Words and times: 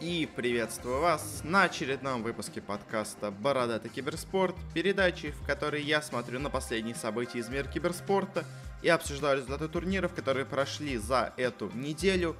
И 0.00 0.28
приветствую 0.36 1.00
вас 1.00 1.40
на 1.42 1.64
очередном 1.64 2.22
выпуске 2.22 2.60
подкаста 2.60 3.32
«Бородатый 3.32 3.88
киберспорт», 3.88 4.54
передачи, 4.72 5.32
в 5.32 5.44
которой 5.44 5.82
я 5.82 6.02
смотрю 6.02 6.38
на 6.38 6.50
последние 6.50 6.94
события 6.94 7.40
из 7.40 7.48
мира 7.48 7.64
киберспорта 7.64 8.44
и 8.80 8.88
обсуждаю 8.88 9.38
результаты 9.38 9.66
турниров, 9.66 10.14
которые 10.14 10.46
прошли 10.46 10.98
за 10.98 11.32
эту 11.36 11.68
неделю. 11.74 12.36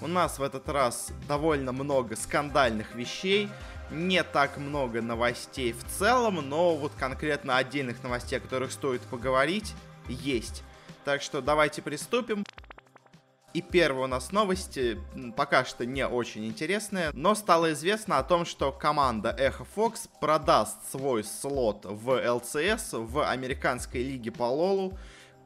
У 0.00 0.06
нас 0.06 0.38
в 0.38 0.42
этот 0.44 0.68
раз 0.68 1.10
довольно 1.26 1.72
много 1.72 2.14
скандальных 2.14 2.94
вещей, 2.94 3.48
не 3.90 4.22
так 4.22 4.56
много 4.56 5.02
новостей 5.02 5.72
в 5.72 5.82
целом, 5.98 6.36
но 6.48 6.76
вот 6.76 6.92
конкретно 6.96 7.56
отдельных 7.56 8.04
новостей, 8.04 8.38
о 8.38 8.40
которых 8.40 8.70
стоит 8.70 9.00
поговорить, 9.02 9.74
есть. 10.08 10.62
Так 11.04 11.22
что 11.22 11.40
давайте 11.42 11.82
приступим. 11.82 12.44
И 13.52 13.62
первая 13.62 14.04
у 14.04 14.06
нас 14.06 14.30
новость, 14.30 14.78
пока 15.36 15.64
что 15.64 15.84
не 15.84 16.06
очень 16.06 16.46
интересная, 16.46 17.10
но 17.12 17.34
стало 17.34 17.72
известно 17.72 18.18
о 18.18 18.22
том, 18.22 18.44
что 18.44 18.70
команда 18.70 19.34
Echo 19.36 19.66
Fox 19.74 20.08
продаст 20.20 20.88
свой 20.88 21.24
слот 21.24 21.84
в 21.84 22.10
LCS, 22.10 23.04
в 23.04 23.28
американской 23.28 24.04
лиге 24.04 24.30
по 24.30 24.44
лолу, 24.44 24.96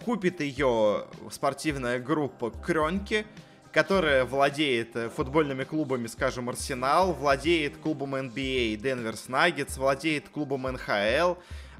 купит 0.04 0.42
ее 0.42 1.06
спортивная 1.30 1.98
группа 1.98 2.50
Кронки, 2.50 3.24
которая 3.72 4.26
владеет 4.26 4.94
футбольными 5.16 5.64
клубами, 5.64 6.06
скажем, 6.06 6.50
Арсенал, 6.50 7.14
владеет 7.14 7.78
клубом 7.78 8.16
NBA 8.16 8.76
Денверс 8.76 9.28
Наггетс, 9.28 9.78
владеет 9.78 10.28
клубом 10.28 10.64
НХЛ, 10.64 11.36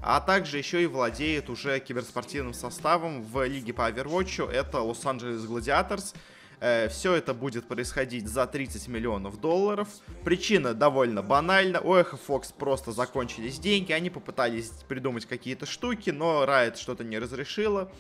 а 0.07 0.21
также 0.21 0.59
еще 0.59 0.83
и 0.83 0.87
владеет 0.87 1.49
уже 1.49 1.81
киберспортивным 1.81 2.53
составом 2.53 3.23
в 3.23 3.47
лиге 3.47 3.73
по 3.73 3.89
Overwatch, 3.91 4.51
это 4.51 4.81
Лос-Анджелес 4.81 5.45
Гладиаторс. 5.47 6.15
Э, 6.61 6.89
Все 6.89 7.15
это 7.15 7.33
будет 7.33 7.67
происходить 7.67 8.29
за 8.29 8.47
30 8.47 8.89
миллионов 8.89 9.41
долларов. 9.41 9.89
Причина 10.25 10.75
довольно 10.75 11.23
банальна. 11.23 11.81
У 11.81 11.95
Echo 11.95 12.19
Fox 12.27 12.53
просто 12.57 12.93
закончились 12.93 13.59
деньги. 13.59 13.93
Они 13.93 14.11
попытались 14.11 14.69
придумать 14.89 15.27
какие-то 15.27 15.67
штуки, 15.67 16.11
но 16.11 16.45
Riot 16.45 16.77
что-то 16.77 17.03
не 17.03 17.19
разрешила. 17.19 17.91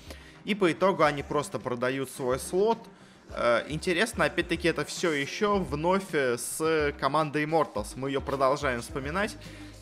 И 0.44 0.54
по 0.54 0.70
итогу 0.70 1.04
они 1.04 1.22
просто 1.22 1.58
продают 1.58 2.10
свой 2.10 2.38
слот. 2.38 2.78
Э, 3.36 3.64
интересно, 3.68 4.26
опять-таки, 4.26 4.68
это 4.68 4.84
все 4.84 5.10
еще 5.10 5.58
вновь 5.58 6.12
э, 6.12 6.38
с 6.38 6.94
командой 7.00 7.44
Immortals. 7.44 7.88
Мы 7.96 8.10
ее 8.10 8.20
продолжаем 8.20 8.80
вспоминать 8.80 9.36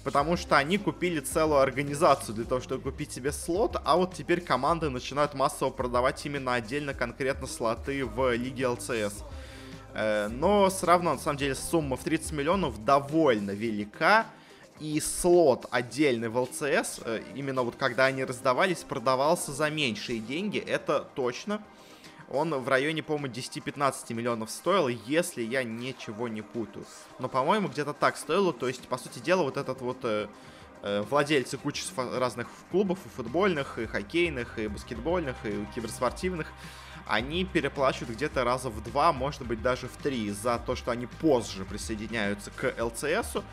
потому 0.05 0.37
что 0.37 0.57
они 0.57 0.79
купили 0.79 1.21
целую 1.21 1.61
организацию 1.61 2.35
для 2.35 2.45
того, 2.45 2.61
чтобы 2.61 2.83
купить 2.83 3.13
себе 3.13 3.31
слот, 3.31 3.81
а 3.85 3.97
вот 3.97 4.15
теперь 4.15 4.41
команды 4.41 4.91
начинают 4.91 5.35
массово 5.35 5.71
продавать 5.71 6.27
именно 6.27 6.55
отдельно 6.55 6.93
конкретно 6.93 7.47
слоты 7.47 8.05
в 8.05 8.35
лиге 8.35 8.67
ЛЦС. 8.67 9.23
Э, 9.95 10.27
но 10.27 10.71
все 10.71 10.87
равно, 10.87 11.13
на 11.13 11.21
самом 11.21 11.37
деле, 11.37 11.55
сумма 11.55 11.97
в 11.97 12.03
30 12.03 12.33
миллионов 12.33 12.85
довольно 12.85 13.53
велика, 13.53 14.27
и 14.81 14.99
слот 14.99 15.67
отдельный 15.71 16.29
в 16.29 16.37
ЛЦС, 16.37 17.01
именно 17.37 17.63
вот 17.63 17.77
когда 17.77 18.07
они 18.07 18.25
раздавались, 18.25 18.79
продавался 18.79 19.53
за 19.53 19.71
меньшие 19.71 20.19
деньги, 20.19 20.59
это 20.59 21.07
точно 21.15 21.63
он 22.33 22.55
в 22.55 22.69
районе, 22.69 23.03
по-моему, 23.03 23.27
10-15 23.29 24.15
миллионов 24.15 24.51
стоил, 24.51 24.89
если 24.89 25.43
я 25.43 25.63
ничего 25.63 26.29
не 26.29 26.41
путаю. 26.41 26.87
Но, 27.19 27.29
по-моему, 27.29 27.69
где-то 27.69 27.93
так 27.93 28.17
стоило. 28.17 28.53
То 28.53 28.69
есть, 28.69 28.89
по 28.89 28.97
сути 28.97 29.19
дела, 29.19 29.43
вот 29.43 29.59
этот 29.59 29.83
вот 29.83 29.99
э, 30.05 30.29
э, 30.83 31.03
владельцы 31.03 31.59
кучи 31.59 31.85
разных 31.97 32.49
клубов, 32.71 32.99
и 33.05 33.09
футбольных, 33.11 33.79
и 33.79 33.87
хоккейных, 33.87 34.59
и 34.59 34.67
баскетбольных, 34.67 35.37
и 35.45 35.67
киберспортивных, 35.75 36.51
они 37.07 37.45
переплачивают 37.45 38.17
где-то 38.17 38.45
раза 38.45 38.71
в 38.71 38.83
два, 38.83 39.13
может 39.13 39.47
быть, 39.47 39.61
даже 39.61 39.87
в 39.87 39.97
три, 40.03 40.31
за 40.31 40.59
то, 40.59 40.75
что 40.75 40.91
они 40.91 41.07
позже 41.07 41.67
присоединяются 41.67 42.51
к 42.51 42.75
ЛЦСу. 42.83 43.45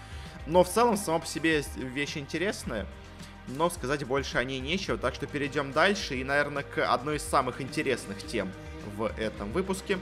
Но 0.48 0.64
в 0.64 0.70
целом, 0.70 0.96
само 0.96 1.20
по 1.20 1.28
себе 1.28 1.64
вещь 1.76 2.18
интересная 2.18 2.88
но 3.56 3.68
сказать 3.72 4.06
больше 4.06 4.38
о 4.38 4.44
ней 4.44 4.60
нечего, 4.60 4.96
так 4.96 5.16
что 5.16 5.26
перейдем 5.26 5.72
дальше 5.72 6.16
и, 6.16 6.24
наверное, 6.24 6.62
к 6.62 6.86
одной 6.86 7.16
из 7.16 7.24
самых 7.24 7.62
интересных 7.62 8.24
тем 8.24 8.52
в 8.96 9.12
этом 9.18 9.52
выпуске. 9.52 10.00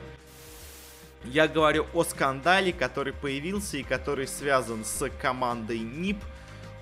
Я 1.23 1.47
говорю 1.47 1.85
о 1.93 2.03
скандале, 2.03 2.71
который 2.71 3.13
появился 3.13 3.77
и 3.77 3.83
который 3.83 4.27
связан 4.27 4.85
с 4.85 5.09
командой 5.21 5.79
НИП 5.79 6.23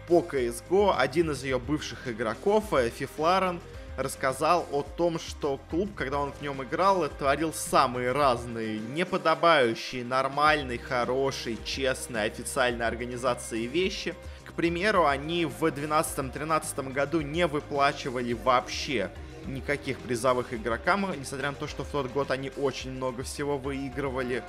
по 0.07 0.19
CSGO. 0.19 0.95
Один 0.97 1.31
из 1.31 1.43
ее 1.43 1.57
бывших 1.57 2.07
игроков, 2.07 2.73
э, 2.73 2.89
Фифларен, 2.89 3.59
рассказал 3.97 4.67
о 4.71 4.83
том, 4.83 5.19
что 5.19 5.59
клуб, 5.69 5.95
когда 5.95 6.19
он 6.19 6.31
в 6.33 6.41
нем 6.41 6.61
играл, 6.63 7.07
творил 7.07 7.53
самые 7.53 8.11
разные, 8.11 8.79
неподобающие, 8.79 10.03
нормальной, 10.03 10.77
хорошей, 10.77 11.57
честной, 11.63 12.25
официальной 12.25 12.85
организации 12.85 13.65
вещи. 13.65 14.15
К 14.45 14.53
примеру, 14.53 15.05
они 15.05 15.45
в 15.45 15.63
2012-2013 15.63 16.93
году 16.93 17.21
не 17.21 17.47
выплачивали 17.47 18.33
вообще 18.33 19.11
никаких 19.47 19.99
призовых 19.99 20.53
игрокам, 20.53 21.11
несмотря 21.19 21.51
на 21.51 21.55
то, 21.55 21.67
что 21.67 21.83
в 21.83 21.87
тот 21.87 22.11
год 22.11 22.31
они 22.31 22.51
очень 22.57 22.91
много 22.91 23.23
всего 23.23 23.57
выигрывали. 23.57 24.43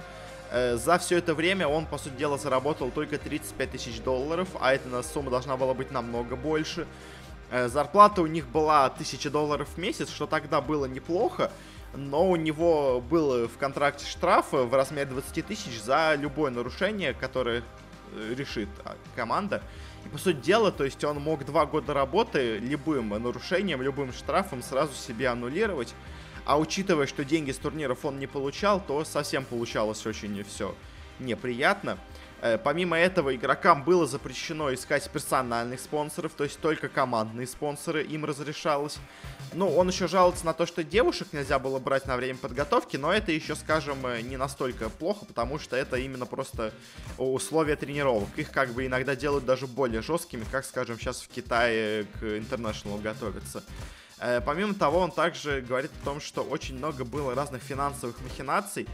Э, 0.50 0.76
за 0.76 0.98
все 0.98 1.18
это 1.18 1.34
время 1.34 1.68
он, 1.68 1.86
по 1.86 1.98
сути 1.98 2.14
дела, 2.14 2.38
заработал 2.38 2.90
только 2.90 3.18
35 3.18 3.70
тысяч 3.70 4.00
долларов, 4.00 4.48
а 4.60 4.74
эта 4.74 5.02
сумма 5.02 5.30
должна 5.30 5.56
была 5.56 5.74
быть 5.74 5.90
намного 5.90 6.36
больше. 6.36 6.86
Э, 7.50 7.68
зарплата 7.68 8.22
у 8.22 8.26
них 8.26 8.48
была 8.48 8.86
1000 8.86 9.30
долларов 9.30 9.68
в 9.74 9.78
месяц, 9.78 10.10
что 10.10 10.26
тогда 10.26 10.60
было 10.60 10.86
неплохо, 10.86 11.50
но 11.94 12.28
у 12.28 12.36
него 12.36 13.00
был 13.00 13.48
в 13.48 13.56
контракте 13.58 14.06
штраф 14.06 14.52
в 14.52 14.74
размере 14.74 15.06
20 15.06 15.46
тысяч 15.46 15.80
за 15.80 16.14
любое 16.14 16.50
нарушение, 16.50 17.14
которое 17.14 17.62
э, 18.12 18.34
решит 18.36 18.68
а, 18.84 18.96
команда. 19.14 19.62
По 20.12 20.18
сути 20.18 20.36
дела, 20.36 20.70
то 20.72 20.84
есть 20.84 21.02
он 21.04 21.20
мог 21.20 21.44
два 21.44 21.66
года 21.66 21.94
работы 21.94 22.58
любым 22.58 23.08
нарушением, 23.08 23.82
любым 23.82 24.12
штрафом 24.12 24.62
сразу 24.62 24.94
себе 24.94 25.28
аннулировать. 25.28 25.94
А 26.44 26.58
учитывая, 26.58 27.06
что 27.06 27.24
деньги 27.24 27.50
с 27.50 27.58
турниров 27.58 28.04
он 28.04 28.18
не 28.18 28.26
получал, 28.26 28.80
то 28.80 29.04
совсем 29.04 29.44
получалось 29.44 30.06
очень 30.06 30.44
все 30.44 30.74
неприятно. 31.18 31.98
Э, 32.42 32.58
помимо 32.58 32.98
этого, 32.98 33.34
игрокам 33.34 33.82
было 33.82 34.06
запрещено 34.06 34.72
искать 34.72 35.08
персональных 35.10 35.80
спонсоров, 35.80 36.32
то 36.32 36.44
есть 36.44 36.60
только 36.60 36.88
командные 36.88 37.46
спонсоры 37.46 38.04
им 38.04 38.24
разрешалось. 38.24 38.98
Ну, 39.54 39.74
он 39.74 39.88
еще 39.88 40.06
жалуется 40.06 40.44
на 40.44 40.52
то, 40.52 40.66
что 40.66 40.84
девушек 40.84 41.28
нельзя 41.32 41.58
было 41.58 41.78
брать 41.78 42.06
на 42.06 42.16
время 42.16 42.38
подготовки, 42.38 42.96
но 42.96 43.12
это 43.12 43.32
еще, 43.32 43.54
скажем, 43.56 44.06
э, 44.06 44.20
не 44.20 44.36
настолько 44.36 44.90
плохо, 44.90 45.24
потому 45.24 45.58
что 45.58 45.76
это 45.76 45.96
именно 45.96 46.26
просто 46.26 46.72
условия 47.16 47.76
тренировок. 47.76 48.28
Их 48.36 48.50
как 48.50 48.70
бы 48.70 48.86
иногда 48.86 49.16
делают 49.16 49.46
даже 49.46 49.66
более 49.66 50.02
жесткими, 50.02 50.44
как, 50.50 50.66
скажем, 50.66 50.98
сейчас 50.98 51.22
в 51.22 51.28
Китае 51.28 52.04
к 52.20 52.22
International 52.22 53.00
готовятся. 53.00 53.62
Э, 54.18 54.40
помимо 54.40 54.74
того, 54.74 54.98
он 54.98 55.10
также 55.10 55.62
говорит 55.62 55.90
о 56.02 56.04
том, 56.04 56.20
что 56.20 56.42
очень 56.42 56.76
много 56.76 57.04
было 57.04 57.34
разных 57.34 57.62
финансовых 57.62 58.20
махинаций, 58.20 58.86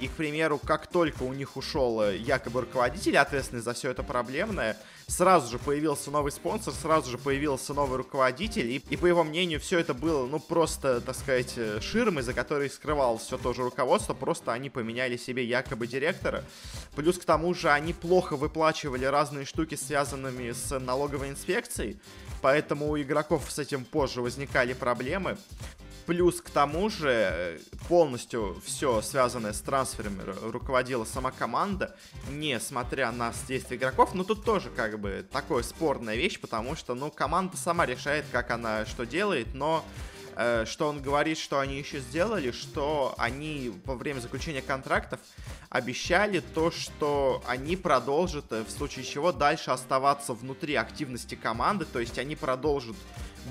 и, 0.00 0.08
к 0.08 0.12
примеру, 0.12 0.58
как 0.58 0.86
только 0.86 1.22
у 1.24 1.32
них 1.34 1.56
ушел 1.56 2.02
э, 2.02 2.16
якобы 2.16 2.62
руководитель, 2.62 3.18
ответственный 3.18 3.62
за 3.62 3.74
все 3.74 3.90
это 3.90 4.02
проблемное, 4.02 4.76
сразу 5.06 5.50
же 5.50 5.58
появился 5.58 6.10
новый 6.10 6.32
спонсор, 6.32 6.72
сразу 6.72 7.10
же 7.10 7.18
появился 7.18 7.74
новый 7.74 7.98
руководитель, 7.98 8.70
и, 8.70 8.76
и 8.76 8.96
по 8.96 9.06
его 9.06 9.24
мнению, 9.24 9.60
все 9.60 9.78
это 9.78 9.92
было, 9.92 10.26
ну, 10.26 10.40
просто, 10.40 11.00
так 11.00 11.16
сказать, 11.16 11.52
э, 11.56 11.80
ширмой, 11.80 12.22
за 12.22 12.32
которой 12.32 12.70
скрывалось 12.70 13.22
все 13.22 13.36
то 13.36 13.52
же 13.52 13.62
руководство, 13.62 14.14
просто 14.14 14.52
они 14.52 14.70
поменяли 14.70 15.18
себе 15.18 15.44
якобы 15.44 15.86
директора. 15.86 16.44
Плюс 16.96 17.18
к 17.18 17.24
тому 17.24 17.52
же 17.52 17.70
они 17.70 17.92
плохо 17.92 18.36
выплачивали 18.36 19.04
разные 19.04 19.44
штуки, 19.44 19.74
связанными 19.74 20.52
с 20.52 20.78
налоговой 20.78 21.28
инспекцией, 21.28 22.00
поэтому 22.40 22.88
у 22.88 22.98
игроков 22.98 23.50
с 23.50 23.58
этим 23.58 23.84
позже 23.84 24.22
возникали 24.22 24.72
проблемы. 24.72 25.36
Плюс 26.06 26.40
к 26.40 26.50
тому 26.50 26.90
же 26.90 27.10
э, 27.10 27.58
полностью 27.88 28.60
все 28.64 29.00
связанное 29.02 29.52
с 29.52 29.60
трансферами 29.60 30.22
руководила 30.50 31.04
сама 31.04 31.30
команда, 31.30 31.96
несмотря 32.30 33.12
на 33.12 33.32
действия 33.46 33.76
игроков. 33.76 34.14
Но 34.14 34.24
тут 34.24 34.44
тоже 34.44 34.70
как 34.70 34.98
бы 34.98 35.26
такая 35.30 35.62
спорная 35.62 36.16
вещь, 36.16 36.40
потому 36.40 36.74
что, 36.76 36.94
ну, 36.94 37.10
команда 37.10 37.56
сама 37.56 37.86
решает, 37.86 38.24
как 38.32 38.50
она 38.50 38.86
что 38.86 39.06
делает, 39.06 39.54
но 39.54 39.84
что 40.64 40.88
он 40.88 41.02
говорит, 41.02 41.38
что 41.38 41.58
они 41.58 41.78
еще 41.78 42.00
сделали, 42.00 42.50
что 42.50 43.14
они 43.18 43.72
во 43.84 43.94
время 43.94 44.20
заключения 44.20 44.62
контрактов 44.62 45.20
обещали 45.70 46.40
то, 46.40 46.72
что 46.72 47.42
они 47.46 47.76
продолжат, 47.76 48.46
э, 48.50 48.64
в 48.64 48.70
случае 48.70 49.04
чего, 49.04 49.30
дальше 49.30 49.70
оставаться 49.70 50.34
внутри 50.34 50.74
активности 50.74 51.36
команды, 51.36 51.84
то 51.84 52.00
есть 52.00 52.18
они 52.18 52.34
продолжат 52.34 52.96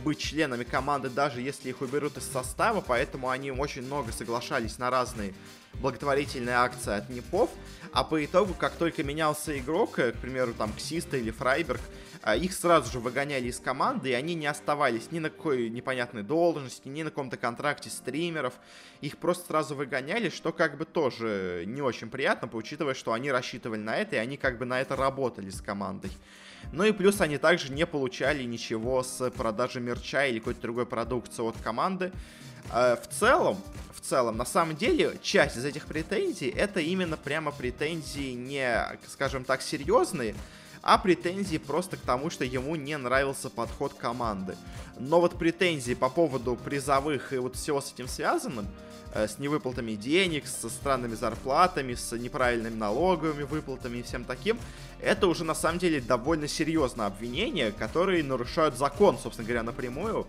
быть 0.03 0.19
членами 0.19 0.65
команды, 0.65 1.09
даже 1.09 1.41
если 1.41 1.69
их 1.69 1.81
уберут 1.81 2.17
из 2.17 2.29
состава, 2.29 2.83
поэтому 2.85 3.29
они 3.29 3.51
очень 3.51 3.83
много 3.83 4.11
соглашались 4.11 4.77
на 4.77 4.89
разные 4.89 5.33
благотворительные 5.75 6.57
акции 6.57 6.93
от 6.93 7.09
НИПов, 7.09 7.49
а 7.93 8.03
по 8.03 8.23
итогу, 8.23 8.53
как 8.53 8.73
только 8.73 9.03
менялся 9.03 9.57
игрок, 9.57 9.97
э, 9.99 10.11
к 10.11 10.17
примеру, 10.17 10.53
там, 10.53 10.73
Ксиста 10.73 11.15
или 11.15 11.31
Фрайберг, 11.31 11.81
их 12.35 12.53
сразу 12.53 12.91
же 12.91 12.99
выгоняли 12.99 13.47
из 13.47 13.59
команды, 13.59 14.09
и 14.09 14.13
они 14.13 14.35
не 14.35 14.47
оставались 14.47 15.11
ни 15.11 15.19
на 15.19 15.29
какой 15.29 15.69
непонятной 15.69 16.23
должности, 16.23 16.87
ни 16.87 17.03
на 17.03 17.09
каком-то 17.09 17.37
контракте 17.37 17.89
стримеров. 17.89 18.53
Их 19.01 19.17
просто 19.17 19.47
сразу 19.47 19.75
выгоняли, 19.75 20.29
что 20.29 20.51
как 20.51 20.77
бы 20.77 20.85
тоже 20.85 21.63
не 21.65 21.81
очень 21.81 22.09
приятно, 22.09 22.49
учитывая, 22.51 22.93
что 22.93 23.13
они 23.13 23.31
рассчитывали 23.31 23.79
на 23.79 23.95
это, 23.95 24.17
и 24.17 24.19
они 24.19 24.35
как 24.37 24.57
бы 24.57 24.65
на 24.65 24.81
это 24.81 24.95
работали 24.95 25.49
с 25.49 25.61
командой. 25.61 26.11
Ну 26.73 26.83
и 26.83 26.91
плюс 26.91 27.21
они 27.21 27.37
также 27.37 27.71
не 27.71 27.85
получали 27.85 28.43
ничего 28.43 29.01
с 29.01 29.31
продажи 29.31 29.79
мерча 29.79 30.25
или 30.25 30.39
какой-то 30.39 30.61
другой 30.61 30.85
продукции 30.85 31.41
от 31.41 31.55
команды. 31.63 32.11
А, 32.71 32.97
в 32.97 33.07
целом, 33.07 33.57
в 33.93 34.01
целом, 34.01 34.37
на 34.37 34.45
самом 34.45 34.75
деле, 34.75 35.17
часть 35.21 35.57
из 35.57 35.65
этих 35.65 35.85
претензий 35.85 36.49
это 36.49 36.79
именно 36.79 37.17
прямо 37.17 37.51
претензии 37.51 38.33
не, 38.33 38.85
скажем 39.07 39.45
так, 39.45 39.61
серьезные, 39.61 40.35
а 40.81 40.97
претензии 40.97 41.57
просто 41.57 41.97
к 41.97 42.01
тому, 42.01 42.29
что 42.29 42.45
ему 42.45 42.75
не 42.75 42.97
нравился 42.97 43.49
подход 43.49 43.93
команды. 43.93 44.55
Но 44.97 45.19
вот 45.21 45.37
претензии 45.37 45.93
по 45.93 46.09
поводу 46.09 46.55
призовых 46.55 47.33
и 47.33 47.37
вот 47.37 47.55
всего 47.55 47.81
с 47.81 47.93
этим 47.93 48.07
связанным, 48.07 48.67
э, 49.13 49.27
с 49.27 49.39
невыплатами 49.39 49.93
денег, 49.93 50.47
со 50.47 50.69
странными 50.69 51.15
зарплатами, 51.15 51.95
с 51.95 52.11
неправильными 52.15 52.75
налоговыми 52.75 53.43
выплатами 53.43 53.99
и 53.99 54.03
всем 54.03 54.25
таким, 54.25 54.59
это 55.01 55.27
уже 55.27 55.43
на 55.43 55.55
самом 55.55 55.79
деле 55.79 56.01
довольно 56.01 56.47
серьезное 56.47 57.07
обвинение, 57.07 57.71
которые 57.71 58.23
нарушают 58.23 58.77
закон, 58.77 59.17
собственно 59.17 59.47
говоря, 59.47 59.63
напрямую. 59.63 60.27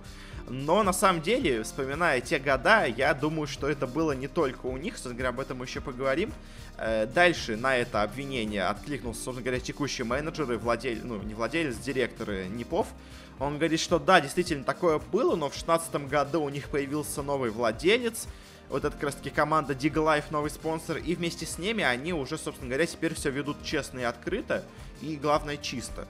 Но 0.51 0.83
на 0.83 0.93
самом 0.93 1.23
деле, 1.23 1.63
вспоминая 1.63 2.21
те 2.21 2.41
года, 2.41 2.85
я 2.85 3.15
думаю, 3.15 3.47
что 3.47 3.71
это 3.71 3.87
было 3.87 4.11
не 4.11 4.27
только 4.27 4.67
у 4.67 4.77
них, 4.77 4.95
собственно 4.95 5.15
говоря, 5.15 5.29
об 5.29 5.39
этом 5.39 5.59
мы 5.59 5.67
еще 5.67 5.81
поговорим. 5.81 6.33
Э, 6.77 7.07
дальше 7.07 7.57
на 7.57 7.77
это 7.77 8.03
обвинение 8.03 8.65
откликнулся, 8.65 9.23
собственно 9.23 9.45
говоря, 9.45 9.61
текущий 9.61 10.03
менеджер 10.03 10.51
и 10.51 10.57
владелец, 10.57 11.03
ну, 11.05 11.23
не 11.23 11.35
владелец, 11.35 11.77
директор 11.77 12.29
Непов. 12.49 12.89
Он 13.39 13.59
говорит, 13.59 13.79
что 13.79 14.01
да, 14.01 14.21
действительно 14.21 14.65
такое 14.65 14.99
было, 14.99 15.37
но 15.37 15.49
в 15.49 15.53
2016 15.53 16.09
году 16.09 16.43
у 16.43 16.49
них 16.49 16.69
появился 16.69 17.23
новый 17.23 17.51
владелец, 17.51 18.27
вот 18.69 18.85
это 18.85 18.91
как 18.91 19.05
раз 19.05 19.15
таки 19.15 19.31
команда 19.31 19.75
Dig 19.75 19.95
Life, 19.95 20.25
новый 20.31 20.51
спонсор, 20.51 20.97
и 20.97 21.15
вместе 21.15 21.47
с 21.47 21.59
ними 21.59 21.85
они 21.85 22.13
уже, 22.13 22.37
собственно 22.37 22.69
говоря, 22.69 22.87
теперь 22.87 23.15
все 23.15 23.31
ведут 23.31 23.63
честно 23.63 24.01
и 24.01 24.03
открыто, 24.03 24.65
и 25.01 25.15
главное 25.15 25.59
чисто. 25.59 26.09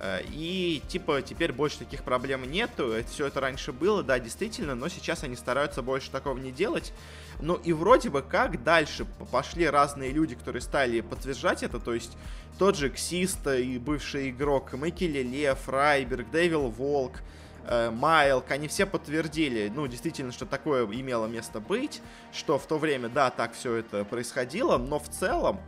Э, 0.00 0.22
и, 0.32 0.82
типа, 0.88 1.20
теперь 1.20 1.52
больше 1.52 1.78
таких 1.78 2.02
проблем 2.02 2.50
нету. 2.50 2.94
Все 3.08 3.26
это 3.26 3.40
раньше 3.40 3.72
было, 3.72 4.02
да, 4.02 4.18
действительно, 4.18 4.74
но 4.74 4.88
сейчас 4.88 5.24
они 5.24 5.36
стараются 5.36 5.82
больше 5.82 6.10
такого 6.10 6.38
не 6.38 6.50
делать. 6.50 6.92
Ну 7.40 7.54
и 7.54 7.72
вроде 7.72 8.08
бы 8.08 8.22
как 8.22 8.62
дальше 8.64 9.06
пошли 9.30 9.68
разные 9.68 10.10
люди, 10.10 10.34
которые 10.34 10.62
стали 10.62 11.00
подтверждать 11.00 11.62
это, 11.62 11.78
то 11.78 11.94
есть 11.94 12.16
тот 12.58 12.76
же 12.76 12.90
Ксиста 12.90 13.56
и 13.56 13.78
бывший 13.78 14.30
игрок 14.30 14.72
Мэкки 14.72 15.04
Лев, 15.04 15.68
Райберг, 15.68 16.30
Дэвил 16.30 16.68
Волк, 16.68 17.22
э, 17.66 17.90
Майлк, 17.90 18.50
они 18.50 18.68
все 18.68 18.86
подтвердили, 18.86 19.70
ну, 19.74 19.86
действительно, 19.86 20.32
что 20.32 20.46
такое 20.46 20.84
имело 20.86 21.26
место 21.26 21.60
быть, 21.60 22.02
что 22.32 22.58
в 22.58 22.66
то 22.66 22.78
время, 22.78 23.08
да, 23.08 23.30
так 23.30 23.54
все 23.54 23.76
это 23.76 24.04
происходило, 24.04 24.76
но 24.76 24.98
в 24.98 25.08
целом 25.08 25.60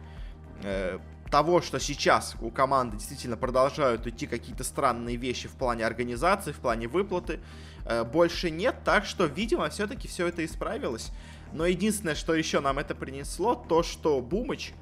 э, 0.62 0.98
того, 1.32 1.62
что 1.62 1.80
сейчас 1.80 2.36
у 2.42 2.50
команды 2.50 2.98
действительно 2.98 3.38
продолжают 3.38 4.06
идти 4.06 4.26
какие-то 4.26 4.64
странные 4.64 5.16
вещи 5.16 5.48
в 5.48 5.52
плане 5.52 5.86
организации, 5.86 6.52
в 6.52 6.58
плане 6.58 6.88
выплаты, 6.88 7.40
э, 7.86 8.04
больше 8.04 8.50
нет, 8.50 8.76
так 8.84 9.06
что, 9.06 9.24
видимо, 9.24 9.70
все-таки 9.70 10.08
все 10.08 10.26
это 10.26 10.44
исправилось. 10.44 11.10
Но 11.54 11.64
единственное, 11.64 12.16
что 12.16 12.34
еще 12.34 12.60
нам 12.60 12.78
это 12.78 12.94
принесло, 12.94 13.54
то, 13.54 13.82
что 13.82 14.20
Бумыч 14.20 14.74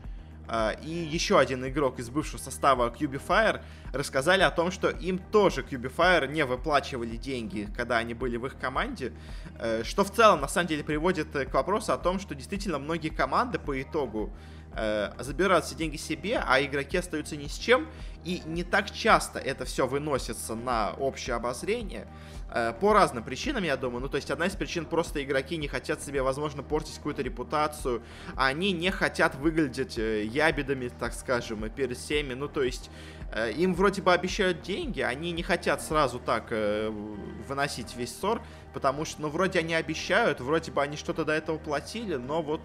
э, 0.48 0.72
и 0.82 0.90
еще 0.90 1.38
один 1.38 1.64
игрок 1.68 2.00
из 2.00 2.10
бывшего 2.10 2.38
состава 2.38 2.90
Cubifier 2.90 3.62
рассказали 3.92 4.42
о 4.42 4.50
том, 4.50 4.72
что 4.72 4.90
им 4.90 5.18
тоже 5.18 5.62
Cubifier 5.62 6.26
не 6.26 6.44
выплачивали 6.44 7.14
деньги, 7.14 7.68
когда 7.76 7.98
они 7.98 8.14
были 8.14 8.36
в 8.38 8.46
их 8.46 8.58
команде, 8.58 9.12
э, 9.56 9.84
что 9.84 10.02
в 10.02 10.12
целом, 10.12 10.40
на 10.40 10.48
самом 10.48 10.66
деле, 10.66 10.82
приводит 10.82 11.28
к 11.30 11.54
вопросу 11.54 11.92
о 11.92 11.96
том, 11.96 12.18
что 12.18 12.34
действительно 12.34 12.80
многие 12.80 13.10
команды 13.10 13.60
по 13.60 13.80
итогу 13.80 14.32
э, 14.76 15.12
забирают 15.18 15.64
все 15.64 15.74
деньги 15.74 15.96
себе, 15.96 16.42
а 16.46 16.62
игроки 16.62 16.96
остаются 16.96 17.36
ни 17.36 17.46
с 17.46 17.56
чем. 17.58 17.88
И 18.24 18.42
не 18.44 18.64
так 18.64 18.90
часто 18.90 19.38
это 19.38 19.64
все 19.64 19.86
выносится 19.86 20.54
на 20.54 20.92
общее 20.92 21.36
обозрение. 21.36 22.06
Э, 22.52 22.72
по 22.78 22.92
разным 22.92 23.22
причинам, 23.22 23.62
я 23.62 23.76
думаю. 23.76 24.02
Ну, 24.02 24.08
то 24.08 24.16
есть, 24.16 24.30
одна 24.30 24.46
из 24.46 24.56
причин 24.56 24.84
просто 24.84 25.22
игроки 25.22 25.56
не 25.56 25.68
хотят 25.68 26.02
себе, 26.02 26.22
возможно, 26.22 26.62
портить 26.62 26.96
какую-то 26.96 27.22
репутацию. 27.22 28.02
Они 28.36 28.72
не 28.72 28.90
хотят 28.90 29.36
выглядеть 29.36 29.98
э, 29.98 30.24
ябедами, 30.24 30.88
так 30.88 31.14
скажем, 31.14 31.68
перед 31.70 31.96
всеми. 31.96 32.34
Ну, 32.34 32.48
то 32.48 32.62
есть, 32.62 32.90
э, 33.32 33.52
им 33.52 33.74
вроде 33.74 34.02
бы 34.02 34.12
обещают 34.12 34.62
деньги, 34.62 35.00
они 35.00 35.30
не 35.30 35.42
хотят 35.42 35.80
сразу 35.82 36.18
так 36.18 36.50
выносить 36.50 37.94
весь 37.96 38.14
ссор, 38.16 38.42
потому 38.72 39.04
что, 39.04 39.22
ну, 39.22 39.28
вроде 39.28 39.60
они 39.60 39.74
обещают, 39.74 40.40
вроде 40.40 40.72
бы 40.72 40.82
они 40.82 40.96
что-то 40.96 41.24
до 41.24 41.32
этого 41.32 41.58
платили, 41.58 42.16
но 42.16 42.42
вот 42.42 42.60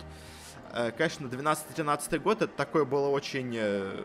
конечно, 0.98 1.27
12-13 1.27 2.19
год 2.19 2.42
это 2.42 2.54
такое 2.54 2.83
было 2.83 3.07
очень 3.07 3.56
э, 3.56 4.04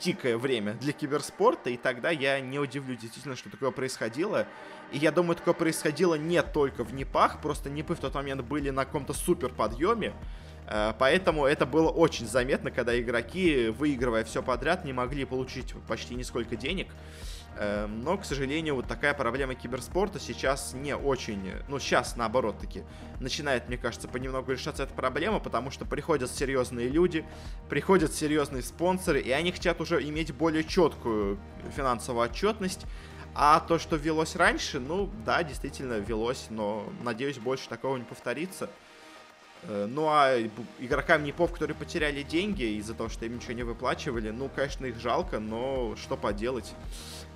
дикое 0.00 0.36
время 0.36 0.74
для 0.74 0.92
киберспорта, 0.92 1.70
и 1.70 1.76
тогда 1.76 2.10
я 2.10 2.40
не 2.40 2.58
удивлюсь 2.58 2.98
действительно, 2.98 3.36
что 3.36 3.50
такое 3.50 3.70
происходило. 3.70 4.48
И 4.90 4.98
я 4.98 5.12
думаю, 5.12 5.36
такое 5.36 5.54
происходило 5.54 6.16
не 6.16 6.42
только 6.42 6.82
в 6.82 6.92
НИПах, 6.92 7.40
просто 7.40 7.70
НИПы 7.70 7.94
в 7.94 8.00
тот 8.00 8.14
момент 8.14 8.42
были 8.42 8.70
на 8.70 8.84
каком-то 8.84 9.12
супер 9.12 9.50
подъеме, 9.50 10.12
э, 10.66 10.92
поэтому 10.98 11.46
это 11.46 11.66
было 11.66 11.88
очень 11.88 12.26
заметно, 12.26 12.72
когда 12.72 12.98
игроки, 12.98 13.68
выигрывая 13.68 14.24
все 14.24 14.42
подряд, 14.42 14.84
не 14.84 14.92
могли 14.92 15.24
получить 15.24 15.72
почти 15.86 16.16
нисколько 16.16 16.56
денег. 16.56 16.88
Эм, 17.60 18.02
но, 18.04 18.16
к 18.16 18.24
сожалению, 18.24 18.76
вот 18.76 18.86
такая 18.86 19.14
проблема 19.14 19.56
киберспорта 19.56 20.20
сейчас 20.20 20.74
не 20.74 20.94
очень... 20.94 21.54
Ну, 21.66 21.80
сейчас, 21.80 22.14
наоборот, 22.14 22.58
таки 22.58 22.84
начинает, 23.18 23.66
мне 23.66 23.76
кажется, 23.76 24.06
понемногу 24.06 24.52
решаться 24.52 24.84
эта 24.84 24.94
проблема, 24.94 25.40
потому 25.40 25.72
что 25.72 25.84
приходят 25.84 26.30
серьезные 26.30 26.88
люди, 26.88 27.24
приходят 27.68 28.14
серьезные 28.14 28.62
спонсоры, 28.62 29.20
и 29.20 29.32
они 29.32 29.50
хотят 29.50 29.80
уже 29.80 30.00
иметь 30.08 30.32
более 30.32 30.62
четкую 30.62 31.40
финансовую 31.76 32.26
отчетность, 32.26 32.86
а 33.34 33.58
то, 33.58 33.80
что 33.80 33.96
велось 33.96 34.36
раньше, 34.36 34.78
ну, 34.78 35.10
да, 35.26 35.42
действительно 35.42 35.94
велось, 35.94 36.46
но, 36.50 36.88
надеюсь, 37.02 37.38
больше 37.38 37.68
такого 37.68 37.96
не 37.96 38.04
повторится. 38.04 38.70
Э, 39.64 39.86
ну 39.88 40.06
а 40.08 40.36
игрокам 40.78 41.24
НИПов, 41.24 41.52
которые 41.52 41.76
потеряли 41.76 42.22
деньги 42.22 42.62
из-за 42.78 42.94
того, 42.94 43.08
что 43.08 43.26
им 43.26 43.36
ничего 43.36 43.52
не 43.52 43.62
выплачивали, 43.62 44.30
ну, 44.30 44.48
конечно, 44.54 44.86
их 44.86 44.98
жалко, 44.98 45.38
но 45.38 45.94
что 45.96 46.16
поделать. 46.16 46.74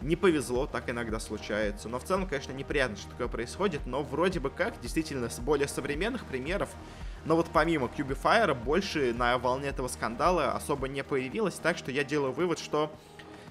Не 0.01 0.17
повезло, 0.17 0.67
так 0.67 0.91
иногда 0.91 1.21
случается. 1.21 1.89
Но 1.89 1.99
в 1.99 2.05
целом, 2.05 2.27
конечно, 2.27 2.53
неприятно, 2.53 2.97
что 2.97 3.11
такое 3.11 3.29
происходит, 3.29 3.87
но 3.87 4.03
вроде 4.03 4.41
бы 4.41 4.51
как, 4.51 4.81
действительно, 4.81 5.29
с 5.31 5.39
более 5.39 5.69
современных 5.69 6.25
примеров, 6.27 6.69
но 7.25 7.37
вот 7.37 7.49
помимо 7.53 7.87
Cubifier 7.87 8.55
больше 8.55 9.15
на 9.15 9.39
волне 9.39 9.69
этого 9.69 9.89
скандала 9.89 10.53
особо 10.53 10.89
не 10.89 11.05
появилось, 11.05 11.55
так 11.55 11.79
что 11.79 11.93
я 11.93 12.03
делаю 12.03 12.33
вывод, 12.33 12.59
что 12.59 12.93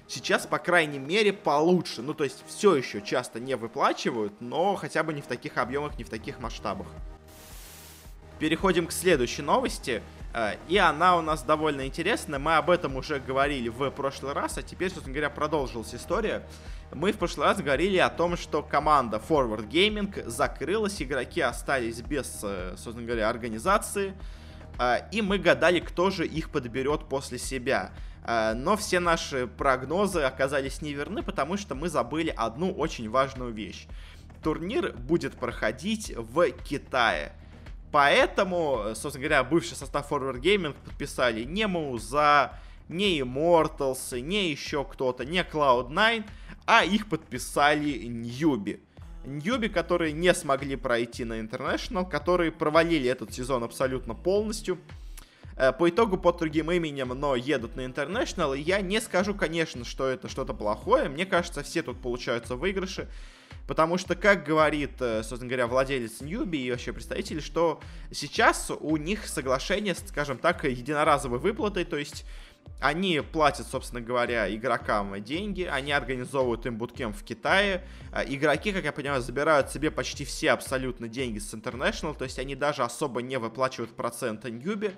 сейчас, 0.08 0.46
по 0.46 0.58
крайней 0.58 0.98
мере, 0.98 1.32
получше. 1.32 2.02
Ну, 2.02 2.12
то 2.12 2.24
есть 2.24 2.44
все 2.46 2.74
еще 2.74 3.00
часто 3.00 3.40
не 3.40 3.56
выплачивают, 3.56 4.34
но 4.40 4.74
хотя 4.76 5.02
бы 5.02 5.14
не 5.14 5.22
в 5.22 5.26
таких 5.26 5.56
объемах, 5.56 5.96
не 5.96 6.04
в 6.04 6.10
таких 6.10 6.38
масштабах 6.38 6.86
переходим 8.42 8.88
к 8.88 8.92
следующей 8.92 9.42
новости. 9.42 10.02
Э, 10.34 10.56
и 10.66 10.76
она 10.76 11.16
у 11.16 11.22
нас 11.22 11.44
довольно 11.44 11.86
интересная. 11.86 12.40
Мы 12.40 12.56
об 12.56 12.70
этом 12.70 12.96
уже 12.96 13.20
говорили 13.20 13.68
в 13.68 13.88
прошлый 13.90 14.32
раз, 14.32 14.58
а 14.58 14.64
теперь, 14.64 14.90
собственно 14.90 15.14
говоря, 15.14 15.30
продолжилась 15.30 15.94
история. 15.94 16.42
Мы 16.92 17.12
в 17.12 17.18
прошлый 17.18 17.46
раз 17.46 17.62
говорили 17.62 17.98
о 17.98 18.08
том, 18.08 18.36
что 18.36 18.64
команда 18.64 19.22
Forward 19.28 19.68
Gaming 19.68 20.28
закрылась, 20.28 21.00
игроки 21.00 21.40
остались 21.40 22.00
без, 22.00 22.40
э, 22.42 22.74
собственно 22.76 23.06
говоря, 23.06 23.28
организации. 23.28 24.12
Э, 24.76 25.02
и 25.12 25.22
мы 25.22 25.38
гадали, 25.38 25.78
кто 25.78 26.10
же 26.10 26.26
их 26.26 26.50
подберет 26.50 27.08
после 27.08 27.38
себя. 27.38 27.92
Но 28.24 28.76
все 28.76 29.00
наши 29.00 29.48
прогнозы 29.48 30.20
оказались 30.20 30.80
неверны, 30.80 31.24
потому 31.24 31.56
что 31.56 31.74
мы 31.74 31.88
забыли 31.88 32.32
одну 32.36 32.72
очень 32.72 33.10
важную 33.10 33.52
вещь. 33.52 33.88
Турнир 34.44 34.92
будет 34.92 35.34
проходить 35.34 36.12
в 36.16 36.50
Китае. 36.50 37.32
Поэтому, 37.92 38.94
собственно 38.94 39.28
говоря, 39.28 39.44
бывший 39.44 39.76
состав 39.76 40.10
Forward 40.10 40.40
Gaming 40.40 40.74
подписали 40.84 41.44
не 41.44 41.66
Мауза, 41.66 42.52
не 42.88 43.20
Immortals, 43.20 44.18
не 44.18 44.50
еще 44.50 44.84
кто-то, 44.84 45.26
не 45.26 45.42
Cloud9, 45.42 46.24
а 46.66 46.84
их 46.84 47.08
подписали 47.08 48.04
Ньюби. 48.06 48.80
Ньюби, 49.24 49.68
которые 49.68 50.12
не 50.12 50.32
смогли 50.34 50.76
пройти 50.76 51.24
на 51.24 51.38
International, 51.40 52.08
которые 52.08 52.50
провалили 52.50 53.08
этот 53.08 53.32
сезон 53.32 53.62
абсолютно 53.62 54.14
полностью. 54.14 54.78
Э, 55.56 55.70
по 55.72 55.88
итогу 55.88 56.16
под 56.16 56.38
другим 56.38 56.70
именем, 56.70 57.08
но 57.08 57.36
едут 57.36 57.76
на 57.76 57.82
International. 57.82 58.56
И 58.56 58.62
я 58.62 58.80
не 58.80 59.00
скажу, 59.00 59.34
конечно, 59.34 59.84
что 59.84 60.08
это 60.08 60.28
что-то 60.28 60.54
плохое. 60.54 61.08
Мне 61.08 61.26
кажется, 61.26 61.62
все 61.62 61.82
тут 61.82 62.00
получаются 62.00 62.56
выигрыши. 62.56 63.08
Потому 63.66 63.96
что, 63.96 64.14
как 64.16 64.44
говорит, 64.44 65.00
э, 65.00 65.22
собственно 65.22 65.48
говоря, 65.48 65.66
владелец 65.66 66.20
Ньюби 66.20 66.66
и 66.66 66.70
вообще 66.70 66.92
представители, 66.92 67.40
что 67.40 67.80
сейчас 68.10 68.70
у 68.70 68.96
них 68.96 69.26
соглашение, 69.26 69.94
скажем 69.94 70.38
так, 70.38 70.64
единоразовой 70.64 71.38
выплатой, 71.38 71.84
то 71.84 71.96
есть 71.96 72.24
они 72.80 73.20
платят, 73.20 73.68
собственно 73.68 74.00
говоря, 74.00 74.52
игрокам 74.52 75.22
деньги, 75.22 75.62
они 75.62 75.92
организовывают 75.92 76.66
им 76.66 76.78
буткем 76.78 77.12
в 77.12 77.22
Китае. 77.22 77.84
А, 78.10 78.24
игроки, 78.24 78.72
как 78.72 78.84
я 78.84 78.92
понимаю, 78.92 79.22
забирают 79.22 79.70
себе 79.70 79.92
почти 79.92 80.24
все 80.24 80.50
абсолютно 80.50 81.06
деньги 81.06 81.38
с 81.38 81.54
International, 81.54 82.16
то 82.16 82.24
есть 82.24 82.40
они 82.40 82.56
даже 82.56 82.82
особо 82.82 83.22
не 83.22 83.38
выплачивают 83.38 83.94
проценты 83.94 84.50
Ньюби. 84.50 84.90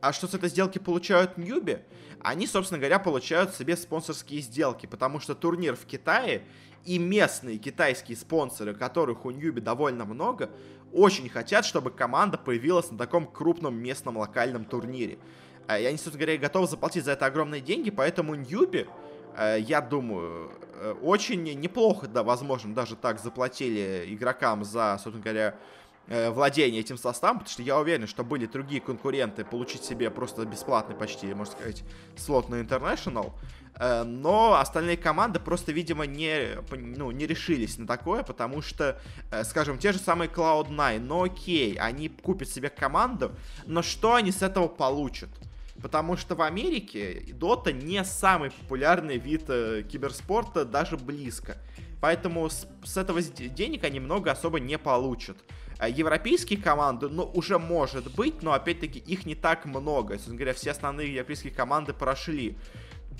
А 0.00 0.12
что 0.12 0.26
с 0.26 0.34
этой 0.34 0.48
сделки 0.48 0.78
получают 0.78 1.38
Ньюби? 1.38 1.78
Они, 2.22 2.46
собственно 2.46 2.78
говоря, 2.78 2.98
получают 2.98 3.54
себе 3.54 3.76
спонсорские 3.76 4.40
сделки, 4.40 4.86
потому 4.86 5.18
что 5.18 5.34
турнир 5.34 5.74
в 5.74 5.84
Китае 5.84 6.42
и 6.84 6.98
местные 6.98 7.58
китайские 7.58 8.16
спонсоры, 8.16 8.74
которых 8.74 9.24
у 9.24 9.30
Ньюби 9.30 9.60
довольно 9.60 10.04
много, 10.04 10.50
очень 10.92 11.28
хотят, 11.28 11.64
чтобы 11.64 11.90
команда 11.90 12.38
появилась 12.38 12.90
на 12.90 12.98
таком 12.98 13.26
крупном 13.26 13.74
местном 13.74 14.18
локальном 14.18 14.64
турнире. 14.64 15.18
Э, 15.66 15.82
и 15.82 15.84
они, 15.84 15.96
собственно 15.96 16.24
говоря, 16.24 16.38
готовы 16.38 16.66
заплатить 16.68 17.04
за 17.04 17.12
это 17.12 17.26
огромные 17.26 17.60
деньги, 17.60 17.90
поэтому 17.90 18.34
Ньюби, 18.36 18.86
э, 19.36 19.58
я 19.60 19.80
думаю, 19.80 20.52
э, 20.74 20.94
очень 21.02 21.42
неплохо, 21.42 22.06
да, 22.06 22.22
возможно, 22.22 22.72
даже 22.72 22.94
так 22.94 23.20
заплатили 23.20 24.04
игрокам 24.08 24.64
за, 24.64 24.98
собственно 25.02 25.24
говоря, 25.24 25.56
владение 26.08 26.80
этим 26.80 26.98
составом, 26.98 27.38
потому 27.38 27.52
что 27.52 27.62
я 27.62 27.78
уверен, 27.78 28.06
что 28.06 28.24
были 28.24 28.46
другие 28.46 28.80
конкуренты 28.80 29.44
получить 29.44 29.84
себе 29.84 30.10
просто 30.10 30.44
бесплатный 30.44 30.94
почти, 30.94 31.32
можно 31.32 31.52
сказать, 31.52 31.84
слот 32.16 32.48
на 32.48 32.56
International, 32.56 33.32
но 34.04 34.54
остальные 34.54 34.96
команды 34.96 35.40
просто, 35.40 35.72
видимо, 35.72 36.04
не, 36.04 36.58
ну, 36.70 37.10
не 37.10 37.26
решились 37.26 37.78
на 37.78 37.86
такое, 37.86 38.22
потому 38.22 38.62
что, 38.62 39.00
скажем, 39.44 39.78
те 39.78 39.92
же 39.92 39.98
самые 39.98 40.28
Cloud9, 40.28 41.00
ну 41.00 41.24
окей, 41.24 41.76
они 41.76 42.08
купят 42.08 42.48
себе 42.48 42.68
команду, 42.68 43.32
но 43.66 43.80
что 43.80 44.14
они 44.14 44.32
с 44.32 44.42
этого 44.42 44.68
получат? 44.68 45.30
Потому 45.80 46.16
что 46.16 46.34
в 46.34 46.42
Америке 46.42 47.24
Дота 47.32 47.72
не 47.72 48.04
самый 48.04 48.50
популярный 48.50 49.18
вид 49.18 49.44
э, 49.48 49.82
киберспорта, 49.82 50.64
даже 50.64 50.96
близко. 50.96 51.56
Поэтому 52.00 52.48
с, 52.48 52.66
с 52.84 52.96
этого 52.96 53.20
денег 53.22 53.84
они 53.84 53.98
много 53.98 54.30
особо 54.30 54.60
не 54.60 54.78
получат. 54.78 55.36
А 55.82 55.88
европейские 55.88 56.60
команды, 56.60 57.08
ну, 57.08 57.28
уже 57.34 57.58
может 57.58 58.14
быть, 58.14 58.40
но 58.40 58.52
опять-таки 58.52 59.00
их 59.00 59.26
не 59.26 59.34
так 59.34 59.64
много. 59.64 60.14
Собственно 60.14 60.36
говоря, 60.36 60.54
все 60.54 60.70
основные 60.70 61.12
европейские 61.12 61.52
команды 61.52 61.92
прошли. 61.92 62.56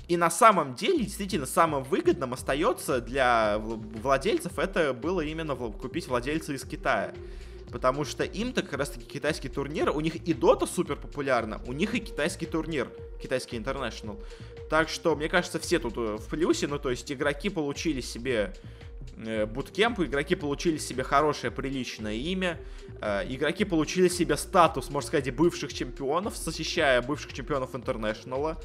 И 0.07 0.15
на 0.15 0.31
самом 0.31 0.73
деле, 0.73 1.03
действительно, 1.03 1.45
самым 1.45 1.83
выгодным 1.83 2.31
остается 2.31 3.01
для 3.01 3.57
владельцев 3.57 4.57
это 4.59 4.93
было 4.93 5.19
именно 5.19 5.57
купить 5.57 6.07
владельца 6.07 6.53
из 6.53 6.63
Китая. 6.63 7.13
Потому 7.69 8.05
что 8.05 8.23
им-то 8.23 8.61
как 8.61 8.79
раз-таки 8.79 9.05
китайский 9.05 9.49
турнир, 9.49 9.89
у 9.89 9.99
них 9.99 10.15
и 10.15 10.33
Дота 10.33 10.65
супер 10.65 10.95
популярна, 10.95 11.61
у 11.67 11.73
них 11.73 11.93
и 11.95 11.99
китайский 11.99 12.45
турнир, 12.45 12.89
китайский 13.21 13.57
International. 13.57 14.23
Так 14.69 14.87
что, 14.87 15.17
мне 15.17 15.27
кажется, 15.27 15.59
все 15.59 15.79
тут 15.79 15.97
э, 15.97 16.15
в 16.15 16.29
плюсе, 16.29 16.67
ну 16.67 16.79
то 16.79 16.91
есть 16.91 17.11
игроки 17.11 17.49
получили 17.49 17.99
себе 17.99 18.53
э, 18.53 18.82
буткемп, 19.17 19.99
игроки 20.01 20.35
получили 20.35 20.77
себе 20.77 21.03
хорошее, 21.03 21.51
приличное 21.51 22.15
имя, 22.15 22.59
э, 23.01 23.25
игроки 23.29 23.65
получили 23.65 24.07
себе 24.07 24.37
статус, 24.37 24.89
можно 24.89 25.07
сказать, 25.07 25.33
бывших 25.35 25.73
чемпионов, 25.73 26.35
защищая 26.35 27.01
бывших 27.01 27.33
чемпионов 27.33 27.75
Интернешнала. 27.75 28.57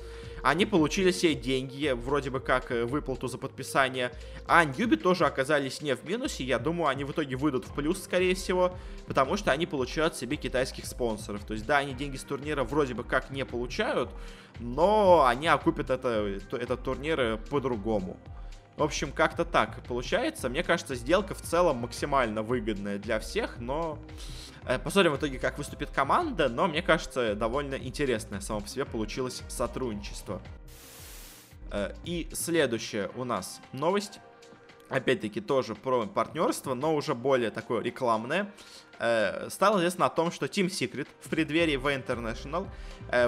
Они 0.43 0.67
получили 0.67 1.11
себе 1.11 1.35
деньги, 1.35 1.93
вроде 1.95 2.31
бы 2.31 2.41
как 2.41 2.71
э, 2.71 2.85
выплату 2.85 3.29
за 3.29 3.39
подписание. 3.39 4.13
А 4.47 4.65
Ньюби 4.65 4.97
тоже 4.97 5.27
оказались 5.27 5.83
не 5.83 5.95
в 5.95 6.05
минусе. 6.05 6.45
Я 6.45 6.59
думаю, 6.59 6.89
они 6.89 7.05
в 7.05 7.11
итоге 7.13 7.37
выйдут 7.37 7.67
в 7.67 7.75
плюс, 7.75 8.03
скорее 8.03 8.35
всего, 8.35 8.77
потому 9.07 9.37
что 9.37 9.53
они 9.53 9.67
получают 9.67 10.17
себе 10.17 10.37
китайских 10.37 10.87
спонсоров. 10.87 11.45
То 11.45 11.55
есть, 11.55 11.67
да, 11.67 11.79
они 11.79 11.95
деньги 11.95 12.17
с 12.17 12.23
турнира 12.23 12.65
вроде 12.65 12.95
бы 12.95 13.05
как 13.05 13.31
не 13.31 13.45
получают, 13.45 14.11
но 14.61 15.27
они 15.27 15.49
окупят 15.49 15.91
это, 15.91 16.39
этот 16.53 16.83
турнир 16.83 17.21
э, 17.21 17.37
по-другому. 17.37 18.19
В 18.79 18.83
общем, 18.83 19.13
как-то 19.13 19.45
так 19.45 19.83
получается. 19.85 20.49
Мне 20.49 20.63
кажется, 20.63 20.95
сделка 20.95 21.35
в 21.35 21.43
целом 21.43 21.79
максимально 21.79 22.43
выгодная 22.43 22.99
для 22.99 23.19
всех, 23.19 23.59
но 23.59 23.99
Э, 24.69 24.79
посмотрим 24.79 25.13
в 25.13 25.17
итоге, 25.17 25.39
как 25.39 25.57
выступит 25.57 25.91
команда, 25.91 26.51
но 26.51 26.69
мне 26.69 26.83
кажется, 26.83 27.35
довольно 27.35 27.75
интересное 27.77 28.41
само 28.41 28.61
по 28.61 28.69
себе 28.69 28.85
получилось 28.85 29.43
сотрудничество. 29.49 30.43
Э, 31.73 31.95
и 32.05 32.29
следующая 32.35 33.11
у 33.17 33.25
нас 33.25 33.63
новость. 33.73 34.21
Опять-таки 34.91 35.41
тоже 35.41 35.75
про 35.75 36.07
партнерство, 36.07 36.75
но 36.75 36.95
уже 36.95 37.15
более 37.15 37.51
такое 37.51 37.83
рекламное. 37.83 38.53
Э, 38.99 39.49
стало 39.49 39.79
известно 39.79 40.05
о 40.05 40.11
том, 40.11 40.31
что 40.31 40.45
Team 40.45 40.67
Secret 40.67 41.09
в 41.21 41.31
преддверии 41.31 41.77
V 41.77 41.97
International 41.97 42.69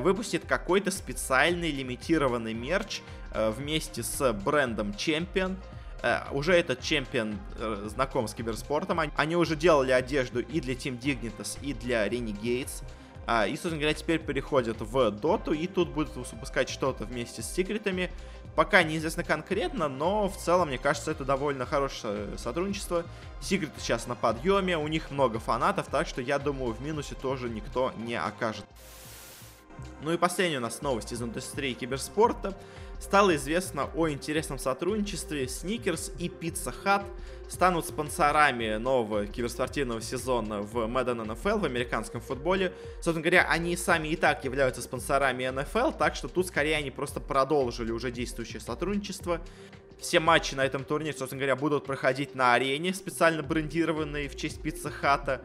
выпустит 0.02 0.44
какой-то 0.44 0.90
специальный 0.90 1.70
лимитированный 1.70 2.52
мерч 2.52 3.00
вместе 3.34 4.02
с 4.02 4.32
брендом 4.32 4.90
Champion 4.90 5.56
э, 6.02 6.20
уже 6.32 6.54
этот 6.54 6.80
чемпион 6.80 7.38
э, 7.56 7.88
знаком 7.88 8.28
с 8.28 8.34
киберспортом. 8.34 9.00
Они, 9.16 9.36
уже 9.36 9.56
делали 9.56 9.92
одежду 9.92 10.40
и 10.40 10.60
для 10.60 10.74
Team 10.74 10.98
Dignitas, 10.98 11.58
и 11.62 11.74
для 11.74 12.06
Renegades. 12.06 12.82
А, 13.26 13.46
и, 13.46 13.52
собственно 13.52 13.76
говоря, 13.76 13.94
теперь 13.94 14.18
переходят 14.18 14.80
в 14.80 15.10
доту, 15.10 15.52
и 15.52 15.66
тут 15.66 15.90
будут 15.90 16.16
выпускать 16.16 16.68
что-то 16.68 17.04
вместе 17.04 17.42
с 17.42 17.46
секретами. 17.46 18.10
Пока 18.56 18.82
неизвестно 18.82 19.22
конкретно, 19.22 19.88
но 19.88 20.28
в 20.28 20.36
целом, 20.36 20.68
мне 20.68 20.78
кажется, 20.78 21.12
это 21.12 21.24
довольно 21.24 21.66
хорошее 21.66 22.36
сотрудничество. 22.36 23.04
Секреты 23.40 23.72
сейчас 23.78 24.08
на 24.08 24.16
подъеме, 24.16 24.76
у 24.76 24.88
них 24.88 25.12
много 25.12 25.38
фанатов, 25.38 25.86
так 25.86 26.08
что 26.08 26.20
я 26.20 26.38
думаю, 26.38 26.72
в 26.72 26.82
минусе 26.82 27.14
тоже 27.14 27.48
никто 27.48 27.92
не 27.96 28.16
окажет. 28.16 28.64
Ну 30.02 30.12
и 30.12 30.16
последняя 30.16 30.58
у 30.58 30.62
нас 30.62 30.82
новость 30.82 31.12
из 31.12 31.22
индустрии 31.22 31.74
киберспорта 31.74 32.56
стало 33.00 33.34
известно 33.36 33.90
о 33.94 34.08
интересном 34.08 34.58
сотрудничестве. 34.58 35.46
Snickers 35.46 36.12
и 36.18 36.28
Pizza 36.28 36.72
Hut 36.84 37.04
станут 37.48 37.86
спонсорами 37.86 38.76
нового 38.76 39.26
киберспортивного 39.26 40.00
сезона 40.00 40.62
в 40.62 40.76
Madden 40.86 41.26
NFL, 41.26 41.58
в 41.58 41.64
американском 41.64 42.20
футболе. 42.20 42.72
Собственно 42.96 43.22
говоря, 43.22 43.46
они 43.48 43.76
сами 43.76 44.08
и 44.08 44.16
так 44.16 44.44
являются 44.44 44.82
спонсорами 44.82 45.44
NFL, 45.44 45.96
так 45.98 46.14
что 46.14 46.28
тут 46.28 46.46
скорее 46.46 46.76
они 46.76 46.90
просто 46.90 47.18
продолжили 47.18 47.90
уже 47.90 48.12
действующее 48.12 48.60
сотрудничество. 48.60 49.40
Все 50.00 50.18
матчи 50.18 50.54
на 50.54 50.64
этом 50.64 50.84
турнире, 50.84 51.16
собственно 51.16 51.40
говоря, 51.40 51.56
будут 51.56 51.84
проходить 51.84 52.34
на 52.34 52.54
арене, 52.54 52.94
специально 52.94 53.42
брендированной 53.42 54.28
в 54.28 54.36
честь 54.36 54.62
Pizza 54.62 54.90
Hut 54.90 55.21
а. 55.21 55.42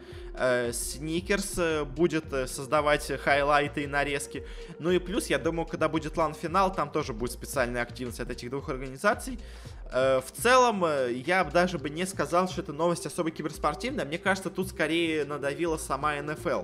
Сникерс 0.71 1.57
э, 1.57 1.83
будет 1.85 2.31
э, 2.33 2.45
создавать 2.47 3.09
хайлайты 3.21 3.83
и 3.83 3.87
нарезки. 3.87 4.45
Ну 4.79 4.91
и 4.91 4.99
плюс, 4.99 5.27
я 5.27 5.39
думаю, 5.39 5.65
когда 5.65 5.87
будет 5.87 6.17
LAN 6.17 6.34
-финал, 6.34 6.73
там 6.73 6.91
тоже 6.91 7.13
будет 7.13 7.31
специальная 7.31 7.81
активность 7.81 8.19
от 8.19 8.29
этих 8.29 8.49
двух 8.49 8.67
организаций. 8.69 9.39
Э, 9.91 10.19
в 10.19 10.31
целом, 10.31 10.85
я 11.09 11.45
даже 11.45 11.77
бы 11.77 11.89
не 11.89 12.05
сказал, 12.05 12.49
что 12.49 12.61
эта 12.61 12.73
новость 12.73 13.05
особо 13.05 13.31
киберспортивная. 13.31 14.03
Мне 14.03 14.17
кажется, 14.17 14.49
тут 14.49 14.69
скорее 14.69 15.23
надавила 15.23 15.77
сама 15.77 16.21
НФЛ 16.21 16.63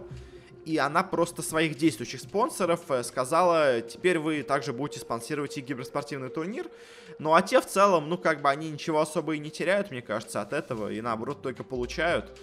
и 0.65 0.77
она 0.77 1.03
просто 1.03 1.41
своих 1.41 1.75
действующих 1.75 2.21
спонсоров 2.21 2.89
э, 2.89 3.03
сказала, 3.03 3.81
теперь 3.81 4.19
вы 4.19 4.43
также 4.43 4.73
будете 4.73 4.99
спонсировать 4.99 5.57
и 5.57 5.61
киберспортивный 5.61 6.29
турнир. 6.29 6.69
Ну 7.19 7.33
а 7.33 7.41
те 7.41 7.61
в 7.61 7.65
целом, 7.65 8.09
ну 8.09 8.17
как 8.17 8.41
бы 8.41 8.49
они 8.49 8.69
ничего 8.69 9.01
особо 9.01 9.35
и 9.35 9.39
не 9.39 9.51
теряют, 9.51 9.91
мне 9.91 10.01
кажется, 10.01 10.41
от 10.41 10.53
этого, 10.53 10.91
и 10.91 11.01
наоборот 11.01 11.41
только 11.41 11.63
получают. 11.63 12.37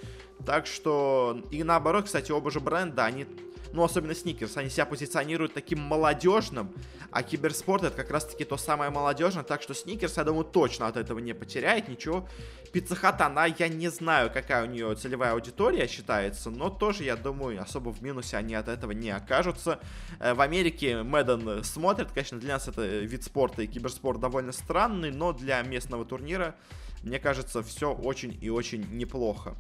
Так 0.47 0.67
что, 0.67 1.43
и 1.51 1.65
наоборот, 1.65 2.05
кстати, 2.05 2.31
оба 2.31 2.51
же 2.51 2.61
бренда, 2.61 3.05
они 3.05 3.27
ну, 3.73 3.85
особенно 3.85 4.15
Сникерс, 4.15 4.57
они 4.57 4.71
себя 4.71 4.87
позиционируют 4.87 5.55
таким 5.55 5.81
молодежным, 5.81 6.73
а 7.11 7.23
киберспорт 7.23 7.85
это 7.85 7.97
как 7.97 8.11
раз-таки 8.11 8.45
то 8.45 8.57
самое 8.57 8.91
молодежное, 8.91 9.45
так 9.45 9.63
что 9.63 9.75
Сникерс, 9.75 10.17
я 10.17 10.25
думаю, 10.25 10.45
точно 10.45 10.87
от 10.87 10.97
этого 10.97 11.19
не 11.19 11.35
потеряет 11.35 11.89
ничего. 11.89 12.29
Пиццехат, 12.73 13.21
она, 13.21 13.47
я 13.47 13.69
не 13.69 13.89
знаю, 13.89 14.31
какая 14.33 14.65
у 14.65 14.67
нее 14.67 14.95
целевая 14.95 15.33
аудитория 15.33 15.87
считается, 15.89 16.51
но 16.51 16.69
тоже, 16.71 17.05
я 17.05 17.17
думаю, 17.17 17.61
особо 17.63 17.91
в 17.91 18.03
минусе 18.03 18.37
они 18.37 18.55
от 18.55 18.69
этого 18.69 18.93
не 18.93 19.11
окажутся. 19.11 19.81
Э, 20.21 20.35
в 20.35 20.41
Америке 20.41 21.03
Мэдден 21.03 21.65
смотрит, 21.65 22.11
конечно, 22.13 22.39
для 22.39 22.55
нас 22.55 22.69
это 22.69 22.83
вид 22.83 23.25
спорта 23.25 23.63
и 23.63 23.67
киберспорт 23.67 24.21
довольно 24.21 24.53
странный, 24.53 25.11
но 25.11 25.33
для 25.33 25.63
местного 25.63 26.05
турнира, 26.05 26.55
мне 27.03 27.19
кажется, 27.19 27.63
все 27.63 27.93
очень 27.93 28.37
и 28.41 28.51
очень 28.51 28.85
неплохо. 28.97 29.55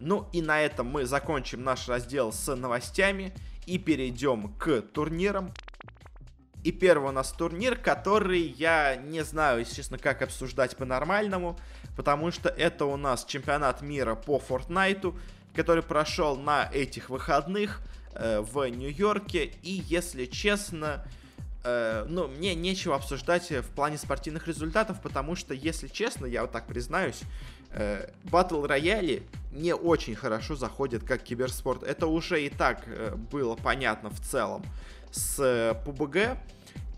Ну 0.00 0.28
и 0.32 0.42
на 0.42 0.60
этом 0.60 0.86
мы 0.86 1.06
закончим 1.06 1.62
наш 1.62 1.88
раздел 1.88 2.32
с 2.32 2.54
новостями 2.54 3.34
и 3.66 3.78
перейдем 3.78 4.52
к 4.54 4.82
турнирам. 4.82 5.52
И 6.62 6.72
первый 6.72 7.10
у 7.10 7.12
нас 7.12 7.30
турнир, 7.30 7.76
который 7.76 8.40
я 8.40 8.96
не 8.96 9.22
знаю, 9.22 9.60
если 9.60 9.76
честно, 9.76 9.98
как 9.98 10.22
обсуждать 10.22 10.76
по-нормальному, 10.76 11.58
потому 11.94 12.30
что 12.30 12.48
это 12.48 12.86
у 12.86 12.96
нас 12.96 13.26
чемпионат 13.26 13.82
мира 13.82 14.14
по 14.14 14.38
Fortnite, 14.38 15.14
который 15.54 15.82
прошел 15.82 16.36
на 16.36 16.68
этих 16.72 17.10
выходных 17.10 17.82
э, 18.14 18.40
в 18.40 18.66
Нью-Йорке. 18.66 19.52
И, 19.62 19.82
если 19.86 20.24
честно, 20.24 21.04
э, 21.64 22.06
ну, 22.08 22.28
мне 22.28 22.54
нечего 22.54 22.96
обсуждать 22.96 23.50
в 23.50 23.68
плане 23.74 23.98
спортивных 23.98 24.48
результатов, 24.48 25.02
потому 25.02 25.36
что, 25.36 25.52
если 25.52 25.88
честно, 25.88 26.24
я 26.24 26.42
вот 26.42 26.52
так 26.52 26.66
признаюсь, 26.66 27.20
батл 28.24 28.64
рояли 28.64 29.22
не 29.54 29.74
очень 29.74 30.14
хорошо 30.14 30.56
заходят 30.56 31.04
как 31.04 31.22
киберспорт. 31.22 31.82
Это 31.82 32.06
уже 32.06 32.44
и 32.44 32.50
так 32.50 32.82
э, 32.86 33.14
было 33.14 33.54
понятно 33.54 34.10
в 34.10 34.20
целом 34.20 34.64
с 35.10 35.38
э, 35.38 35.74
PUBG. 35.84 36.36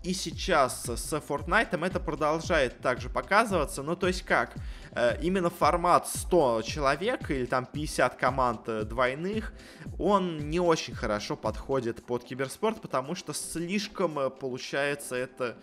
И 0.03 0.13
сейчас 0.13 0.85
с 0.85 1.13
Fortnite 1.13 1.85
это 1.85 1.99
продолжает 1.99 2.79
также 2.79 3.09
показываться. 3.09 3.83
Ну, 3.83 3.95
то 3.95 4.07
есть 4.07 4.23
как? 4.23 4.55
Э, 4.93 5.17
именно 5.21 5.49
формат 5.49 6.07
100 6.07 6.63
человек 6.63 7.29
или 7.29 7.45
там 7.45 7.65
50 7.65 8.15
команд 8.15 8.61
э, 8.67 8.83
двойных, 8.83 9.53
он 9.99 10.49
не 10.49 10.59
очень 10.59 10.95
хорошо 10.95 11.35
подходит 11.35 12.03
под 12.05 12.23
киберспорт, 12.23 12.81
потому 12.81 13.15
что 13.15 13.33
слишком 13.33 14.17
э, 14.17 14.29
получается 14.29 15.15
это 15.15 15.57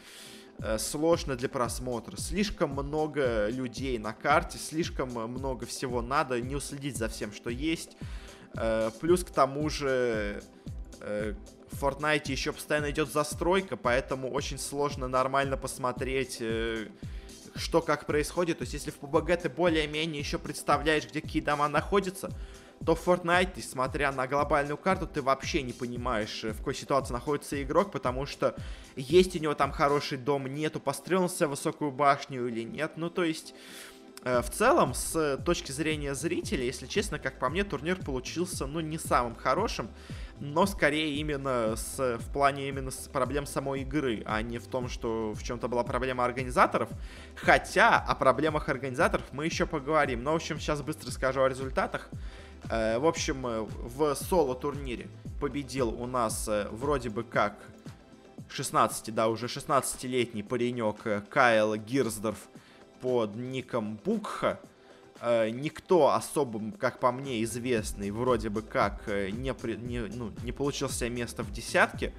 сложно 0.79 1.37
для 1.37 1.49
просмотра. 1.49 2.17
Слишком 2.17 2.71
много 2.71 3.49
людей 3.49 3.99
на 3.99 4.13
карте, 4.13 4.59
слишком 4.59 5.11
много 5.11 5.67
всего 5.67 6.03
надо, 6.03 6.41
не 6.41 6.55
уследить 6.57 6.97
за 6.97 7.09
всем, 7.09 7.33
что 7.33 7.51
есть. 7.51 7.97
Плюс 9.01 9.25
к 9.25 9.31
тому 9.31 9.69
же 9.69 10.43
в 11.75 11.83
Fortnite 11.83 12.31
еще 12.31 12.53
постоянно 12.53 12.91
идет 12.91 13.13
застройка, 13.13 13.77
поэтому 13.77 14.31
очень 14.31 14.59
сложно 14.59 15.09
нормально 15.09 15.57
посмотреть, 15.57 16.39
э, 16.41 16.89
что 17.55 17.83
как 17.83 18.07
происходит. 18.07 18.59
То 18.59 18.63
есть, 18.63 18.75
если 18.75 18.91
в 18.91 18.99
PUBG 19.01 19.37
ты 19.43 19.49
более-менее 19.49 20.21
еще 20.21 20.39
представляешь, 20.39 21.09
где 21.09 21.21
какие 21.21 21.43
дома 21.43 21.69
находятся, 21.69 22.31
то 22.85 22.95
в 22.95 23.07
Fortnite, 23.07 23.63
смотря 23.63 24.13
на 24.13 24.27
глобальную 24.27 24.77
карту, 24.77 25.07
ты 25.07 25.23
вообще 25.23 25.63
не 25.63 25.73
понимаешь, 25.73 26.45
э, 26.45 26.53
в 26.53 26.59
какой 26.59 26.75
ситуации 26.75 27.13
находится 27.13 27.63
игрок, 27.63 27.93
потому 27.93 28.27
что 28.27 28.55
есть 28.97 29.37
у 29.37 29.39
него 29.39 29.55
там 29.55 29.73
хороший 29.73 30.19
дом, 30.19 30.47
нету, 30.47 30.81
построился 30.81 31.47
в 31.47 31.51
высокую 31.51 31.91
башню 31.91 32.47
или 32.47 32.63
нет. 32.63 32.93
Ну, 32.97 33.11
то 33.11 33.25
есть, 33.25 33.55
э, 34.25 34.43
в 34.43 34.51
целом, 34.51 34.95
с 34.95 35.39
точки 35.45 35.73
зрения 35.73 36.15
зрителя, 36.15 36.65
если 36.65 36.87
честно, 36.87 37.19
как 37.19 37.39
по 37.39 37.49
мне, 37.49 37.65
турнир 37.65 37.97
получился, 37.97 38.67
ну, 38.67 38.81
не 38.81 38.99
самым 38.99 39.35
хорошим 39.35 39.89
но 40.41 40.67
скорее 40.67 41.15
именно 41.17 41.75
с, 41.77 42.19
в 42.19 42.33
плане 42.33 42.69
именно 42.69 42.91
с 42.91 43.09
проблем 43.09 43.47
самой 43.47 43.83
игры, 43.83 44.23
а 44.27 44.43
не 44.43 44.59
в 44.59 44.67
том, 44.67 44.89
что 44.89 45.33
в 45.33 45.43
чем-то 45.43 45.69
была 45.69 45.85
проблема 45.85 46.25
организаторов. 46.25 46.89
Хотя 47.37 47.99
о 47.99 48.15
проблемах 48.15 48.69
организаторов 48.69 49.25
мы 49.33 49.45
еще 49.45 49.67
поговорим. 49.67 50.23
Но, 50.23 50.33
в 50.33 50.37
общем, 50.37 50.59
сейчас 50.59 50.83
быстро 50.83 51.11
скажу 51.11 51.43
о 51.43 51.49
результатах. 51.49 52.09
Э, 52.71 52.99
в 52.99 53.07
общем, 53.07 53.47
э, 53.47 53.61
в 53.63 54.15
соло-турнире 54.15 55.09
победил 55.41 55.89
у 55.89 56.07
нас 56.07 56.49
э, 56.49 56.69
вроде 56.71 57.11
бы 57.11 57.23
как 57.23 57.59
16, 58.49 59.15
да, 59.15 59.29
уже 59.29 59.47
16-летний 59.47 60.43
паренек 60.43 61.29
Кайл 61.29 61.77
Гирсдорф 61.77 62.49
под 63.01 63.37
ником 63.37 63.99
Букха 64.05 64.61
никто 65.23 66.13
особо, 66.13 66.77
как 66.77 66.99
по 67.01 67.11
мне, 67.11 67.43
известный, 67.45 68.11
вроде 68.11 68.51
бы 68.51 68.61
как, 68.61 69.07
не, 69.07 69.55
при, 69.55 69.77
не, 69.77 70.01
ну, 70.01 70.33
не 70.43 70.53
получил 70.53 70.91
себе 70.91 71.09
место 71.09 71.43
в 71.43 71.51
десятке. 71.51 72.13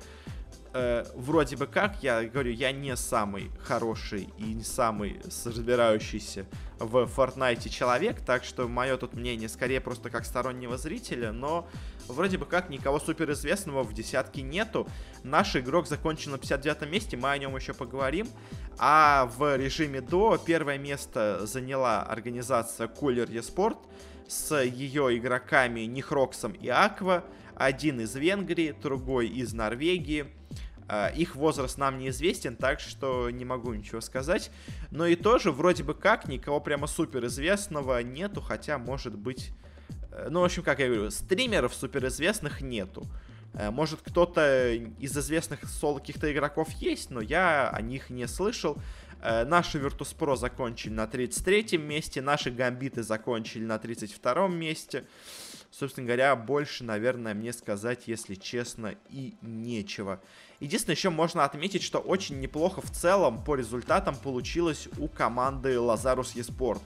Э, 0.78 1.06
вроде 1.16 1.56
бы 1.56 1.68
как, 1.68 2.04
я 2.04 2.26
говорю, 2.26 2.52
я 2.52 2.74
не 2.74 2.98
самый 2.98 3.50
хороший 3.64 4.28
и 4.38 4.44
не 4.44 4.64
самый 4.66 5.22
разбирающийся 5.46 6.48
в 6.80 6.98
Fortnite 7.04 7.70
человек, 7.70 8.20
так 8.20 8.44
что 8.44 8.68
мое 8.68 8.98
тут 8.98 9.14
мнение 9.14 9.48
скорее 9.48 9.80
просто 9.80 10.10
как 10.10 10.26
стороннего 10.26 10.78
зрителя, 10.78 11.32
но 11.32 11.66
вроде 12.10 12.38
бы 12.38 12.46
как 12.46 12.70
никого 12.70 13.00
суперизвестного 13.00 13.84
в 13.84 13.94
десятке 13.94 14.42
нету. 14.42 14.86
Наш 15.24 15.56
игрок 15.56 15.88
закончил 15.88 16.32
на 16.32 16.40
59 16.40 16.92
месте, 16.92 17.16
мы 17.16 17.32
о 17.32 17.38
нем 17.38 17.56
еще 17.56 17.74
поговорим. 17.74 18.28
А 18.78 19.32
в 19.38 19.56
режиме 19.56 20.02
до 20.02 20.38
первое 20.38 20.78
место 20.78 21.46
заняла 21.46 22.04
организация 22.04 22.90
Cooler 22.90 23.32
eSport 23.32 23.78
с 24.28 24.62
ее 24.62 25.18
игроками 25.18 25.82
Нихроксом 25.86 26.52
и 26.52 26.68
Аква. 26.68 27.24
Один 27.56 28.02
из 28.02 28.14
Венгрии, 28.16 28.76
другой 28.84 29.30
из 29.30 29.54
Норвегии. 29.54 30.26
А, 30.88 31.08
их 31.08 31.36
возраст 31.36 31.78
нам 31.78 31.98
неизвестен, 31.98 32.56
так 32.56 32.80
что 32.80 33.30
не 33.30 33.44
могу 33.46 33.74
ничего 33.74 34.02
сказать. 34.02 34.52
Но 34.92 35.06
и 35.06 35.16
тоже 35.16 35.52
вроде 35.52 35.84
бы 35.84 35.94
как 35.94 36.28
никого 36.28 36.60
прямо 36.60 36.88
супер 36.88 37.26
известного 37.26 38.02
нету, 38.04 38.42
хотя 38.42 38.78
может 38.78 39.16
быть... 39.16 39.52
Э, 40.12 40.28
ну, 40.30 40.42
в 40.42 40.46
общем, 40.46 40.64
как 40.64 40.80
я 40.80 40.88
говорю, 40.88 41.10
стримеров 41.10 41.74
суперизвестных 41.74 42.62
нету. 42.62 43.08
Э, 43.54 43.72
может, 43.72 44.02
кто-то 44.02 44.74
из 44.74 45.18
известных 45.18 45.68
соло 45.68 46.00
каких-то 46.00 46.32
игроков 46.32 46.70
есть, 46.74 47.10
но 47.10 47.20
я 47.22 47.70
о 47.70 47.82
них 47.82 48.12
не 48.12 48.28
слышал. 48.28 48.78
Э, 49.22 49.44
наши 49.44 49.80
Virtus.pro 49.80 50.36
закончили 50.36 50.94
на 50.94 51.08
33 51.08 51.80
месте, 51.80 52.22
наши 52.22 52.52
Гамбиты 52.52 53.02
закончили 53.02 53.66
на 53.66 53.80
32 53.80 54.48
месте. 54.50 55.06
Собственно 55.78 56.08
говоря, 56.08 56.36
больше, 56.38 56.86
наверное, 56.86 57.34
мне 57.34 57.52
сказать, 57.52 58.04
если 58.06 58.36
честно, 58.36 58.96
и 59.10 59.36
нечего. 59.42 60.22
Единственное, 60.62 60.96
еще 60.96 61.10
можно 61.10 61.44
отметить, 61.44 61.84
что 61.84 62.00
очень 62.00 62.40
неплохо 62.40 62.82
в 62.82 62.90
целом 62.92 63.44
по 63.44 63.56
результатам 63.56 64.16
получилось 64.16 64.88
у 64.98 65.10
команды 65.10 65.74
Lazarus 65.74 66.36
eSport 66.36 66.82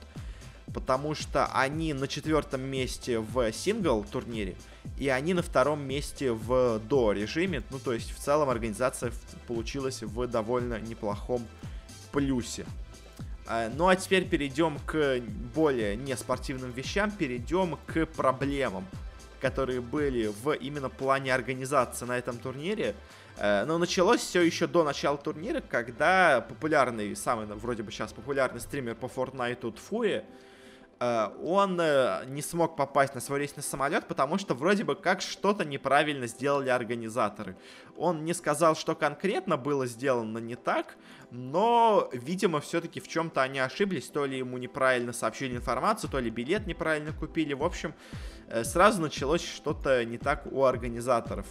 потому 0.72 1.16
что 1.16 1.46
они 1.46 1.92
на 1.94 2.06
четвертом 2.06 2.60
месте 2.60 3.18
в 3.18 3.52
сингл 3.52 4.04
турнире, 4.04 4.54
и 5.00 5.08
они 5.08 5.34
на 5.34 5.42
втором 5.42 5.80
месте 5.80 6.30
в 6.30 6.78
до 6.78 7.10
режиме. 7.10 7.64
Ну, 7.70 7.80
то 7.80 7.92
есть, 7.92 8.12
в 8.12 8.20
целом 8.20 8.48
организация 8.48 9.12
получилась 9.48 10.02
в 10.02 10.28
довольно 10.28 10.80
неплохом 10.80 11.44
плюсе. 12.12 12.66
А, 13.52 13.68
ну 13.68 13.88
а 13.88 13.96
теперь 13.96 14.28
перейдем 14.28 14.78
к 14.86 15.20
более 15.52 15.96
неспортивным 15.96 16.70
вещам, 16.70 17.10
перейдем 17.10 17.78
к 17.84 18.06
проблемам, 18.06 18.86
которые 19.40 19.80
были 19.80 20.28
в 20.28 20.52
именно 20.52 20.88
плане 20.88 21.34
организации 21.34 22.04
на 22.04 22.16
этом 22.16 22.38
турнире. 22.38 22.94
А, 23.38 23.66
но 23.66 23.76
началось 23.76 24.20
все 24.20 24.42
еще 24.42 24.68
до 24.68 24.84
начала 24.84 25.18
турнира, 25.18 25.60
когда 25.60 26.46
популярный, 26.48 27.16
самый 27.16 27.46
вроде 27.46 27.82
бы 27.82 27.90
сейчас 27.90 28.12
популярный 28.12 28.60
стример 28.60 28.94
по 28.94 29.06
Fortnite 29.06 29.72
Тфуе, 29.72 30.18
Э, 30.18 30.22
он 31.00 31.80
э, 31.80 32.24
не 32.26 32.42
смог 32.42 32.76
попасть 32.76 33.14
на 33.14 33.22
свой 33.22 33.38
рейсный 33.38 33.62
самолет, 33.62 34.06
потому 34.06 34.36
что 34.36 34.52
вроде 34.52 34.84
бы 34.84 34.94
как 34.94 35.22
что-то 35.22 35.64
неправильно 35.64 36.26
сделали 36.26 36.68
организаторы. 36.68 37.56
Он 37.96 38.22
не 38.24 38.34
сказал, 38.34 38.76
что 38.76 38.94
конкретно 38.94 39.56
было 39.56 39.86
сделано 39.86 40.36
не 40.38 40.56
так, 40.56 40.96
но, 41.30 42.10
видимо, 42.12 42.60
все-таки 42.60 43.00
в 43.00 43.08
чем-то 43.08 43.40
они 43.40 43.60
ошиблись, 43.60 44.08
то 44.08 44.26
ли 44.26 44.36
ему 44.36 44.58
неправильно 44.58 45.14
сообщили 45.14 45.56
информацию, 45.56 46.10
то 46.10 46.18
ли 46.18 46.28
билет 46.28 46.66
неправильно 46.66 47.14
купили. 47.14 47.54
В 47.54 47.64
общем, 47.64 47.94
э, 48.48 48.62
сразу 48.62 49.00
началось 49.00 49.42
что-то 49.42 50.04
не 50.04 50.18
так 50.18 50.46
у 50.52 50.64
организаторов. 50.64 51.46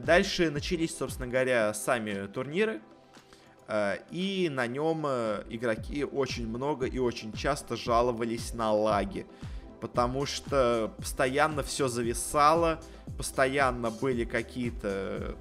Дальше 0.00 0.50
начались, 0.50 0.96
собственно 0.96 1.26
говоря, 1.26 1.74
сами 1.74 2.28
турниры, 2.28 2.80
Э, 2.80 3.03
и 4.10 4.48
на 4.52 4.66
нем 4.66 5.04
э, 5.06 5.44
игроки 5.48 6.04
очень 6.04 6.46
много 6.46 6.86
и 6.86 6.98
очень 6.98 7.32
часто 7.32 7.76
жаловались 7.76 8.52
на 8.52 8.72
лаги. 8.72 9.26
Потому 9.80 10.26
что 10.26 10.92
постоянно 10.96 11.62
все 11.62 11.88
зависало, 11.88 12.80
постоянно 13.16 13.90
были 13.90 14.24
какие-то 14.24 15.36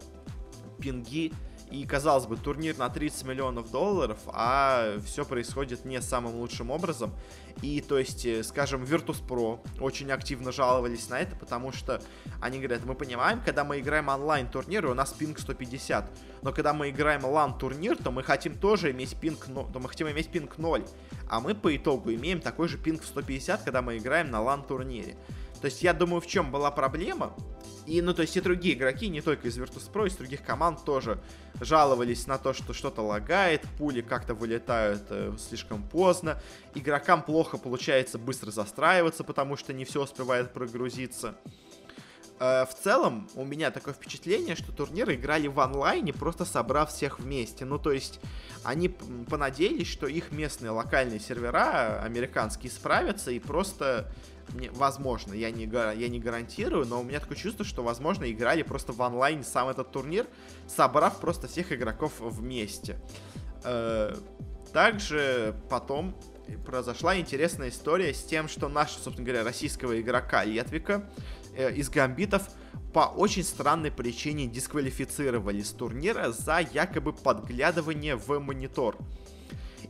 пинги, 0.79 1.33
и, 1.73 1.85
казалось 1.85 2.27
бы, 2.27 2.37
турнир 2.37 2.77
на 2.77 2.87
30 2.87 3.25
миллионов 3.25 3.71
долларов, 3.71 4.19
а 4.27 4.99
все 5.05 5.25
происходит 5.25 5.85
не 5.85 5.99
самым 6.01 6.35
лучшим 6.35 6.69
образом. 6.69 7.11
И, 7.63 7.81
то 7.81 7.97
есть, 7.97 8.25
э, 8.27 8.43
скажем, 8.43 8.83
Virtus.pro 8.83 9.59
очень 9.79 10.11
активно 10.11 10.51
жаловались 10.51 11.09
на 11.09 11.19
это, 11.19 11.35
потому 11.35 11.71
что 11.71 11.99
они 12.39 12.59
говорят, 12.59 12.85
мы 12.85 12.93
понимаем, 12.93 13.41
когда 13.43 13.63
мы 13.63 13.79
играем 13.79 14.07
онлайн-турниры, 14.09 14.89
у 14.89 14.93
нас 14.93 15.13
пинг 15.13 15.39
150, 15.39 16.11
но 16.43 16.51
когда 16.51 16.73
мы 16.73 16.91
играем 16.91 17.25
лан-турнир, 17.25 17.97
то 17.97 18.11
мы 18.11 18.21
хотим 18.21 18.55
тоже 18.55 18.91
иметь 18.91 19.17
пинг, 19.17 19.45
то 19.45 19.79
мы 19.79 19.89
хотим 19.89 20.09
иметь 20.11 20.29
пинг 20.29 20.59
0, 20.59 20.85
а 21.27 21.39
мы 21.39 21.55
по 21.55 21.75
итогу 21.75 22.13
имеем 22.13 22.39
такой 22.39 22.67
же 22.67 22.77
пинг 22.77 23.01
в 23.01 23.07
150, 23.07 23.63
когда 23.63 23.81
мы 23.81 23.97
играем 23.97 24.29
на 24.29 24.41
лан-турнире. 24.41 25.17
То 25.63 25.67
есть 25.67 25.81
я 25.81 25.93
думаю, 25.93 26.19
в 26.19 26.27
чем 26.27 26.51
была 26.51 26.71
проблема. 26.71 27.33
И, 27.85 28.01
ну, 28.01 28.13
то 28.13 28.21
есть 28.21 28.35
и 28.35 28.41
другие 28.41 28.75
игроки, 28.75 29.07
не 29.07 29.21
только 29.21 29.47
из 29.47 29.57
Virtus.pro, 29.57 30.07
из 30.07 30.15
других 30.17 30.43
команд 30.43 30.83
тоже 30.83 31.23
жаловались 31.61 32.27
на 32.27 32.37
то, 32.37 32.51
что 32.51 32.73
что-то 32.73 33.01
лагает, 33.01 33.61
пули 33.77 34.01
как-то 34.01 34.33
вылетают 34.33 35.03
э, 35.09 35.31
слишком 35.39 35.81
поздно, 35.81 36.37
игрокам 36.75 37.23
плохо 37.23 37.57
получается 37.57 38.19
быстро 38.19 38.51
застраиваться, 38.51 39.23
потому 39.23 39.55
что 39.55 39.71
не 39.71 39.85
все 39.85 40.03
успевает 40.03 40.51
прогрузиться. 40.51 41.37
Э, 42.41 42.65
в 42.65 42.75
целом, 42.75 43.29
у 43.35 43.45
меня 43.45 43.71
такое 43.71 43.93
впечатление, 43.93 44.57
что 44.57 44.73
турниры 44.73 45.15
играли 45.15 45.47
в 45.47 45.61
онлайне, 45.61 46.11
просто 46.11 46.43
собрав 46.43 46.91
всех 46.91 47.21
вместе. 47.21 47.63
Ну, 47.63 47.79
то 47.79 47.93
есть, 47.93 48.19
они 48.65 48.89
понадеялись, 48.89 49.87
что 49.87 50.07
их 50.07 50.33
местные 50.33 50.71
локальные 50.71 51.21
сервера 51.21 52.01
американские 52.03 52.69
справятся 52.69 53.31
и 53.31 53.39
просто 53.39 54.11
мне, 54.49 54.69
возможно, 54.71 55.33
я 55.33 55.51
не, 55.51 55.65
я 55.65 56.09
не 56.09 56.19
гарантирую, 56.19 56.85
но 56.85 57.01
у 57.01 57.03
меня 57.03 57.19
такое 57.19 57.37
чувство, 57.37 57.65
что, 57.65 57.83
возможно, 57.83 58.29
играли 58.31 58.63
просто 58.63 58.93
в 58.93 59.01
онлайн 59.01 59.43
сам 59.43 59.69
этот 59.69 59.91
турнир, 59.91 60.27
собрав 60.67 61.19
просто 61.19 61.47
всех 61.47 61.71
игроков 61.71 62.13
вместе. 62.19 62.99
Э, 63.63 64.15
также 64.71 65.55
потом 65.69 66.15
произошла 66.65 67.17
интересная 67.17 67.69
история 67.69 68.13
с 68.13 68.23
тем, 68.23 68.47
что 68.47 68.67
наш, 68.67 68.91
собственно 68.91 69.25
говоря, 69.25 69.43
российского 69.43 69.99
игрока 69.99 70.43
Летвика 70.43 71.09
э, 71.55 71.73
из 71.73 71.89
Гамбитов 71.89 72.49
по 72.93 73.11
очень 73.15 73.43
странной 73.43 73.91
причине 73.91 74.47
дисквалифицировали 74.47 75.61
с 75.61 75.71
турнира 75.71 76.31
за 76.31 76.59
якобы 76.59 77.13
подглядывание 77.13 78.15
в 78.15 78.39
монитор. 78.39 78.97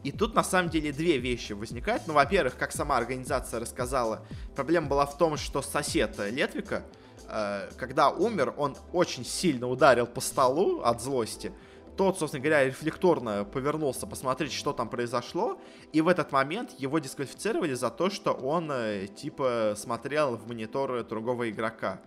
И 0.04 0.12
тут 0.12 0.36
на 0.36 0.44
самом 0.44 0.70
деле 0.70 0.92
две 0.92 1.18
вещи 1.18 1.54
возникают. 1.54 2.04
Ну, 2.08 2.14
во-первых, 2.14 2.58
как 2.58 2.72
сама 2.74 2.98
организация 2.98 3.60
рассказала, 3.60 4.26
проблема 4.56 4.88
была 4.88 5.06
в 5.06 5.18
том, 5.18 5.38
что 5.38 5.62
сосед 5.62 6.20
Летвика, 6.30 6.84
э, 7.30 7.70
когда 7.78 8.10
умер, 8.10 8.54
он 8.58 8.76
очень 8.92 9.26
сильно 9.26 9.68
ударил 9.68 10.06
по 10.06 10.20
столу 10.20 10.82
от 10.82 11.02
злости. 11.02 11.54
Тот, 11.96 12.18
собственно 12.18 12.44
говоря, 12.44 12.66
рефлекторно 12.66 13.46
повернулся 13.46 14.08
посмотреть, 14.08 14.52
что 14.52 14.74
там 14.74 14.90
произошло, 14.90 15.60
и 15.92 16.02
в 16.02 16.08
этот 16.08 16.32
момент 16.32 16.72
его 16.80 17.00
дисквалифицировали 17.00 17.74
за 17.76 17.90
то, 17.90 18.10
что 18.10 18.34
он, 18.34 18.70
э, 18.72 19.08
типа, 19.08 19.76
смотрел 19.78 20.36
в 20.36 20.48
монитор 20.48 21.04
другого 21.04 21.50
игрока. 21.50 22.02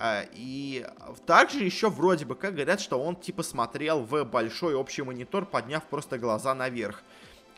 Э, 0.00 0.24
и 0.32 0.84
также 1.26 1.62
еще 1.62 1.90
вроде 1.90 2.24
бы 2.24 2.34
как 2.34 2.54
говорят, 2.54 2.80
что 2.80 3.00
он 3.02 3.16
типа 3.16 3.42
смотрел 3.42 4.00
в 4.00 4.24
большой 4.24 4.74
общий 4.74 5.02
монитор, 5.02 5.46
подняв 5.46 5.84
просто 5.84 6.18
глаза 6.18 6.54
наверх. 6.54 7.02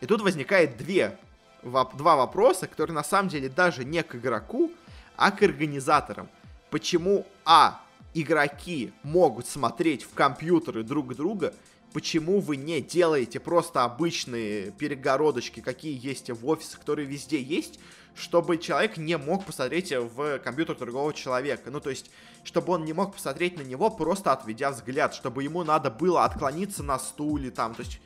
И 0.03 0.05
тут 0.05 0.21
возникает 0.21 0.75
две, 0.75 1.17
два 1.63 2.17
вопроса, 2.17 2.67
которые 2.67 2.93
на 2.93 3.05
самом 3.05 3.29
деле 3.29 3.47
даже 3.47 3.85
не 3.85 4.03
к 4.03 4.15
игроку, 4.15 4.69
а 5.15 5.31
к 5.31 5.41
организаторам. 5.43 6.27
Почему, 6.69 7.25
а, 7.45 7.79
игроки 8.13 8.91
могут 9.03 9.47
смотреть 9.47 10.03
в 10.03 10.13
компьютеры 10.13 10.83
друг 10.83 11.15
друга, 11.15 11.53
почему 11.93 12.41
вы 12.41 12.57
не 12.57 12.81
делаете 12.81 13.39
просто 13.39 13.85
обычные 13.85 14.71
перегородочки, 14.71 15.61
какие 15.61 15.97
есть 16.05 16.29
в 16.29 16.45
офисах, 16.49 16.81
которые 16.81 17.07
везде 17.07 17.41
есть, 17.41 17.79
чтобы 18.13 18.57
человек 18.57 18.97
не 18.97 19.17
мог 19.17 19.45
посмотреть 19.45 19.93
в 19.93 20.37
компьютер 20.39 20.75
другого 20.75 21.13
человека. 21.13 21.71
Ну, 21.71 21.79
то 21.79 21.89
есть, 21.89 22.11
чтобы 22.43 22.73
он 22.73 22.83
не 22.83 22.91
мог 22.91 23.13
посмотреть 23.13 23.57
на 23.57 23.61
него, 23.61 23.89
просто 23.89 24.33
отведя 24.33 24.71
взгляд, 24.71 25.15
чтобы 25.15 25.43
ему 25.43 25.63
надо 25.63 25.89
было 25.89 26.25
отклониться 26.25 26.83
на 26.83 26.99
стуле, 26.99 27.51
там, 27.51 27.73
то 27.73 27.83
есть 27.83 28.01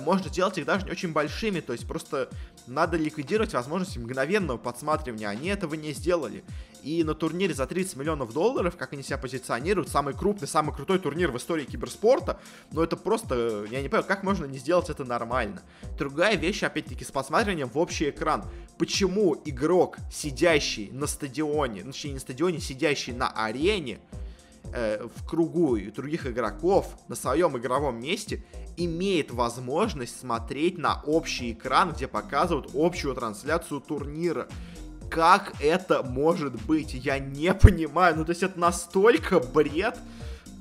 можно 0.00 0.30
делать 0.30 0.58
их 0.58 0.66
даже 0.66 0.84
не 0.84 0.92
очень 0.92 1.12
большими, 1.12 1.60
то 1.60 1.72
есть 1.72 1.86
просто 1.86 2.28
надо 2.66 2.96
ликвидировать 2.96 3.52
возможность 3.54 3.96
мгновенного 3.96 4.58
подсматривания. 4.58 5.28
Они 5.28 5.48
этого 5.48 5.74
не 5.74 5.92
сделали. 5.92 6.44
И 6.82 7.04
на 7.04 7.14
турнире 7.14 7.52
за 7.52 7.66
30 7.66 7.96
миллионов 7.96 8.32
долларов, 8.32 8.76
как 8.76 8.92
они 8.94 9.02
себя 9.02 9.18
позиционируют, 9.18 9.90
самый 9.90 10.14
крупный, 10.14 10.48
самый 10.48 10.74
крутой 10.74 10.98
турнир 10.98 11.30
в 11.30 11.36
истории 11.36 11.64
киберспорта, 11.64 12.40
ну 12.72 12.82
это 12.82 12.96
просто, 12.96 13.66
я 13.70 13.82
не 13.82 13.88
понимаю, 13.88 14.04
как 14.04 14.22
можно 14.22 14.46
не 14.46 14.58
сделать 14.58 14.88
это 14.88 15.04
нормально. 15.04 15.62
Другая 15.98 16.36
вещь, 16.36 16.62
опять-таки, 16.62 17.04
с 17.04 17.10
подсматриванием 17.10 17.68
в 17.68 17.76
общий 17.76 18.08
экран. 18.08 18.44
Почему 18.78 19.36
игрок, 19.44 19.98
сидящий 20.10 20.90
на 20.90 21.06
стадионе, 21.06 21.82
ну, 21.84 21.92
точнее 21.92 22.10
не 22.10 22.14
на 22.14 22.20
стадионе, 22.20 22.60
сидящий 22.60 23.12
на 23.12 23.28
арене, 23.28 24.00
э, 24.72 25.06
в 25.14 25.26
кругу 25.26 25.78
других 25.94 26.26
игроков 26.26 26.86
на 27.08 27.14
своем 27.14 27.56
игровом 27.56 28.00
месте 28.00 28.44
имеет 28.76 29.30
возможность 29.30 30.18
смотреть 30.18 30.78
на 30.78 31.02
общий 31.02 31.52
экран, 31.52 31.92
где 31.92 32.08
показывают 32.08 32.70
общую 32.74 33.14
трансляцию 33.14 33.80
турнира. 33.80 34.48
Как 35.10 35.54
это 35.60 36.02
может 36.02 36.54
быть? 36.66 36.94
Я 36.94 37.18
не 37.18 37.52
понимаю. 37.52 38.16
Ну, 38.16 38.24
то 38.24 38.30
есть 38.30 38.42
это 38.42 38.58
настолько 38.58 39.40
бред 39.40 39.98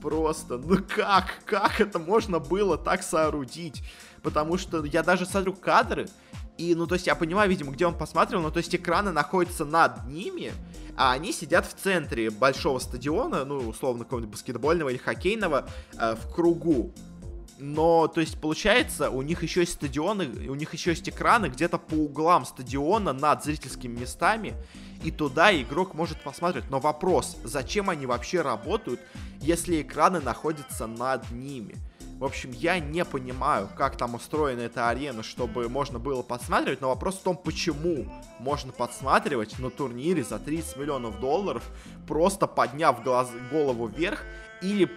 просто. 0.01 0.57
Ну 0.57 0.77
как? 0.87 1.41
Как 1.45 1.79
это 1.79 1.99
можно 1.99 2.39
было 2.39 2.77
так 2.77 3.03
соорудить? 3.03 3.83
Потому 4.23 4.57
что 4.57 4.83
я 4.85 5.03
даже 5.03 5.25
смотрю 5.25 5.53
кадры, 5.53 6.07
и, 6.59 6.75
ну, 6.75 6.87
то 6.87 6.95
есть 6.95 7.07
я 7.07 7.15
понимаю, 7.15 7.49
видимо, 7.49 7.71
где 7.71 7.85
он 7.85 7.97
посмотрел, 7.97 8.41
но 8.41 8.51
то 8.51 8.57
есть 8.57 8.75
экраны 8.75 9.11
находятся 9.11 9.63
над 9.63 10.05
ними, 10.07 10.51
а 10.99 11.13
они 11.13 11.31
сидят 11.31 11.65
в 11.65 11.73
центре 11.81 12.29
большого 12.29 12.77
стадиона, 12.79 13.45
ну, 13.45 13.69
условно, 13.69 14.03
какого-нибудь 14.03 14.33
баскетбольного 14.33 14.89
или 14.89 14.97
хоккейного, 14.97 15.69
э, 15.97 16.15
в 16.15 16.29
кругу. 16.29 16.91
Но, 17.57 18.09
то 18.09 18.19
есть, 18.19 18.39
получается, 18.41 19.09
у 19.09 19.21
них 19.21 19.41
еще 19.41 19.61
есть 19.61 19.73
стадионы, 19.73 20.27
у 20.49 20.55
них 20.55 20.73
еще 20.73 20.89
есть 20.89 21.07
экраны 21.07 21.45
где-то 21.45 21.77
по 21.77 21.93
углам 21.93 22.43
стадиона 22.43 23.13
над 23.13 23.45
зрительскими 23.45 23.97
местами, 23.97 24.55
и 25.01 25.09
туда 25.09 25.57
игрок 25.57 25.93
может 25.93 26.21
посмотреть. 26.21 26.69
Но 26.69 26.81
вопрос, 26.81 27.37
зачем 27.45 27.89
они 27.89 28.05
вообще 28.05 28.41
работают, 28.41 28.99
если 29.39 29.81
экраны 29.81 30.19
находятся 30.19 30.85
над 30.85 31.31
ними? 31.31 31.77
В 32.19 32.25
общем, 32.25 32.51
я 32.51 32.79
не 32.79 33.03
понимаю, 33.05 33.69
как 33.75 33.97
там 33.97 34.13
устроена 34.13 34.61
эта 34.61 34.89
арена, 34.89 35.23
чтобы 35.23 35.67
можно 35.69 35.97
было 35.97 36.21
подсматривать, 36.21 36.81
но 36.81 36.89
вопрос 36.89 37.15
в 37.15 37.23
том, 37.23 37.37
почему 37.37 38.05
можно 38.39 38.71
подсматривать 38.71 39.57
на 39.57 39.69
турнире 39.69 40.23
за 40.23 40.37
30 40.37 40.77
миллионов 40.77 41.19
долларов, 41.19 41.63
просто 42.07 42.45
подняв 42.45 43.01
глаз, 43.03 43.29
голову 43.51 43.87
вверх 43.87 44.23
или 44.61 44.89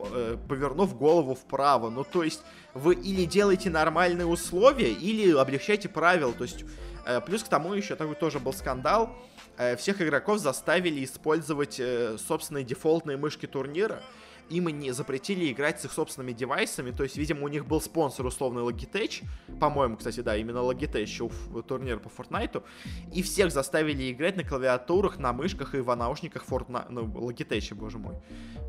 Э, 0.00 0.36
повернув 0.48 0.96
голову 0.96 1.34
вправо. 1.34 1.90
Ну, 1.90 2.04
то 2.04 2.22
есть, 2.22 2.42
вы 2.74 2.94
или 2.94 3.24
делаете 3.24 3.70
нормальные 3.70 4.26
условия, 4.26 4.92
или 4.92 5.32
облегчаете 5.36 5.88
правила. 5.88 6.32
То 6.32 6.44
есть, 6.44 6.64
э, 7.06 7.20
плюс 7.20 7.42
к 7.42 7.48
тому 7.48 7.74
еще 7.74 7.96
такой 7.96 8.14
тоже 8.14 8.38
был 8.38 8.52
скандал. 8.52 9.10
Э, 9.56 9.76
всех 9.76 10.00
игроков 10.00 10.38
заставили 10.38 11.04
использовать 11.04 11.80
собственные 12.26 12.64
дефолтные 12.64 13.16
мышки 13.16 13.46
турнира 13.46 14.02
им 14.50 14.68
не 14.68 14.92
запретили 14.92 15.50
играть 15.52 15.80
с 15.80 15.84
их 15.84 15.92
собственными 15.92 16.32
девайсами, 16.32 16.90
то 16.90 17.02
есть, 17.02 17.16
видимо, 17.16 17.44
у 17.44 17.48
них 17.48 17.66
был 17.66 17.80
спонсор 17.80 18.26
условный 18.26 18.62
Logitech, 18.62 19.24
по-моему, 19.60 19.96
кстати, 19.96 20.20
да, 20.20 20.36
именно 20.36 20.58
Logitech 20.58 21.00
еще 21.00 21.28
в 21.28 21.62
турнир 21.62 21.98
по 21.98 22.08
Fortnite, 22.08 22.62
и 23.12 23.22
всех 23.22 23.52
заставили 23.52 24.10
играть 24.10 24.36
на 24.36 24.44
клавиатурах, 24.44 25.18
на 25.18 25.32
мышках 25.32 25.74
и 25.74 25.78
в 25.78 25.94
наушниках 25.94 26.44
Fortnite, 26.48 26.86
ну, 26.90 27.02
Logitech, 27.06 27.74
боже 27.74 27.98
мой. 27.98 28.16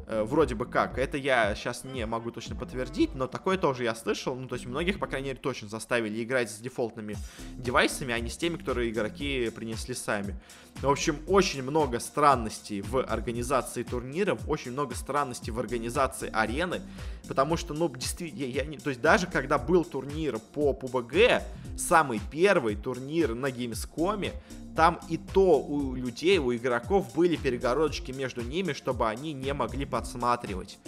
Э, 0.08 0.24
вроде 0.24 0.56
бы 0.56 0.66
как, 0.66 0.98
это 0.98 1.18
я 1.18 1.54
сейчас 1.56 1.84
не 1.84 2.06
могу 2.06 2.32
точно 2.32 2.56
подтвердить, 2.56 3.16
но 3.16 3.28
такое 3.28 3.58
тоже 3.58 3.84
я 3.84 3.96
слышал, 3.96 4.36
ну, 4.36 4.48
то 4.48 4.56
есть, 4.56 4.66
многих, 4.66 5.00
по 5.00 5.08
крайней 5.08 5.30
мере, 5.30 5.40
точно 5.40 5.68
заставили 5.68 6.24
играть 6.24 6.50
с 6.50 6.58
дефолтными 6.58 7.16
девайсами, 7.58 8.14
а 8.14 8.20
не 8.20 8.30
с 8.30 8.38
теми, 8.38 8.58
которые 8.58 8.90
игроки 8.90 9.50
принесли 9.56 9.94
сами. 9.94 10.40
В 10.82 10.90
общем, 10.90 11.20
очень 11.28 11.62
много 11.62 12.00
странностей 12.00 12.80
в 12.80 13.04
организации 13.04 13.84
турниров, 13.84 14.40
очень 14.48 14.72
много 14.72 14.96
странностей 14.96 15.52
в 15.52 15.60
организации 15.60 16.30
арены, 16.32 16.82
потому 17.28 17.58
что, 17.58 17.74
ну, 17.74 17.90
действительно, 17.90 18.46
я 18.46 18.64
не, 18.64 18.78
то 18.78 18.90
есть 18.90 19.02
даже 19.02 19.28
когда 19.28 19.58
был 19.58 19.84
турнир 19.84 20.40
по 20.40 20.72
PUBG, 20.72 21.44
самый 21.78 22.22
первый 22.32 22.78
турнир 22.78 23.36
на 23.36 23.48
Gamescom, 23.48 24.32
там 24.74 25.02
и 25.10 25.18
то 25.18 25.60
у 25.60 25.96
людей, 25.96 26.38
у 26.38 26.56
игроков 26.56 27.14
были 27.14 27.36
перегородочки 27.36 28.14
между 28.14 28.42
ними, 28.42 28.72
чтобы 28.72 29.10
они 29.10 29.34
не 29.34 29.54
могли 29.54 29.84
подсматривать. 29.84 30.80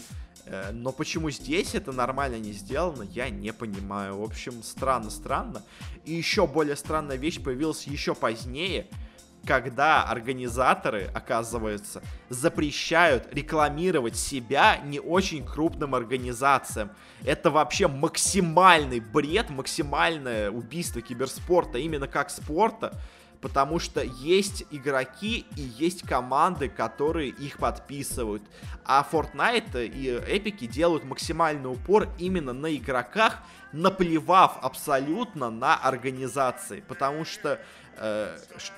Э, 0.46 0.72
но 0.72 0.94
почему 0.94 1.30
здесь 1.32 1.76
это 1.76 1.92
нормально 1.92 2.40
не 2.40 2.54
сделано, 2.54 3.04
я 3.04 3.30
не 3.30 3.52
понимаю. 3.52 4.20
В 4.20 4.24
общем, 4.24 4.64
странно-странно. 4.64 5.64
И 6.06 6.14
еще 6.14 6.48
более 6.48 6.78
странная 6.78 7.18
вещь 7.18 7.42
появилась 7.42 7.84
еще 7.88 8.16
позднее— 8.16 8.88
когда 9.46 10.04
организаторы, 10.04 11.10
оказывается, 11.14 12.02
запрещают 12.30 13.28
рекламировать 13.34 14.16
себя 14.16 14.78
не 14.78 15.00
очень 15.00 15.46
крупным 15.46 15.96
организациям. 15.96 16.92
Это 17.24 17.50
вообще 17.50 17.88
максимальный 17.88 19.00
бред, 19.00 19.50
максимальное 19.50 20.52
убийство 20.52 21.02
киберспорта, 21.02 21.78
именно 21.80 22.08
как 22.08 22.30
спорта, 22.30 22.94
потому 23.42 23.80
что 23.80 24.02
есть 24.04 24.66
игроки 24.70 25.46
и 25.56 25.62
есть 25.62 26.04
команды, 26.04 26.70
которые 26.70 27.30
их 27.30 27.58
подписывают. 27.58 28.44
А 28.86 29.06
Fortnite 29.10 29.88
и 29.88 30.10
Эпики 30.10 30.68
делают 30.68 31.04
максимальный 31.04 31.72
упор 31.72 32.08
именно 32.20 32.54
на 32.54 32.76
игроках, 32.76 33.40
наплевав 33.72 34.58
абсолютно 34.62 35.50
на 35.50 35.76
организации, 35.76 36.84
потому 36.88 37.26
что 37.26 37.60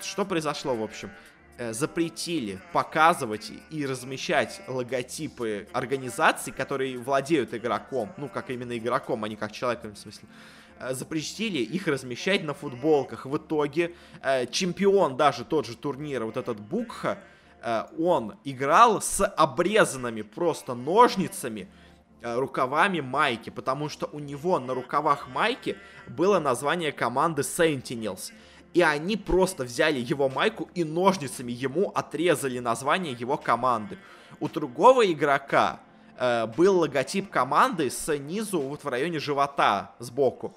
что 0.01 0.25
произошло, 0.25 0.75
в 0.75 0.83
общем? 0.83 1.09
Э, 1.55 1.71
запретили 1.71 2.59
показывать 2.71 3.51
и 3.69 3.85
размещать 3.85 4.61
логотипы 4.67 5.67
организаций, 5.71 6.51
которые 6.51 6.97
владеют 6.97 7.53
игроком, 7.53 8.11
ну, 8.17 8.27
как 8.27 8.49
именно 8.49 8.75
игроком, 8.75 9.23
а 9.23 9.29
не 9.29 9.35
как 9.35 9.51
человеком, 9.51 9.93
в 9.93 9.99
смысле, 9.99 10.27
э, 10.79 10.95
запретили 10.95 11.59
их 11.59 11.87
размещать 11.87 12.43
на 12.43 12.55
футболках. 12.55 13.27
В 13.27 13.37
итоге 13.37 13.93
чемпион 14.49 15.15
даже 15.15 15.45
тот 15.45 15.67
же 15.67 15.77
турнира, 15.77 16.25
вот 16.25 16.37
этот 16.37 16.59
Букха, 16.59 17.19
э, 17.61 17.83
он 17.99 18.35
играл 18.43 18.99
с 18.99 19.23
обрезанными 19.23 20.23
просто 20.23 20.73
ножницами, 20.73 21.67
э, 22.21 22.35
рукавами 22.35 22.99
майки, 22.99 23.51
потому 23.51 23.89
что 23.89 24.09
у 24.11 24.17
него 24.17 24.57
на 24.59 24.73
рукавах 24.73 25.27
майки 25.27 25.77
было 26.07 26.39
название 26.39 26.91
команды 26.91 27.43
Sentinels. 27.43 28.31
И 28.73 28.81
они 28.81 29.17
просто 29.17 29.63
взяли 29.63 29.99
его 29.99 30.29
майку 30.29 30.69
и 30.73 30.83
ножницами 30.83 31.51
ему 31.51 31.91
отрезали 31.93 32.59
название 32.59 33.13
его 33.13 33.37
команды. 33.37 33.99
У 34.39 34.49
другого 34.49 35.09
игрока 35.11 35.79
э, 36.17 36.47
был 36.47 36.79
логотип 36.79 37.29
команды 37.29 37.89
снизу 37.91 38.59
вот 38.61 38.83
в 38.83 38.87
районе 38.87 39.19
живота 39.19 39.93
сбоку 39.99 40.55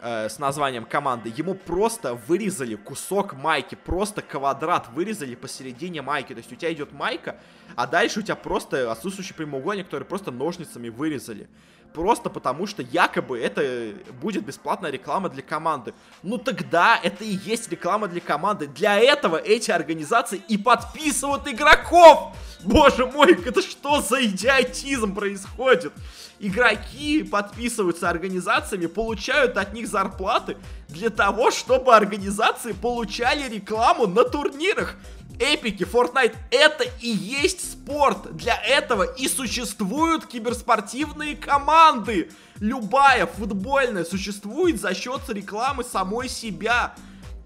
э, 0.00 0.28
с 0.28 0.38
названием 0.38 0.84
команды, 0.84 1.32
ему 1.36 1.54
просто 1.54 2.14
вырезали 2.14 2.76
кусок 2.76 3.34
майки, 3.34 3.74
просто 3.74 4.22
квадрат 4.22 4.88
вырезали 4.90 5.34
посередине 5.34 6.00
майки. 6.00 6.32
То 6.32 6.38
есть 6.38 6.52
у 6.52 6.54
тебя 6.54 6.72
идет 6.72 6.92
майка, 6.92 7.40
а 7.74 7.88
дальше 7.88 8.20
у 8.20 8.22
тебя 8.22 8.36
просто 8.36 8.92
отсутствующий 8.92 9.34
прямоугольник, 9.34 9.86
который 9.86 10.04
просто 10.04 10.30
ножницами 10.30 10.90
вырезали. 10.90 11.48
Просто 11.92 12.30
потому, 12.30 12.66
что 12.66 12.82
якобы 12.82 13.38
это 13.38 13.94
будет 14.20 14.44
бесплатная 14.44 14.90
реклама 14.90 15.28
для 15.28 15.42
команды. 15.42 15.94
Ну 16.22 16.38
тогда 16.38 16.98
это 17.02 17.24
и 17.24 17.38
есть 17.44 17.70
реклама 17.70 18.08
для 18.08 18.20
команды. 18.20 18.66
Для 18.66 18.98
этого 18.98 19.36
эти 19.36 19.70
организации 19.70 20.40
и 20.48 20.58
подписывают 20.58 21.48
игроков! 21.48 22.36
Боже 22.64 23.06
мой, 23.06 23.32
это 23.44 23.62
что 23.62 24.00
за 24.00 24.24
идиотизм 24.24 25.14
происходит? 25.14 25.92
игроки 26.40 27.22
подписываются 27.22 28.08
организациями, 28.08 28.86
получают 28.86 29.56
от 29.56 29.72
них 29.72 29.88
зарплаты 29.88 30.56
для 30.88 31.10
того, 31.10 31.50
чтобы 31.50 31.94
организации 31.94 32.72
получали 32.72 33.48
рекламу 33.48 34.06
на 34.06 34.24
турнирах. 34.24 34.96
Эпики, 35.38 35.84
Fortnite, 35.84 36.36
это 36.50 36.84
и 37.00 37.08
есть 37.08 37.72
спорт. 37.72 38.36
Для 38.36 38.60
этого 38.60 39.04
и 39.04 39.28
существуют 39.28 40.26
киберспортивные 40.26 41.36
команды. 41.36 42.30
Любая 42.58 43.26
футбольная 43.26 44.04
существует 44.04 44.80
за 44.80 44.94
счет 44.94 45.22
рекламы 45.28 45.84
самой 45.84 46.28
себя. 46.28 46.94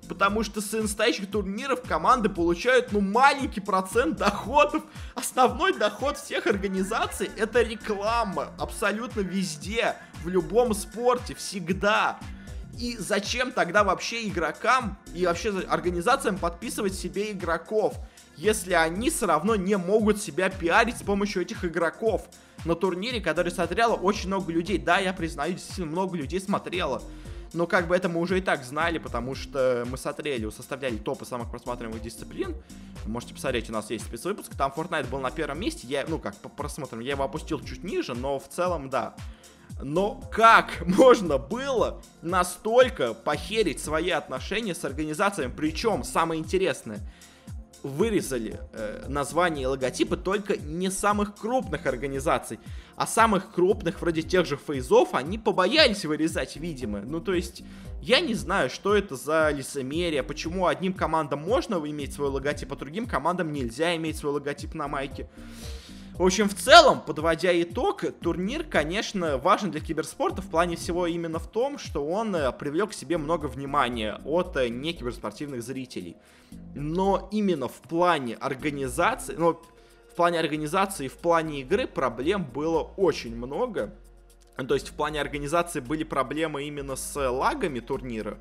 Потому 0.09 0.43
что 0.43 0.61
с 0.61 0.73
настоящих 0.73 1.31
турниров 1.31 1.83
команды 1.83 2.29
получают, 2.29 2.93
ну, 2.93 3.01
маленький 3.01 3.61
процент 3.61 4.17
доходов. 4.17 4.83
Основной 5.15 5.73
доход 5.73 6.19
всех 6.19 6.47
организаций 6.47 7.31
это 7.37 7.63
реклама. 7.63 8.49
Абсолютно 8.59 9.21
везде. 9.21 9.97
В 10.25 10.29
любом 10.29 10.75
спорте. 10.75 11.35
Всегда. 11.35 12.19
И 12.79 12.97
зачем 12.97 13.53
тогда 13.53 13.85
вообще 13.85 14.27
игрокам 14.29 14.99
и 15.15 15.27
вообще 15.27 15.51
организациям 15.69 16.39
подписывать 16.39 16.95
себе 16.95 17.33
игроков, 17.33 17.97
если 18.37 18.73
они 18.73 19.11
все 19.11 19.27
равно 19.27 19.57
не 19.57 19.77
могут 19.77 20.23
себя 20.23 20.49
пиарить 20.49 20.99
с 20.99 21.03
помощью 21.03 21.43
этих 21.43 21.65
игроков? 21.65 22.27
На 22.65 22.75
турнире, 22.75 23.21
который 23.21 23.51
смотрело 23.51 23.95
очень 23.95 24.29
много 24.29 24.53
людей. 24.53 24.79
Да, 24.79 24.99
я 24.99 25.13
признаю, 25.13 25.53
действительно 25.55 25.89
много 25.89 26.17
людей 26.17 26.41
смотрело. 26.41 27.03
Но 27.53 27.67
как 27.67 27.87
бы 27.87 27.95
это 27.95 28.09
мы 28.09 28.21
уже 28.21 28.39
и 28.39 28.41
так 28.41 28.65
знали, 28.65 28.99
потому 28.99 29.35
что 29.35 29.85
мы 29.91 29.99
смотрели, 29.99 30.49
составляли 30.51 30.97
топы 30.97 31.27
самых 31.27 31.51
просматриваемых 31.51 32.01
дисциплин. 32.01 32.57
Можете 33.05 33.35
посмотреть, 33.35 33.69
у 33.69 33.73
нас 33.73 33.91
есть 33.91 34.07
спецвыпуск. 34.07 34.57
Там 34.57 34.73
Fortnite 34.75 35.09
был 35.11 35.21
на 35.21 35.31
первом 35.31 35.61
месте. 35.61 35.87
Я, 35.87 36.05
ну 36.09 36.19
как, 36.19 36.35
по 36.37 36.49
просмотрам, 36.49 37.01
я 37.01 37.13
его 37.13 37.25
опустил 37.25 37.61
чуть 37.61 37.85
ниже, 37.85 38.15
но 38.15 38.39
в 38.39 38.49
целом, 38.49 38.89
да. 38.89 39.15
Но 39.83 40.21
как 40.31 40.83
можно 40.87 41.39
было 41.39 42.01
настолько 42.23 43.15
похерить 43.15 43.81
свои 43.81 44.11
отношения 44.11 44.75
с 44.75 44.85
организациями? 44.85 45.53
Причем, 45.55 46.05
самое 46.05 46.41
интересное, 46.41 47.01
вырезали 47.83 48.61
э, 48.73 49.07
названия 49.09 49.63
и 49.63 49.67
логотипы 49.67 50.17
только 50.17 50.57
не 50.57 50.91
самых 50.91 51.35
крупных 51.35 51.87
организаций, 51.87 52.61
а 52.97 53.07
самых 53.07 53.53
крупных, 53.53 54.01
вроде 54.01 54.23
тех 54.23 54.47
же 54.47 54.57
фейзов, 54.57 55.15
они 55.15 55.39
побоялись 55.39 56.05
вырезать, 56.05 56.57
видимо. 56.57 57.01
Ну, 57.01 57.21
то 57.21 57.35
есть, 57.35 57.65
я 58.01 58.21
не 58.21 58.35
знаю, 58.35 58.71
что 58.71 58.95
это 58.95 59.17
за 59.17 59.51
лицемерие, 59.51 60.23
почему 60.23 60.67
одним 60.67 60.95
командам 60.95 61.43
можно 61.43 61.75
иметь 61.75 62.15
свой 62.15 62.29
логотип, 62.29 62.73
а 62.73 62.77
другим 62.77 63.07
командам 63.07 63.53
нельзя 63.53 63.97
иметь 63.97 64.17
свой 64.17 64.35
логотип 64.35 64.75
на 64.75 64.87
майке. 64.87 65.29
В 66.23 66.25
общем, 66.25 66.49
в 66.49 66.55
целом, 66.55 67.01
подводя 67.01 67.51
итог, 67.63 68.05
турнир, 68.21 68.63
конечно, 68.63 69.39
важен 69.39 69.73
для 69.73 69.81
киберспорта 69.81 70.41
в 70.41 70.47
плане 70.47 70.77
всего 70.77 71.09
именно 71.09 71.41
в 71.41 71.49
том, 71.49 71.79
что 71.79 72.07
он 72.07 72.37
э, 72.37 72.53
привлек 72.53 72.91
к 72.91 72.93
себе 72.93 73.19
много 73.19 73.47
внимания 73.47 74.21
от 74.25 74.57
э, 74.57 74.69
некиберспортивных 74.69 75.65
зрителей. 75.65 76.17
Но 76.77 77.29
именно 77.33 77.67
в 77.67 77.73
плане 77.73 78.37
организации, 78.37 79.35
ну, 79.37 79.61
в 80.13 80.15
плане 80.15 80.39
организации 80.39 81.07
и 81.07 81.09
в 81.09 81.19
плане 81.19 81.63
игры 81.63 81.89
проблем 81.89 82.45
было 82.45 82.83
очень 82.97 83.35
много. 83.35 83.93
То 84.57 84.75
есть 84.75 84.91
в 84.91 84.93
плане 84.93 85.21
организации 85.21 85.81
были 85.81 86.05
проблемы 86.05 86.63
именно 86.69 86.95
с 86.95 87.17
лагами 87.17 87.81
турнира. 87.81 88.39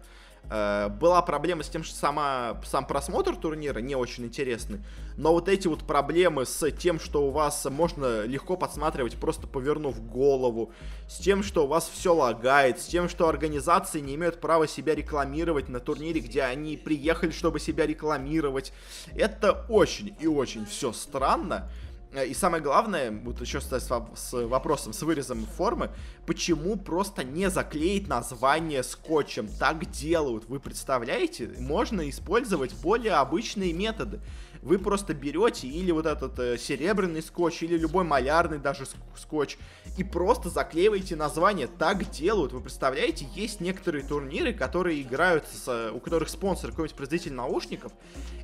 Э, 0.50 0.90
была 0.90 1.22
проблема 1.22 1.64
с 1.64 1.70
тем, 1.70 1.84
что 1.84 1.96
сама, 1.96 2.60
сам 2.66 2.86
просмотр 2.86 3.36
турнира 3.36 3.80
не 3.80 3.96
очень 3.96 4.26
интересный, 4.26 4.80
но 5.16 5.32
вот 5.32 5.48
эти 5.48 5.68
вот 5.68 5.86
проблемы 5.86 6.46
с 6.46 6.70
тем, 6.72 7.00
что 7.00 7.26
у 7.26 7.32
вас 7.32 7.66
можно 7.70 8.26
легко 8.26 8.58
подсматривать, 8.58 9.16
просто 9.16 9.48
повернув 9.48 10.06
голову, 10.06 10.74
с 11.08 11.18
тем, 11.18 11.44
что 11.44 11.66
у 11.66 11.68
вас 11.68 11.90
все 11.94 12.14
лагает, 12.14 12.80
с 12.80 12.86
тем, 12.86 13.08
что 13.08 13.30
организации 13.30 14.00
не 14.00 14.16
имеют 14.16 14.42
права 14.42 14.68
себя 14.68 14.94
рекламировать 14.96 15.70
на 15.70 15.80
турнире, 15.80 16.20
где 16.20 16.44
они 16.44 16.76
приехали, 16.76 17.32
чтобы 17.32 17.60
себя 17.60 17.86
рекламировать, 17.86 18.74
это 19.16 19.66
очень 19.70 20.16
и 20.20 20.28
очень 20.28 20.66
все 20.66 20.92
странно. 20.92 21.70
Э, 22.14 22.26
и 22.26 22.34
самое 22.34 22.62
главное, 22.62 23.12
вот 23.12 23.40
еще 23.42 23.62
с, 23.62 23.68
с 23.70 24.32
вопросом, 24.32 24.94
с 24.94 25.02
вырезом 25.02 25.46
формы, 25.46 25.92
почему 26.26 26.76
просто 26.76 27.24
не 27.24 27.50
заклеить 27.50 28.08
название 28.08 28.84
скотчем? 28.84 29.48
Так 29.60 29.90
делают, 29.92 30.46
вы 30.48 30.60
представляете? 30.60 31.50
Можно 31.60 32.10
использовать 32.10 32.74
более 32.82 33.14
обычные 33.14 33.74
методы 33.74 34.20
вы 34.62 34.78
просто 34.78 35.14
берете 35.14 35.68
или 35.68 35.92
вот 35.92 36.06
этот 36.06 36.38
э, 36.40 36.58
серебряный 36.58 37.22
скотч, 37.22 37.64
или 37.64 37.78
любой 37.78 38.04
малярный 38.04 38.60
даже 38.60 38.86
скотч, 39.18 39.58
и 39.98 40.04
просто 40.04 40.50
заклеиваете 40.50 41.16
название. 41.16 41.68
Так 41.68 42.10
делают. 42.12 42.54
Вы 42.54 42.62
представляете, 42.62 43.28
есть 43.36 43.60
некоторые 43.60 44.04
турниры, 44.04 44.54
которые 44.54 45.02
играют, 45.02 45.46
с, 45.48 45.92
у 45.92 46.00
которых 46.00 46.30
спонсор 46.30 46.72
какой-нибудь 46.72 46.96
производитель 46.96 47.34
наушников, 47.34 47.92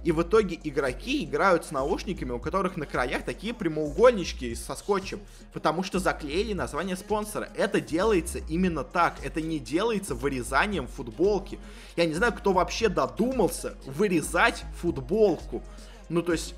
и 0.04 0.12
в 0.12 0.22
итоге 0.22 0.60
игроки 0.64 1.24
играют 1.24 1.66
с 1.66 1.72
наушниками, 1.72 2.32
у 2.32 2.40
которых 2.40 2.78
на 2.78 2.86
краях 2.86 3.24
такие 3.24 3.54
прямоугольнички 3.54 4.56
со 4.56 4.76
скотчем, 4.76 5.20
потому 5.54 5.84
что 5.84 6.00
заклеили 6.00 6.54
название 6.54 6.96
спонсора. 6.96 7.50
Это 7.56 7.80
делается 7.82 8.40
именно 8.50 8.84
так. 8.84 9.16
Это 9.24 9.42
не 9.42 9.60
делается 9.60 10.16
вырезанием 10.16 10.88
футболки. 10.88 11.60
Я 11.96 12.06
не 12.06 12.14
знаю, 12.14 12.34
кто 12.34 12.54
вообще 12.54 12.90
додумался 12.90 13.76
вырезать 13.86 14.64
футболку. 14.82 15.64
Ну, 16.10 16.22
то 16.22 16.32
есть, 16.32 16.56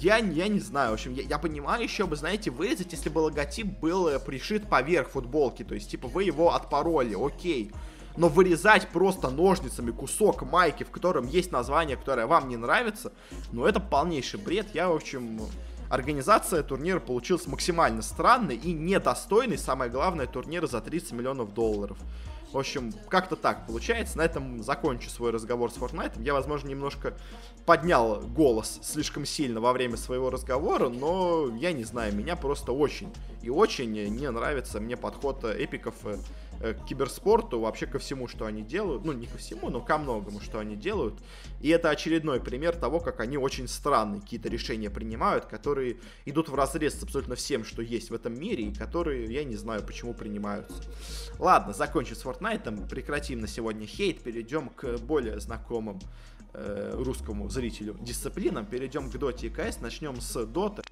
я, 0.00 0.18
я 0.18 0.48
не 0.48 0.60
знаю, 0.60 0.90
в 0.90 0.94
общем, 0.94 1.14
я, 1.14 1.22
я 1.22 1.38
понимаю 1.38 1.82
еще 1.82 2.06
бы, 2.06 2.16
знаете, 2.16 2.50
вырезать, 2.50 2.92
если 2.92 3.08
бы 3.08 3.20
логотип 3.20 3.66
был 3.66 4.08
э, 4.08 4.18
пришит 4.18 4.68
поверх 4.68 5.10
футболки, 5.10 5.62
то 5.62 5.74
есть, 5.74 5.90
типа, 5.90 6.08
вы 6.08 6.24
его 6.24 6.54
отпороли, 6.54 7.14
окей. 7.14 7.72
Но 8.16 8.28
вырезать 8.28 8.88
просто 8.88 9.28
ножницами 9.28 9.90
кусок 9.90 10.42
майки, 10.42 10.84
в 10.84 10.90
котором 10.90 11.26
есть 11.26 11.52
название, 11.52 11.96
которое 11.96 12.26
вам 12.26 12.48
не 12.48 12.56
нравится, 12.56 13.12
ну, 13.52 13.66
это 13.66 13.78
полнейший 13.78 14.40
бред. 14.40 14.68
Я, 14.72 14.88
в 14.88 14.94
общем, 14.94 15.40
организация 15.88 16.62
турнира 16.62 17.00
получилась 17.00 17.46
максимально 17.46 18.02
странной 18.02 18.56
и 18.56 18.72
недостойной, 18.72 19.58
самое 19.58 19.90
главное, 19.90 20.26
турнира 20.26 20.66
за 20.66 20.80
30 20.80 21.12
миллионов 21.12 21.54
долларов. 21.54 21.98
В 22.52 22.58
общем, 22.58 22.92
как-то 23.08 23.36
так 23.36 23.66
получается. 23.66 24.16
На 24.18 24.22
этом 24.22 24.62
закончу 24.62 25.10
свой 25.10 25.30
разговор 25.30 25.70
с 25.70 25.76
Fortnite. 25.76 26.22
Я, 26.22 26.32
возможно, 26.32 26.68
немножко 26.68 27.14
поднял 27.66 28.20
голос 28.20 28.78
слишком 28.82 29.26
сильно 29.26 29.60
во 29.60 29.72
время 29.72 29.96
своего 29.96 30.30
разговора, 30.30 30.88
но 30.88 31.50
я 31.56 31.72
не 31.72 31.84
знаю, 31.84 32.14
меня 32.14 32.36
просто 32.36 32.72
очень 32.72 33.12
и 33.42 33.50
очень 33.50 33.92
не 33.92 34.30
нравится 34.30 34.80
мне 34.80 34.96
подход 34.96 35.44
эпиков 35.44 35.94
Э, 36.04 36.16
к 36.60 36.84
киберспорту, 36.86 37.60
вообще 37.60 37.86
ко 37.86 37.98
всему, 37.98 38.28
что 38.28 38.46
они 38.46 38.62
делают. 38.62 39.04
Ну, 39.04 39.12
не 39.12 39.26
ко 39.26 39.38
всему, 39.38 39.70
но 39.70 39.80
ко 39.80 39.98
многому, 39.98 40.40
что 40.40 40.58
они 40.58 40.76
делают. 40.76 41.14
И 41.60 41.68
это 41.68 41.90
очередной 41.90 42.40
пример 42.40 42.76
того, 42.76 43.00
как 43.00 43.20
они 43.20 43.38
очень 43.38 43.68
странные 43.68 44.20
какие-то 44.20 44.48
решения 44.48 44.90
принимают, 44.90 45.46
которые 45.46 45.98
идут 46.24 46.48
в 46.48 46.54
разрез 46.54 46.98
с 46.98 47.02
абсолютно 47.02 47.34
всем, 47.34 47.64
что 47.64 47.82
есть 47.82 48.10
в 48.10 48.14
этом 48.14 48.38
мире, 48.38 48.64
и 48.64 48.74
которые, 48.74 49.26
я 49.26 49.44
не 49.44 49.56
знаю, 49.56 49.82
почему 49.84 50.14
принимаются. 50.14 50.82
Ладно, 51.38 51.72
закончим 51.72 52.16
с 52.16 52.24
Fortnite, 52.24 52.88
прекратим 52.88 53.40
на 53.40 53.48
сегодня 53.48 53.86
хейт, 53.86 54.22
перейдем 54.22 54.68
к 54.70 54.98
более 54.98 55.38
знакомым 55.40 56.00
э, 56.54 56.94
русскому 56.96 57.48
зрителю 57.48 57.96
дисциплинам, 58.00 58.66
перейдем 58.66 59.10
к 59.10 59.14
Dota 59.14 59.46
и 59.46 59.50
CS, 59.50 59.78
начнем 59.80 60.20
с 60.20 60.36
Dota. 60.36 60.82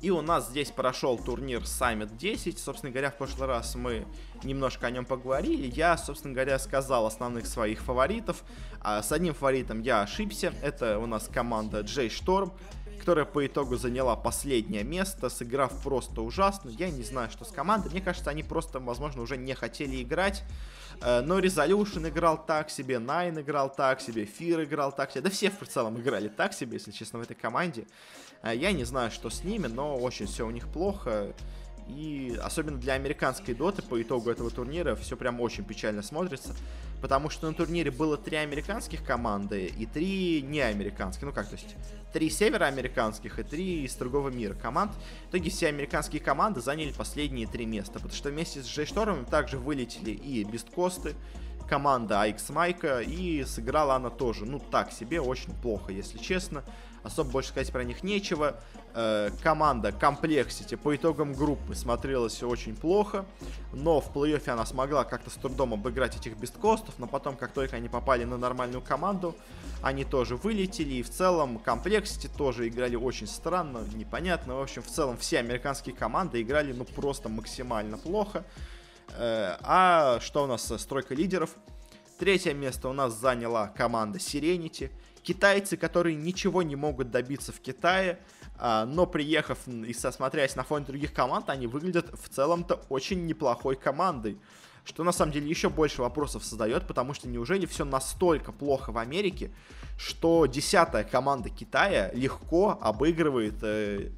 И 0.00 0.10
у 0.10 0.22
нас 0.22 0.48
здесь 0.48 0.70
прошел 0.70 1.18
турнир 1.18 1.60
Summit 1.60 2.16
10. 2.16 2.58
Собственно 2.58 2.90
говоря, 2.90 3.10
в 3.10 3.16
прошлый 3.16 3.46
раз 3.46 3.74
мы 3.74 4.06
немножко 4.42 4.86
о 4.86 4.90
нем 4.90 5.04
поговорили. 5.04 5.70
Я, 5.74 5.98
собственно 5.98 6.32
говоря, 6.32 6.58
сказал 6.58 7.06
основных 7.06 7.46
своих 7.46 7.82
фаворитов. 7.82 8.42
А 8.80 9.02
с 9.02 9.12
одним 9.12 9.34
фаворитом 9.34 9.82
я 9.82 10.02
ошибся. 10.02 10.54
Это 10.62 10.98
у 10.98 11.06
нас 11.06 11.28
команда 11.32 11.82
J 11.82 12.06
Storm 12.06 12.52
которая 13.00 13.24
по 13.24 13.46
итогу 13.46 13.76
заняла 13.76 14.14
последнее 14.14 14.84
место, 14.84 15.30
сыграв 15.30 15.72
просто 15.82 16.20
ужасно. 16.20 16.68
Я 16.68 16.90
не 16.90 17.02
знаю, 17.02 17.30
что 17.30 17.46
с 17.46 17.50
командой. 17.50 17.90
Мне 17.90 18.02
кажется, 18.02 18.28
они 18.28 18.42
просто, 18.42 18.78
возможно, 18.78 19.22
уже 19.22 19.38
не 19.38 19.54
хотели 19.54 20.02
играть. 20.02 20.44
Э, 21.00 21.22
но 21.22 21.38
Resolution 21.40 22.08
играл 22.08 22.44
так 22.44 22.70
себе, 22.70 22.96
Nine 22.96 23.40
играл 23.40 23.72
так 23.74 24.00
себе, 24.00 24.24
Fear 24.24 24.64
играл 24.64 24.92
так 24.92 25.10
себе. 25.10 25.22
Да 25.22 25.30
все 25.30 25.50
в 25.50 25.66
целом 25.66 25.98
играли 25.98 26.28
так 26.28 26.52
себе, 26.52 26.74
если 26.74 26.90
честно, 26.90 27.18
в 27.18 27.22
этой 27.22 27.34
команде. 27.34 27.86
Э, 28.42 28.54
я 28.54 28.72
не 28.72 28.84
знаю, 28.84 29.10
что 29.10 29.30
с 29.30 29.44
ними, 29.44 29.66
но 29.66 29.96
очень 29.96 30.26
все 30.26 30.46
у 30.46 30.50
них 30.50 30.68
плохо. 30.68 31.34
И 31.88 32.38
особенно 32.40 32.78
для 32.78 32.94
американской 32.94 33.52
доты 33.52 33.82
по 33.82 34.00
итогу 34.00 34.30
этого 34.30 34.50
турнира 34.50 34.94
все 34.94 35.16
прям 35.16 35.40
очень 35.40 35.64
печально 35.64 36.02
смотрится. 36.02 36.54
Потому 37.02 37.30
что 37.30 37.48
на 37.48 37.54
турнире 37.54 37.90
было 37.90 38.16
три 38.16 38.36
американских 38.36 39.02
команды 39.04 39.66
и 39.66 39.86
три 39.86 40.42
неамериканских. 40.42 41.22
Ну 41.22 41.32
как, 41.32 41.48
то 41.48 41.56
есть 41.56 41.74
три 42.12 42.28
североамериканских 42.28 43.38
и 43.38 43.42
три 43.42 43.84
из 43.84 43.94
другого 43.96 44.28
мира 44.28 44.54
команд. 44.54 44.92
В 45.26 45.30
итоге 45.30 45.50
все 45.50 45.68
американские 45.68 46.20
команды 46.20 46.60
заняли 46.60 46.92
последние 46.92 47.46
три 47.46 47.66
места. 47.66 47.94
Потому 47.94 48.12
что 48.12 48.28
вместе 48.28 48.62
с 48.62 48.66
Джей 48.66 48.86
также 49.30 49.58
вылетели 49.58 50.10
и 50.10 50.44
Бесткосты, 50.44 51.14
команда 51.68 52.26
AX 52.26 52.52
Майка, 52.52 53.00
и 53.00 53.44
сыграла 53.44 53.94
она 53.94 54.10
тоже, 54.10 54.44
ну 54.44 54.58
так 54.58 54.92
себе, 54.92 55.20
очень 55.20 55.54
плохо, 55.54 55.92
если 55.92 56.18
честно. 56.18 56.64
Особо 57.02 57.30
больше 57.30 57.50
сказать 57.50 57.72
про 57.72 57.82
них 57.84 58.02
нечего. 58.02 58.60
Э, 58.94 59.30
команда 59.42 59.88
Complexity 59.88 60.76
по 60.76 60.94
итогам 60.94 61.32
группы 61.32 61.74
смотрелась 61.74 62.42
очень 62.42 62.76
плохо, 62.76 63.24
но 63.72 64.00
в 64.00 64.14
плей-оффе 64.14 64.50
она 64.50 64.66
смогла 64.66 65.04
как-то 65.04 65.30
с 65.30 65.34
трудом 65.34 65.74
обыграть 65.74 66.16
этих 66.16 66.36
бесткостов, 66.36 66.94
но 66.98 67.06
потом, 67.06 67.36
как 67.36 67.52
только 67.52 67.76
они 67.76 67.88
попали 67.88 68.24
на 68.24 68.36
нормальную 68.36 68.82
команду, 68.82 69.34
они 69.82 70.04
тоже 70.04 70.36
вылетели, 70.36 70.94
и 70.94 71.02
в 71.02 71.10
целом 71.10 71.60
Complexity 71.64 72.30
тоже 72.36 72.68
играли 72.68 72.96
очень 72.96 73.26
странно, 73.26 73.82
непонятно. 73.94 74.56
В 74.56 74.60
общем, 74.60 74.82
в 74.82 74.88
целом 74.88 75.16
все 75.16 75.38
американские 75.38 75.94
команды 75.94 76.42
играли 76.42 76.72
ну 76.72 76.84
просто 76.84 77.28
максимально 77.28 77.96
плохо. 77.96 78.44
Э, 79.16 79.56
а 79.62 80.20
что 80.20 80.44
у 80.44 80.46
нас 80.46 80.64
с 80.64 80.78
стройкой 80.78 81.16
лидеров? 81.16 81.50
Третье 82.18 82.52
место 82.52 82.88
у 82.88 82.92
нас 82.92 83.14
заняла 83.14 83.68
команда 83.68 84.18
Serenity. 84.18 84.90
Китайцы, 85.22 85.76
которые 85.76 86.16
ничего 86.16 86.62
не 86.62 86.76
могут 86.76 87.10
добиться 87.10 87.52
в 87.52 87.60
Китае, 87.60 88.18
а, 88.56 88.86
но 88.86 89.06
приехав 89.06 89.58
и 89.66 89.92
сосмотрясь 89.92 90.56
на 90.56 90.64
фоне 90.64 90.84
других 90.84 91.12
команд, 91.12 91.50
они 91.50 91.66
выглядят 91.66 92.10
в 92.12 92.28
целом-то 92.28 92.82
очень 92.88 93.26
неплохой 93.26 93.76
командой. 93.76 94.38
Что 94.84 95.04
на 95.04 95.12
самом 95.12 95.32
деле 95.32 95.48
еще 95.48 95.68
больше 95.68 96.02
вопросов 96.02 96.44
создает, 96.44 96.86
потому 96.86 97.14
что 97.14 97.28
неужели 97.28 97.66
все 97.66 97.84
настолько 97.84 98.50
плохо 98.50 98.92
в 98.92 98.98
Америке, 98.98 99.50
что 99.98 100.46
десятая 100.46 101.04
команда 101.04 101.50
Китая 101.50 102.10
легко 102.12 102.78
обыгрывает 102.80 103.62
э, 103.62 104.10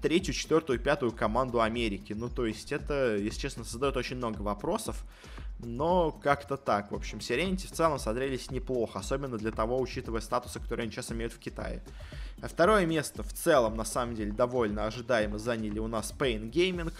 третью, 0.00 0.34
четвертую, 0.34 0.78
пятую 0.78 1.12
команду 1.12 1.60
Америки. 1.60 2.12
Ну, 2.12 2.28
то 2.28 2.46
есть 2.46 2.72
это, 2.72 3.16
если 3.16 3.40
честно, 3.40 3.64
создает 3.64 3.96
очень 3.96 4.16
много 4.16 4.42
вопросов. 4.42 5.04
Но 5.60 6.12
как-то 6.12 6.56
так. 6.56 6.92
В 6.92 6.94
общем, 6.94 7.20
Сиренити 7.20 7.66
в 7.66 7.72
целом 7.72 7.98
смотрелись 7.98 8.50
неплохо, 8.50 9.00
особенно 9.00 9.38
для 9.38 9.50
того, 9.50 9.80
учитывая 9.80 10.20
статусы, 10.20 10.60
которые 10.60 10.84
они 10.84 10.92
сейчас 10.92 11.10
имеют 11.10 11.32
в 11.32 11.38
Китае. 11.38 11.82
А 12.40 12.46
второе 12.46 12.86
место 12.86 13.24
в 13.24 13.32
целом, 13.32 13.76
на 13.76 13.84
самом 13.84 14.14
деле, 14.14 14.30
довольно 14.30 14.86
ожидаемо 14.86 15.38
заняли 15.38 15.80
у 15.80 15.88
нас 15.88 16.14
Pain 16.16 16.50
Gaming, 16.50 16.92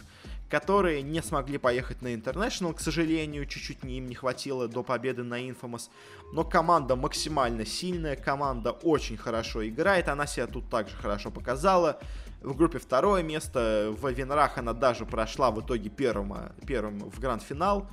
которые 0.51 1.03
не 1.03 1.23
смогли 1.23 1.59
поехать 1.59 2.03
на 2.03 2.13
International, 2.15 2.75
к 2.75 2.81
сожалению, 2.81 3.47
чуть-чуть 3.47 3.85
им 3.85 4.07
не 4.09 4.15
хватило 4.15 4.67
до 4.67 4.83
победы 4.83 5.23
на 5.23 5.41
Infamous. 5.41 5.91
Но 6.33 6.43
команда 6.43 6.97
максимально 6.97 7.65
сильная, 7.65 8.17
команда 8.17 8.73
очень 8.73 9.17
хорошо 9.17 9.67
играет, 9.69 10.09
она 10.09 10.27
себя 10.27 10.47
тут 10.47 10.69
также 10.69 10.97
хорошо 10.97 11.31
показала. 11.31 12.01
В 12.41 12.57
группе 12.57 12.79
второе 12.79 13.23
место, 13.23 13.95
в 14.01 14.09
Винрах 14.11 14.59
она 14.59 14.73
даже 14.73 15.05
прошла 15.05 15.51
в 15.51 15.61
итоге 15.61 15.91
первым, 15.91 16.53
первым 16.67 17.11
в 17.11 17.19
гранд-финал. 17.19 17.89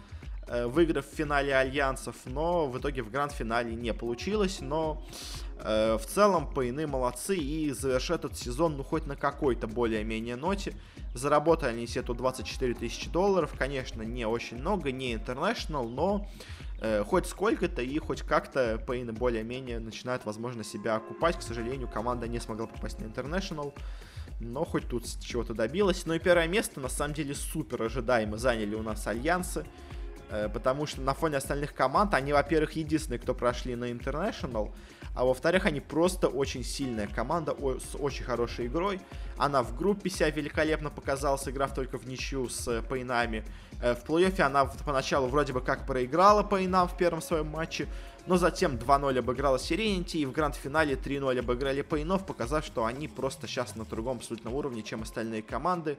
Э, 0.48 0.68
выиграв 0.68 1.08
в 1.08 1.16
финале 1.16 1.56
альянсов, 1.56 2.16
но 2.26 2.68
в 2.68 2.78
итоге 2.78 3.02
в 3.02 3.10
гранд-финале 3.10 3.74
не 3.74 3.94
получилось, 3.96 4.60
но 4.62 5.04
э, 5.58 5.98
в 5.98 6.06
целом 6.06 6.54
Пейны 6.54 6.86
молодцы 6.86 7.36
и 7.36 7.72
завершат 7.72 8.26
этот 8.26 8.38
сезон, 8.38 8.78
ну, 8.78 8.84
хоть 8.84 9.08
на 9.08 9.16
какой-то 9.16 9.68
более-менее 9.68 10.36
ноте. 10.36 10.76
Заработали 11.16 11.72
они 11.72 11.88
себе 11.88 12.04
тут 12.04 12.18
24 12.18 12.76
тысячи 12.76 13.10
долларов, 13.10 13.56
конечно, 13.58 14.04
не 14.04 14.28
очень 14.28 14.58
много, 14.58 14.92
не 14.92 15.16
international, 15.16 15.90
но 15.90 16.28
э, 16.80 17.04
хоть 17.04 17.26
сколько-то 17.26 17.82
и 17.82 17.98
хоть 17.98 18.22
как-то 18.22 18.78
Пейны 18.86 19.14
более-менее 19.14 19.80
начинают, 19.80 20.26
возможно, 20.26 20.64
себя 20.64 20.98
окупать. 20.98 21.40
К 21.40 21.42
сожалению, 21.42 21.88
команда 21.88 22.28
не 22.28 22.40
смогла 22.40 22.68
попасть 22.68 23.00
на 23.00 23.06
international 23.06 23.74
но 24.40 24.66
хоть 24.66 24.88
тут 24.88 25.06
чего-то 25.20 25.54
добилась. 25.54 26.06
Ну 26.06 26.14
и 26.14 26.20
первое 26.20 26.48
место, 26.48 26.80
на 26.80 26.90
самом 26.90 27.14
деле, 27.14 27.34
супер 27.36 27.84
ожидаемо 27.84 28.38
заняли 28.38 28.76
у 28.76 28.84
нас 28.84 29.08
Альянсы. 29.08 29.66
Э, 30.30 30.50
потому 30.50 30.86
что 30.86 31.02
на 31.02 31.14
фоне 31.14 31.38
остальных 31.38 31.74
команд 31.74 32.14
они, 32.14 32.34
во-первых, 32.34 32.74
единственные, 32.74 33.20
кто 33.20 33.34
прошли 33.34 33.76
на 33.76 33.92
International, 33.92 34.74
а 35.14 35.26
во-вторых, 35.26 35.66
они 35.66 35.80
просто 35.80 36.28
очень 36.28 36.64
сильная 36.64 37.08
команда 37.08 37.56
с 37.80 37.96
очень 37.96 38.24
хорошей 38.24 38.68
игрой. 38.68 39.00
Она 39.38 39.64
в 39.64 39.76
группе 39.76 40.10
себя 40.10 40.30
великолепно 40.30 40.90
показала, 40.90 41.38
сыграв 41.38 41.74
только 41.74 41.98
в 41.98 42.08
ничью 42.08 42.50
с 42.50 42.82
Пейнами. 42.84 43.44
Э, 43.82 43.96
в 43.96 44.06
плей-оффе 44.06 44.44
она 44.44 44.66
поначалу 44.66 45.28
вроде 45.28 45.54
бы 45.54 45.62
как 45.62 45.86
проиграла 45.86 46.44
Пейнам 46.44 46.88
в 46.88 46.98
первом 46.98 47.22
своем 47.22 47.48
матче, 47.48 47.88
но 48.26 48.38
затем 48.38 48.76
2-0 48.76 49.20
обыграла 49.20 49.60
Сиренити, 49.60 50.18
и 50.18 50.26
в 50.26 50.32
гранд-финале 50.32 50.96
3-0 50.96 51.40
обыграли 51.40 51.82
Пейнов, 51.82 52.26
показав, 52.26 52.66
что 52.66 52.86
они 52.86 53.08
просто 53.08 53.48
сейчас 53.48 53.76
на 53.76 53.86
другом 53.86 54.18
абсолютно 54.18 54.52
уровне, 54.52 54.82
чем 54.84 55.04
остальные 55.04 55.44
команды. 55.44 55.98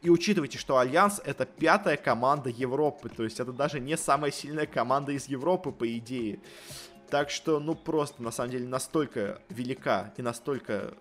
И 0.00 0.10
учитывайте, 0.10 0.58
что 0.58 0.78
Альянс 0.78 1.20
это 1.24 1.44
пятая 1.44 1.96
команда 1.96 2.50
Европы, 2.50 3.08
то 3.08 3.24
есть 3.24 3.40
это 3.40 3.52
даже 3.52 3.80
не 3.80 3.96
самая 3.96 4.30
сильная 4.30 4.66
команда 4.66 5.12
из 5.12 5.26
Европы, 5.26 5.72
по 5.72 5.86
идее. 5.96 6.38
Так 7.10 7.30
что, 7.30 7.58
ну, 7.58 7.74
просто, 7.74 8.22
на 8.22 8.30
самом 8.30 8.50
деле, 8.50 8.66
настолько 8.66 9.40
велика 9.48 10.12
и 10.16 10.22
настолько 10.22 10.94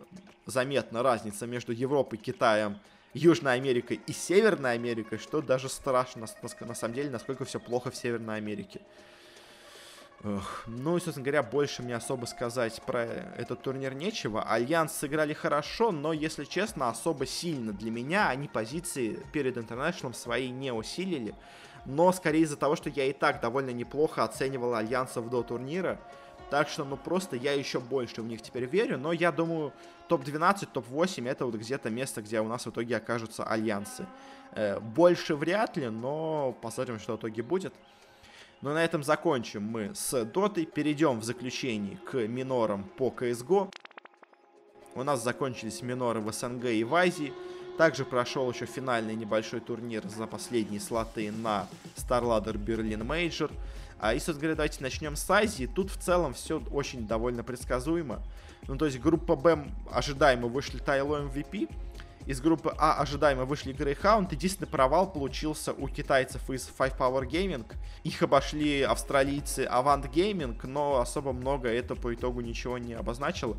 заметна 0.45 1.03
разница 1.03 1.45
между 1.47 1.73
Европой, 1.73 2.17
Китаем, 2.17 2.79
Южной 3.13 3.55
Америкой 3.55 3.99
и 4.07 4.13
Северной 4.13 4.73
Америкой, 4.73 5.17
что 5.17 5.41
даже 5.41 5.67
страшно, 5.67 6.27
на 6.61 6.75
самом 6.75 6.93
деле, 6.93 7.09
насколько 7.09 7.43
все 7.45 7.59
плохо 7.59 7.91
в 7.91 7.95
Северной 7.95 8.37
Америке. 8.37 8.81
Эх, 10.23 10.63
ну 10.65 10.97
и, 10.97 10.99
собственно 10.99 11.25
говоря, 11.25 11.43
больше 11.43 11.83
мне 11.83 11.95
особо 11.95 12.25
сказать 12.25 12.81
про 12.83 13.03
этот 13.03 13.61
турнир 13.61 13.93
нечего. 13.93 14.41
Альянс 14.43 14.93
сыграли 14.93 15.33
хорошо, 15.33 15.91
но, 15.91 16.13
если 16.13 16.45
честно, 16.45 16.89
особо 16.89 17.25
сильно 17.25 17.71
для 17.73 17.91
меня 17.91 18.29
они 18.29 18.47
позиции 18.47 19.19
перед 19.31 19.57
International 19.57 20.06
ом 20.06 20.13
свои 20.13 20.49
не 20.49 20.71
усилили. 20.73 21.35
Но 21.87 22.11
скорее 22.11 22.41
из-за 22.41 22.57
того, 22.57 22.75
что 22.75 22.89
я 22.89 23.05
и 23.05 23.13
так 23.13 23.39
довольно 23.39 23.69
неплохо 23.69 24.23
оценивал 24.23 24.75
альянсов 24.75 25.29
до 25.29 25.41
турнира. 25.41 25.99
Так 26.49 26.67
что, 26.67 26.83
ну 26.83 26.97
просто 26.97 27.37
я 27.37 27.53
еще 27.53 27.79
больше 27.79 28.21
в 28.21 28.27
них 28.27 28.41
теперь 28.41 28.65
верю. 28.65 28.97
Но 28.97 29.13
я 29.13 29.31
думаю, 29.31 29.73
топ-12, 30.09 30.67
топ-8 30.73 31.29
это 31.29 31.45
вот 31.45 31.55
где-то 31.55 31.89
место, 31.89 32.21
где 32.21 32.41
у 32.41 32.47
нас 32.47 32.65
в 32.65 32.69
итоге 32.69 32.97
окажутся 32.97 33.45
альянсы. 33.45 34.05
Э, 34.51 34.79
больше 34.81 35.35
вряд 35.35 35.77
ли, 35.77 35.87
но 35.87 36.57
посмотрим, 36.61 36.99
что 36.99 37.15
в 37.15 37.19
итоге 37.19 37.41
будет. 37.41 37.73
Но 38.61 38.73
на 38.73 38.83
этом 38.83 39.01
закончим 39.01 39.63
мы 39.63 39.95
с 39.95 40.25
дотой. 40.25 40.65
Перейдем 40.65 41.21
в 41.21 41.23
заключении 41.23 41.95
к 42.05 42.15
минорам 42.27 42.83
по 42.97 43.09
CSGO. 43.09 43.69
У 44.95 45.03
нас 45.03 45.23
закончились 45.23 45.81
миноры 45.81 46.19
в 46.19 46.33
СНГ 46.33 46.65
и 46.65 46.83
в 46.83 46.93
Азии. 46.95 47.31
Также 47.77 48.05
прошел 48.05 48.51
еще 48.51 48.65
финальный 48.65 49.15
небольшой 49.15 49.59
турнир 49.59 50.07
за 50.07 50.25
последние 50.25 50.81
слоты 50.81 51.31
на 51.31 51.67
StarLadder 51.95 52.53
Berlin 52.53 53.05
Major. 53.05 53.51
А, 53.99 54.15
и, 54.15 54.17
собственно 54.17 54.39
говоря, 54.39 54.55
давайте 54.55 54.81
начнем 54.81 55.15
с 55.15 55.29
Азии. 55.29 55.65
Тут 55.65 55.91
в 55.91 55.97
целом 55.97 56.33
все 56.33 56.59
очень 56.71 57.07
довольно 57.07 57.43
предсказуемо. 57.43 58.23
Ну, 58.67 58.77
то 58.77 58.85
есть 58.85 58.99
группа 58.99 59.35
Б 59.35 59.67
ожидаемо 59.91 60.47
вышли 60.47 60.79
Тайло 60.79 61.21
MVP. 61.21 61.69
Из 62.25 62.41
группы 62.41 62.73
А 62.77 62.99
ожидаемо 62.99 63.45
вышли 63.45 63.73
Greyhound. 63.73 64.29
Единственный 64.31 64.67
провал 64.67 65.11
получился 65.11 65.71
у 65.71 65.87
китайцев 65.87 66.49
из 66.49 66.69
Five 66.77 66.97
Power 66.97 67.29
Gaming. 67.29 67.65
Их 68.03 68.23
обошли 68.23 68.81
австралийцы 68.81 69.65
Avant 69.71 70.11
Gaming, 70.11 70.59
но 70.65 70.99
особо 70.99 71.31
много 71.31 71.69
это 71.69 71.95
по 71.95 72.13
итогу 72.13 72.41
ничего 72.41 72.79
не 72.79 72.95
обозначило. 72.95 73.55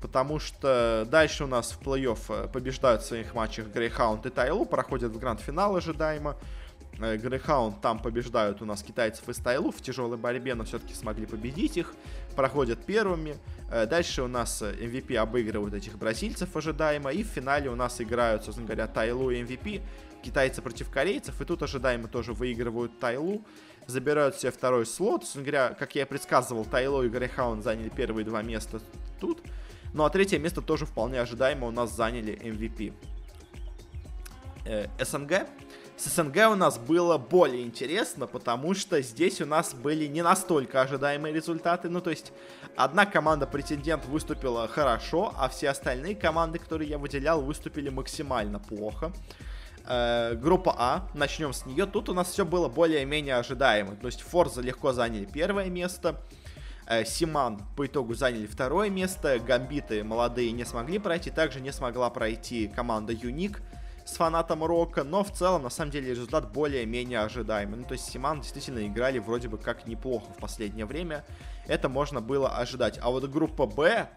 Потому 0.00 0.38
что 0.38 1.06
дальше 1.10 1.44
у 1.44 1.46
нас 1.46 1.72
в 1.72 1.80
плей-офф 1.80 2.18
э, 2.28 2.48
побеждают 2.48 3.02
в 3.02 3.06
своих 3.06 3.34
матчах 3.34 3.66
Greyhound 3.68 4.26
и 4.26 4.30
Тайлу, 4.30 4.66
проходят 4.66 5.12
в 5.12 5.18
гранд-финал 5.18 5.76
ожидаемо. 5.76 6.36
Грейхаунд 6.98 7.80
там 7.82 7.98
побеждают 7.98 8.62
у 8.62 8.64
нас 8.64 8.82
китайцев 8.82 9.28
из 9.28 9.36
Тайлу 9.36 9.70
в 9.70 9.82
тяжелой 9.82 10.16
борьбе, 10.16 10.54
но 10.54 10.64
все-таки 10.64 10.94
смогли 10.94 11.26
победить 11.26 11.76
их, 11.76 11.94
проходят 12.34 12.84
первыми. 12.84 13.36
Дальше 13.70 14.22
у 14.22 14.28
нас 14.28 14.62
MVP 14.62 15.14
обыгрывают 15.16 15.74
этих 15.74 15.98
бразильцев 15.98 16.56
ожидаемо, 16.56 17.12
и 17.12 17.22
в 17.22 17.26
финале 17.26 17.68
у 17.68 17.74
нас 17.74 18.00
играют, 18.00 18.44
собственно 18.44 18.66
говоря, 18.66 18.86
Тайлу 18.86 19.30
и 19.30 19.42
MVP, 19.42 19.82
китайцы 20.22 20.62
против 20.62 20.90
корейцев, 20.90 21.40
и 21.40 21.44
тут 21.44 21.62
ожидаемо 21.62 22.08
тоже 22.08 22.32
выигрывают 22.32 22.98
Тайлу, 22.98 23.44
забирают 23.86 24.36
себе 24.36 24.50
второй 24.50 24.86
слот. 24.86 25.22
Собственно 25.22 25.44
говоря, 25.44 25.74
как 25.78 25.94
я 25.94 26.02
и 26.02 26.04
предсказывал, 26.06 26.64
Тайло 26.64 27.02
и 27.02 27.08
Грейхаунд 27.08 27.62
заняли 27.62 27.90
первые 27.90 28.24
два 28.24 28.42
места 28.42 28.80
тут. 29.20 29.40
Ну 29.96 30.04
а 30.04 30.10
третье 30.10 30.38
место 30.38 30.60
тоже 30.60 30.84
вполне 30.84 31.18
ожидаемо 31.22 31.66
у 31.68 31.70
нас 31.70 31.90
заняли 31.90 32.34
MVP. 32.34 32.92
Э, 34.66 34.88
СНГ. 35.02 35.46
С 35.96 36.14
СНГ 36.14 36.50
у 36.50 36.54
нас 36.54 36.76
было 36.76 37.16
более 37.16 37.62
интересно, 37.62 38.26
потому 38.26 38.74
что 38.74 39.00
здесь 39.00 39.40
у 39.40 39.46
нас 39.46 39.72
были 39.72 40.04
не 40.04 40.20
настолько 40.20 40.82
ожидаемые 40.82 41.32
результаты. 41.32 41.88
Ну, 41.88 42.02
то 42.02 42.10
есть, 42.10 42.34
одна 42.76 43.06
команда-претендент 43.06 44.04
выступила 44.04 44.68
хорошо, 44.68 45.32
а 45.38 45.48
все 45.48 45.70
остальные 45.70 46.14
команды, 46.14 46.58
которые 46.58 46.90
я 46.90 46.98
выделял, 46.98 47.40
выступили 47.40 47.88
максимально 47.88 48.58
плохо. 48.58 49.14
Э, 49.86 50.34
группа 50.34 50.74
А, 50.76 51.08
начнем 51.14 51.54
с 51.54 51.64
нее. 51.64 51.86
Тут 51.86 52.10
у 52.10 52.12
нас 52.12 52.28
все 52.28 52.44
было 52.44 52.68
более-менее 52.68 53.36
ожидаемо. 53.36 53.96
То 53.96 54.08
есть, 54.08 54.20
Форза 54.20 54.60
легко 54.60 54.92
заняли 54.92 55.24
первое 55.24 55.70
место. 55.70 56.20
Э, 56.86 57.04
Симан 57.04 57.60
по 57.76 57.86
итогу 57.86 58.14
заняли 58.14 58.46
второе 58.46 58.90
место. 58.90 59.38
Гамбиты 59.38 60.04
молодые 60.04 60.52
не 60.52 60.64
смогли 60.64 60.98
пройти. 60.98 61.30
Также 61.30 61.60
не 61.60 61.72
смогла 61.72 62.10
пройти 62.10 62.68
команда 62.68 63.12
Юник 63.12 63.60
с 64.04 64.16
фанатом 64.16 64.62
Рока, 64.62 65.02
но 65.02 65.24
в 65.24 65.32
целом, 65.32 65.64
на 65.64 65.70
самом 65.70 65.90
деле, 65.90 66.10
результат 66.10 66.52
более-менее 66.52 67.20
ожидаемый. 67.20 67.78
Ну, 67.78 67.84
то 67.84 67.92
есть 67.92 68.08
Симан 68.08 68.40
действительно 68.40 68.86
играли 68.86 69.18
вроде 69.18 69.48
бы 69.48 69.58
как 69.58 69.86
неплохо 69.88 70.32
в 70.32 70.36
последнее 70.36 70.86
время. 70.86 71.24
Это 71.66 71.88
можно 71.88 72.20
было 72.20 72.56
ожидать. 72.56 73.00
А 73.02 73.10
вот 73.10 73.28
группа 73.28 73.66
Б 73.66 74.08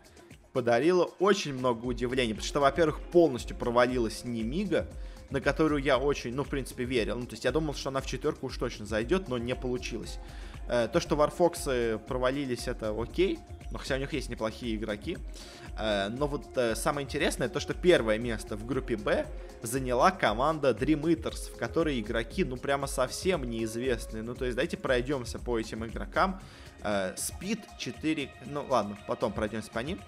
подарила 0.54 1.06
очень 1.20 1.56
много 1.56 1.86
удивлений, 1.86 2.34
потому 2.34 2.48
что, 2.48 2.60
во-первых, 2.60 3.00
полностью 3.02 3.58
провалилась 3.58 4.24
Немига, 4.24 4.88
на 5.32 5.42
которую 5.42 5.82
я 5.82 5.98
очень, 5.98 6.36
ну, 6.36 6.44
в 6.44 6.50
принципе, 6.50 6.84
верил. 6.84 7.18
Ну, 7.18 7.26
то 7.26 7.34
есть 7.34 7.46
я 7.46 7.52
думал, 7.52 7.74
что 7.74 7.90
она 7.90 8.02
в 8.02 8.06
четверку 8.06 8.46
уж 8.46 8.58
точно 8.58 8.86
зайдет, 8.86 9.28
но 9.28 9.40
не 9.40 9.56
получилось. 9.56 10.20
Э, 10.70 10.88
то, 10.88 11.00
что 11.00 11.16
Warfox 11.16 11.98
провалились, 12.06 12.68
это 12.68 12.96
окей, 12.98 13.40
но 13.72 13.80
хотя 13.80 13.96
у 13.96 13.98
них 13.98 14.14
есть 14.14 14.30
неплохие 14.30 14.76
игроки. 14.76 15.18
Э, 15.80 16.10
но 16.10 16.28
вот 16.28 16.56
э, 16.56 16.76
самое 16.76 17.06
интересное, 17.06 17.50
то, 17.50 17.60
что 17.60 17.74
первое 17.74 18.20
место 18.20 18.56
в 18.56 18.68
группе 18.68 18.96
Б 18.96 19.26
заняла 19.64 20.12
команда 20.12 20.70
Dream 20.72 21.02
Eaters, 21.02 21.52
в 21.52 21.58
которой 21.58 22.00
игроки, 22.00 22.44
ну, 22.44 22.56
прямо 22.56 22.86
совсем 22.86 23.50
неизвестные. 23.50 24.22
Ну, 24.22 24.36
то 24.36 24.46
есть 24.46 24.56
давайте 24.56 24.78
пройдемся 24.78 25.40
по 25.40 25.60
этим 25.60 25.86
игрокам. 25.86 26.40
Speed 26.82 27.60
4, 27.78 28.32
ну 28.46 28.66
ладно, 28.70 28.98
потом 29.06 29.34
пройдемся 29.34 29.70
по 29.70 29.80
ним. 29.80 30.00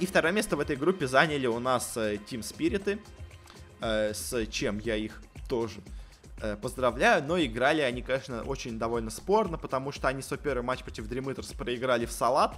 И 0.00 0.06
второе 0.06 0.32
место 0.32 0.56
в 0.56 0.60
этой 0.60 0.74
группе 0.74 1.06
заняли 1.06 1.46
у 1.46 1.60
нас 1.60 1.96
Team 1.96 2.40
Spirit, 2.40 2.98
с 3.80 4.46
чем 4.46 4.80
я 4.80 4.96
их 4.96 5.22
тоже 5.48 5.80
Э, 5.80 6.01
поздравляю, 6.60 7.22
но 7.24 7.40
играли 7.40 7.80
они, 7.80 8.02
конечно, 8.02 8.42
очень 8.42 8.78
довольно 8.78 9.10
спорно, 9.10 9.58
потому 9.58 9.92
что 9.92 10.08
они 10.08 10.22
свой 10.22 10.38
первый 10.38 10.62
матч 10.62 10.82
против 10.82 11.08
Dream 11.08 11.32
Eaters 11.32 11.56
проиграли 11.56 12.06
в 12.06 12.12
салат. 12.12 12.56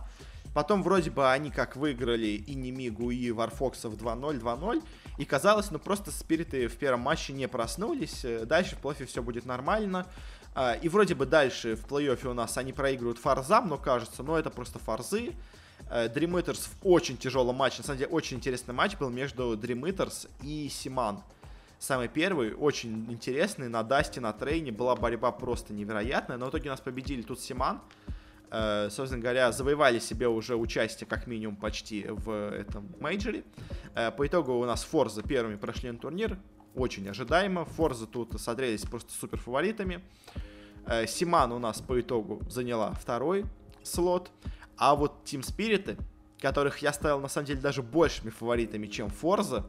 Потом 0.55 0.85
вроде 0.85 1.11
бы 1.11 1.31
они 1.31 1.51
как 1.51 1.75
выиграли 1.75 2.29
и 2.29 2.55
Немигу, 2.55 3.11
и 3.11 3.33
Варфоксов 3.33 3.95
2-0, 3.95 4.41
2-0. 4.41 4.83
И 5.19 5.25
казалось, 5.25 5.73
ну 5.73 5.81
просто 5.81 6.13
спириты 6.13 6.69
в 6.69 6.77
первом 6.77 7.01
матче 7.01 7.33
не 7.33 7.49
проснулись. 7.49 8.25
Э, 8.25 8.47
дальше 8.47 8.77
в 8.77 8.79
плей 8.79 9.07
все 9.07 9.23
будет 9.23 9.47
нормально. 9.47 10.07
А, 10.55 10.75
и 10.75 10.89
вроде 10.89 11.17
бы 11.17 11.27
дальше 11.27 11.75
в 11.75 11.85
плей-оффе 11.87 12.31
у 12.31 12.35
нас 12.35 12.57
они 12.57 12.73
проигрывают 12.73 13.19
фарзам, 13.19 13.69
но 13.69 13.79
кажется, 13.79 14.23
ну 14.23 14.37
это 14.37 14.51
просто 14.51 14.79
фарзы. 14.79 15.33
Э, 15.91 16.07
Dream 16.07 16.41
Eaters 16.41 16.69
в 16.69 16.87
очень 16.87 17.17
тяжелом 17.17 17.57
матче. 17.57 17.79
На 17.79 17.85
самом 17.85 17.99
деле 17.99 18.11
очень 18.13 18.37
интересный 18.37 18.75
матч 18.75 18.97
был 18.97 19.11
между 19.11 19.57
Dream 19.57 19.81
Eaters 19.81 20.29
и 20.41 20.69
Симан 20.69 21.21
самый 21.85 22.09
первый, 22.09 22.55
очень 22.55 23.13
интересный, 23.13 23.69
на 23.69 23.83
Dust 23.83 24.08
е, 24.08 24.21
на 24.21 24.33
Train 24.33 24.61
е, 24.61 24.73
была 24.73 24.97
борьба 24.97 25.31
просто 25.31 25.75
невероятная, 25.75 26.39
но 26.39 26.47
в 26.47 26.51
итоге 26.51 26.71
нас 26.71 26.81
победили 26.81 27.23
тут 27.23 27.41
Syman, 27.41 27.83
э, 28.51 28.89
собственно 28.91 29.21
говоря, 29.21 29.53
завоевали 29.53 29.99
себе 29.99 30.27
уже 30.27 30.57
участие 30.57 31.07
как 31.07 31.27
минимум 31.27 31.57
почти 31.57 32.07
в 32.09 32.31
этом 32.53 32.89
мейджоре. 33.01 33.45
Э, 33.95 34.11
по 34.11 34.27
итогу 34.27 34.55
у 34.55 34.65
нас 34.65 34.83
forZe 34.85 35.23
первыми 35.23 35.57
прошли 35.57 35.91
на 35.91 35.99
турнир, 35.99 36.39
очень 36.75 37.07
ожидаемо, 37.09 37.67
forZe 37.67 38.07
тут 38.07 38.41
смотрелись 38.41 38.83
просто 38.83 39.13
супер 39.13 39.39
фаворитами. 39.39 40.03
Э, 40.87 41.07
Syman 41.07 41.53
у 41.53 41.59
нас 41.59 41.83
по 41.83 42.01
итогу 42.01 42.41
заняла 42.49 42.95
второй 42.95 43.45
слот, 43.83 44.31
а 44.79 44.95
вот 44.95 45.13
Team 45.27 45.43
Spirit 45.43 45.85
ы, 45.85 45.99
которых 46.41 46.79
я 46.79 46.95
ставил 46.95 47.21
на 47.21 47.29
самом 47.29 47.47
деле 47.47 47.61
даже 47.61 47.83
большими 47.83 48.31
фаворитами, 48.31 48.87
чем 48.87 49.11
forZe, 49.11 49.67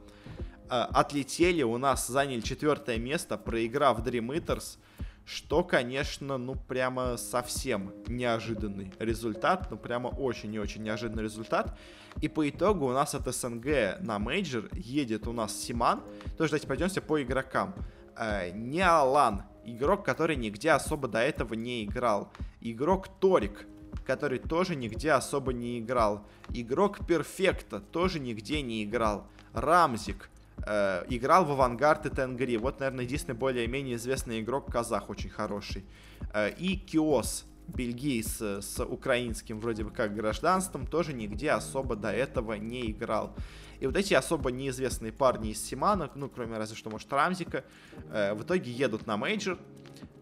отлетели, 0.70 1.64
у 1.64 1.78
нас 1.78 2.08
заняли 2.08 2.42
четвертое 2.42 2.98
место, 2.98 3.38
проиграв 3.38 4.00
Dream 4.00 4.28
Eaters, 4.36 4.78
что, 5.26 5.64
конечно, 5.64 6.38
ну 6.38 6.56
прямо 6.56 7.18
совсем 7.18 7.92
неожиданный 8.08 8.92
результат, 9.00 9.70
ну 9.72 9.78
прямо 9.78 10.08
очень 10.08 10.54
и 10.54 10.60
очень 10.60 10.84
неожиданный 10.84 11.24
результат. 11.24 11.78
И 12.22 12.28
по 12.28 12.48
итогу 12.48 12.86
у 12.88 12.92
нас 12.92 13.16
от 13.16 13.34
СНГ 13.34 14.00
на 14.00 14.20
мейджор 14.20 14.70
едет 14.74 15.28
у 15.28 15.34
нас 15.34 15.58
Syman. 15.58 16.02
Тоже 16.38 16.52
давайте 16.52 16.68
пойдемся 16.68 17.02
по 17.02 17.22
игрокам. 17.22 17.74
Э, 18.18 18.52
neaLaN, 18.52 19.44
игрок, 19.66 20.06
который 20.06 20.36
нигде 20.36 20.72
особо 20.72 21.08
до 21.08 21.20
этого 21.20 21.56
не 21.56 21.84
играл. 21.84 22.32
Игрок 22.62 23.08
t0rick, 23.20 23.68
который 24.06 24.40
тоже 24.40 24.76
нигде 24.76 25.12
особо 25.12 25.52
не 25.52 25.80
играл. 25.80 26.26
Игрок 26.50 27.06
Perfecto 27.06 27.80
тоже 27.80 28.20
нигде 28.20 28.62
не 28.62 28.84
играл. 28.84 29.28
Рамзик, 29.54 30.30
Э, 30.66 31.04
играл 31.10 31.46
в 31.46 31.52
AVANGAR 31.52 32.06
и 32.06 32.10
Tengri. 32.10 32.58
Вот, 32.58 32.80
наверное, 32.80 33.06
единственный 33.06 33.36
более-менее 33.36 33.96
известный 33.96 34.42
игрок 34.42 34.72
казах, 34.72 35.10
очень 35.10 35.30
хороший. 35.30 35.86
Э, 36.34 36.50
и 36.50 36.76
Keoz, 36.76 37.46
бельгийц 37.68 38.42
с 38.42 38.84
украинским 38.84 39.60
вроде 39.60 39.84
бы 39.84 39.92
как 39.92 40.16
гражданством, 40.16 40.88
тоже 40.88 41.14
нигде 41.14 41.52
особо 41.52 41.96
до 41.96 42.12
этого 42.12 42.54
не 42.54 42.92
играл. 42.92 43.36
И 43.80 43.88
вот 43.88 43.96
эти 43.98 44.14
особо 44.14 44.52
неизвестные 44.52 45.12
парни 45.12 45.52
из 45.52 45.64
Syman 45.64 45.97
а, 45.97 46.10
ну, 46.16 46.30
кроме 46.30 46.58
разве 46.58 46.76
что, 46.76 46.90
может, 46.90 47.12
Рамзика, 47.12 47.64
э, 48.12 48.34
в 48.34 48.44
итоге 48.44 48.72
едут 48.72 49.06
на 49.06 49.18
мейджор. 49.18 49.60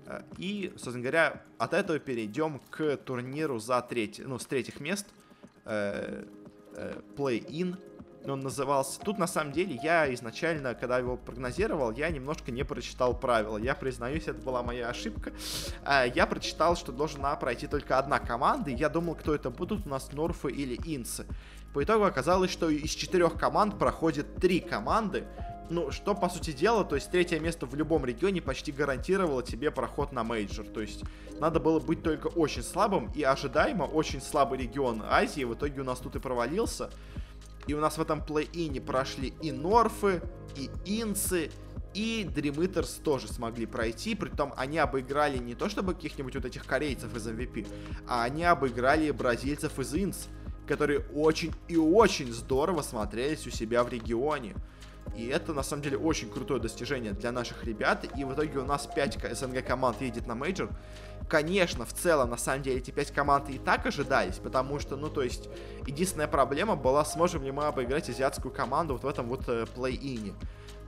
Э, 0.08 0.22
и, 0.38 0.72
собственно 0.76 1.02
говоря, 1.02 1.42
от 1.58 1.74
этого 1.74 2.00
перейдем 2.00 2.60
к 2.70 2.98
турниру 2.98 3.60
за 3.60 3.82
третий, 3.82 4.24
ну, 4.24 4.40
с 4.40 4.46
третьих 4.46 4.80
мест. 4.80 5.08
Э, 5.66 6.26
э, 6.76 7.02
Play-in 7.16 7.78
он 8.32 8.40
назывался. 8.40 9.00
Тут, 9.00 9.18
на 9.18 9.28
самом 9.28 9.52
деле, 9.52 9.80
я 9.84 10.12
изначально, 10.14 10.76
когда 10.76 10.98
его 10.98 11.18
прогнозировал, 11.18 11.92
я 11.92 12.10
немножко 12.10 12.52
не 12.52 12.64
прочитал 12.64 13.18
правила. 13.18 13.58
Я 13.58 13.76
признаюсь, 13.76 14.28
это 14.28 14.42
была 14.42 14.64
моя 14.64 14.90
ошибка. 14.90 15.34
А, 15.84 16.06
я 16.06 16.26
прочитал, 16.26 16.76
что 16.76 16.92
должна 16.92 17.36
пройти 17.36 17.68
только 17.68 17.98
одна 17.98 18.20
команда, 18.20 18.72
и 18.72 18.76
я 18.76 18.90
думал, 18.90 19.16
кто 19.16 19.36
это 19.36 19.50
будут 19.50 19.86
у 19.86 19.90
нас 19.90 20.12
North 20.12 20.45
ы 20.45 20.52
или 20.52 20.80
INTZ 20.86 21.13
ы. 21.13 21.26
По 21.74 21.84
итогу 21.84 22.06
оказалось, 22.06 22.52
что 22.52 22.70
из 22.70 22.92
четырех 22.92 23.34
команд 23.34 23.80
проходит 23.80 24.36
три 24.36 24.60
команды, 24.60 25.26
ну, 25.70 25.92
что, 25.92 26.14
по 26.14 26.30
сути 26.30 26.52
дела, 26.52 26.84
то 26.84 26.96
есть 26.96 27.10
третье 27.10 27.40
место 27.40 27.66
в 27.66 27.74
любом 27.76 28.06
регионе 28.06 28.42
почти 28.42 28.72
гарантировало 28.72 29.42
тебе 29.42 29.72
проход 29.72 30.12
на 30.12 30.24
мейджор. 30.24 30.68
То 30.68 30.82
есть 30.82 31.04
надо 31.40 31.60
было 31.60 31.80
быть 31.80 32.04
только 32.04 32.28
очень 32.28 32.64
слабым 32.64 33.12
и 33.16 33.24
ожидаемо 33.24 33.84
очень 33.84 34.22
слабый 34.22 34.60
регион 34.60 35.02
Азии. 35.04 35.44
В 35.44 35.56
итоге 35.56 35.82
у 35.82 35.84
нас 35.84 36.00
тут 36.00 36.16
и 36.16 36.20
провалился. 36.20 36.92
И 37.68 37.74
у 37.74 37.80
нас 37.80 37.98
в 37.98 38.02
этом 38.02 38.22
play-in 38.22 38.74
е 38.74 38.82
прошли 38.82 39.34
и 39.42 39.52
North 39.52 40.02
ы, 40.02 40.22
и 40.56 40.70
INTZ 40.86 41.29
ы, 41.29 41.50
и 41.94 42.28
Dream 42.34 42.56
Eaters 42.56 43.02
тоже 43.02 43.28
смогли 43.28 43.66
пройти, 43.66 44.16
притом 44.16 44.54
они 44.58 44.80
обыграли 44.80 45.38
не 45.38 45.56
то 45.56 45.70
чтобы 45.70 45.94
каких-нибудь 45.94 46.36
вот 46.36 46.46
этих 46.46 46.66
корейцев 46.66 47.16
из 47.16 47.28
MVP, 47.28 47.68
а 48.08 48.24
они 48.24 48.44
обыграли 48.44 49.12
бразильцев 49.12 49.80
из 49.80 49.94
INTZ, 49.94 50.28
которые 50.68 51.02
очень 51.14 51.54
и 51.68 51.78
очень 51.78 52.32
здорово 52.34 52.82
смотрелись 52.82 53.46
у 53.48 53.52
себя 53.52 53.84
в 53.84 53.90
регионе. 53.90 54.56
И 55.16 55.28
это, 55.28 55.54
на 55.54 55.64
самом 55.64 55.84
деле, 55.84 55.98
очень 55.98 56.30
крутое 56.30 56.60
достижение 56.62 57.12
для 57.12 57.32
наших 57.32 57.64
ребят. 57.66 58.06
И 58.18 58.24
в 58.24 58.34
итоге 58.34 58.60
у 58.60 58.66
нас 58.66 58.88
5 58.88 59.38
СНГ 59.38 59.66
команд 59.66 60.02
едет 60.02 60.28
на 60.28 60.34
мейджор. 60.34 60.70
Конечно, 61.34 61.84
в 61.84 61.94
целом, 61.94 62.30
на 62.30 62.38
самом 62.38 62.62
деле, 62.62 62.78
эти 62.78 62.92
5 62.92 63.12
команд 63.12 63.50
и 63.50 63.58
так 63.58 63.88
ожидались, 63.88 64.36
потому 64.36 64.78
что, 64.78 64.96
ну, 64.96 65.10
то 65.10 65.24
есть, 65.24 65.50
единственная 65.88 66.28
проблема 66.28 66.76
была, 66.76 67.04
сможем 67.04 67.44
ли 67.44 67.52
мы 67.52 67.66
обыграть 67.66 68.08
азиатскую 68.08 68.54
команду 68.54 68.94
вот 68.94 69.04
в 69.04 69.08
этом 69.08 69.28
вот 69.30 69.50
э, 69.50 69.66
плей-ине. 69.76 70.36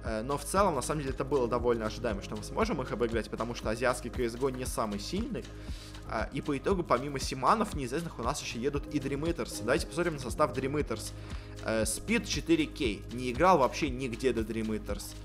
Э, 0.03 0.21
но 0.21 0.37
в 0.37 0.43
целом, 0.43 0.75
на 0.75 0.83
самом 0.83 1.01
деле, 1.01 1.15
это 1.15 1.25
было 1.25 1.47
довольно 1.47 1.87
ожидаемо, 1.87 2.21
что 2.21 2.35
мы 2.35 2.43
сможем 2.43 2.79
их 2.79 2.91
обыграть, 2.91 3.27
потому 3.27 3.55
что 3.55 3.71
азиатский 3.71 4.11
CSGO 4.11 4.51
не 4.51 4.67
самый 4.67 4.99
сильный. 4.99 5.43
А, 6.11 6.29
и 6.31 6.41
по 6.41 6.55
итогу, 6.55 6.83
помимо 6.83 7.19
Симанов 7.19 7.73
неизвестных, 7.73 8.19
у 8.19 8.21
нас 8.21 8.39
еще 8.39 8.59
едут 8.59 8.83
и 8.93 8.99
Dream 8.99 9.21
Eaters. 9.21 9.61
Давайте 9.61 9.87
посмотрим 9.87 10.13
на 10.13 10.19
состав 10.19 10.53
Dream 10.55 10.79
Eaters. 10.79 11.11
Speed 11.63 12.25
4K. 12.25 13.15
Не 13.15 13.31
играл 13.31 13.57
вообще 13.57 13.89
нигде 13.89 14.31
до 14.31 14.41
Dream 14.41 14.67
Eaters. 14.67 15.15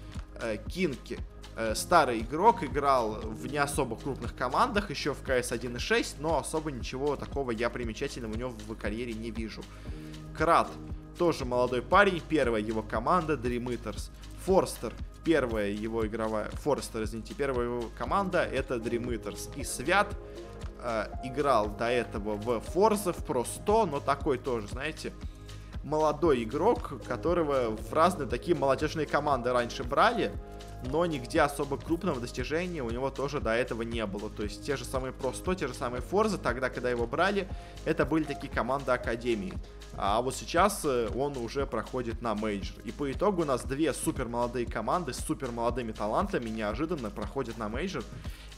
Кинки. 0.71 1.19
Э, 1.61 1.75
старый 1.75 2.21
игрок, 2.21 2.65
играл 2.65 3.21
в 3.23 3.47
не 3.47 3.59
особо 3.59 3.97
крупных 3.97 4.35
командах, 4.35 4.91
еще 4.91 5.15
в 5.15 5.23
CS 5.23 5.59
1.6, 5.59 6.17
но 6.21 6.39
особо 6.39 6.71
ничего 6.71 7.17
такого 7.17 7.51
я 7.51 7.71
примечательного 7.71 8.33
у 8.33 8.37
него 8.37 8.51
в 8.51 8.75
карьере 8.75 9.13
не 9.13 9.31
вижу. 9.31 9.63
Крат, 10.37 10.69
тоже 11.19 11.45
молодой 11.45 11.83
парень, 11.83 12.23
первая 12.29 12.63
его 12.63 12.83
команда, 12.83 13.35
Dream 13.35 13.67
Eaters. 13.67 14.11
Форстер, 14.45 14.95
первая 15.23 15.69
его 15.69 16.07
игровая, 16.07 16.49
Форстер, 16.51 17.03
извините, 17.03 17.35
первая 17.35 17.67
его 17.67 17.91
команда, 17.99 18.43
это 18.43 18.77
Dream 18.77 19.09
Eaters. 19.09 19.51
И 19.57 19.65
Свят, 19.65 20.09
э, 20.83 21.07
играл 21.25 21.69
до 21.69 21.91
этого 21.91 22.37
в 22.37 22.49
Forza, 22.75 23.13
в 23.13 23.25
Pro 23.29 23.45
100, 23.45 23.87
но 23.87 24.01
такой 24.01 24.39
тоже, 24.39 24.67
знаете, 24.69 25.13
молодой 25.85 26.45
игрок, 26.45 27.03
которого 27.07 27.77
в 27.77 27.93
разные 27.93 28.29
такие 28.29 28.57
молодежные 28.57 29.07
команды 29.07 29.53
раньше 29.53 29.85
брали, 29.85 30.33
но 30.85 31.05
нигде 31.07 31.41
особо 31.43 31.77
крупного 31.77 32.21
достижения 32.21 32.83
у 32.83 32.91
него 32.91 33.11
тоже 33.11 33.41
до 33.41 33.51
этого 33.51 33.83
не 33.83 34.05
было. 34.07 34.31
То 34.31 34.45
есть 34.45 34.65
те 34.65 34.77
же 34.77 34.85
самые 34.85 35.13
Pro 35.13 35.35
100, 35.35 35.55
те 35.55 35.69
же 35.69 35.75
самые 35.75 36.03
forZe, 36.03 36.39
тогда, 36.39 36.71
когда 36.71 36.91
его 36.91 37.07
брали, 37.07 37.49
это 37.85 38.07
были 38.07 38.25
такие 38.25 38.53
команды 38.53 38.93
Академии. 38.93 39.55
А 39.97 40.23
вот 40.23 40.35
сейчас 40.35 40.85
э, 40.85 41.09
он 41.15 41.37
уже 41.37 41.67
проходит 41.67 42.23
на 42.23 42.35
мейджор. 42.35 42.77
И 42.85 42.93
по 42.93 43.11
итогу 43.11 43.43
у 43.43 43.45
нас 43.45 43.65
две 43.65 43.93
супер 43.93 44.29
молодые 44.29 44.67
команды 44.67 45.13
с 45.13 45.19
супер 45.19 45.51
молодыми 45.51 45.93
талантами 45.93 46.49
неожиданно 46.49 47.11
проходят 47.11 47.59
на 47.59 47.69
мейджор. 47.69 48.05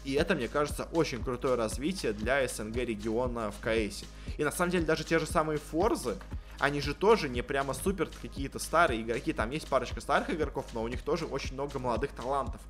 И 0.05 0.15
это, 0.15 0.35
мне 0.35 0.49
кажется, 0.49 0.89
очень 0.93 1.23
крутое 1.23 1.55
развитие 1.55 2.13
для 2.13 2.47
СНГ 2.47 2.77
региона 2.77 3.51
в 3.53 3.61
КС. 3.61 4.05
И 4.37 4.45
на 4.45 4.51
самом 4.51 4.73
деле 4.73 4.85
даже 4.85 5.05
те 5.05 5.19
же 5.19 5.27
самые 5.27 5.59
Форзы, 5.59 6.17
они 6.63 6.81
же 6.81 6.95
тоже 6.95 7.29
не 7.29 7.43
прямо 7.43 7.75
супер 7.75 8.09
какие-то 8.23 8.61
старые 8.61 9.03
игроки. 9.03 9.33
Там 9.33 9.51
есть 9.51 9.67
парочка 9.67 10.01
старых 10.01 10.31
игроков, 10.31 10.65
но 10.75 10.85
у 10.85 10.87
них 10.87 11.03
тоже 11.03 11.27
очень 11.27 11.55
много 11.55 11.81
молодых 11.81 12.13
талантов. 12.13 12.61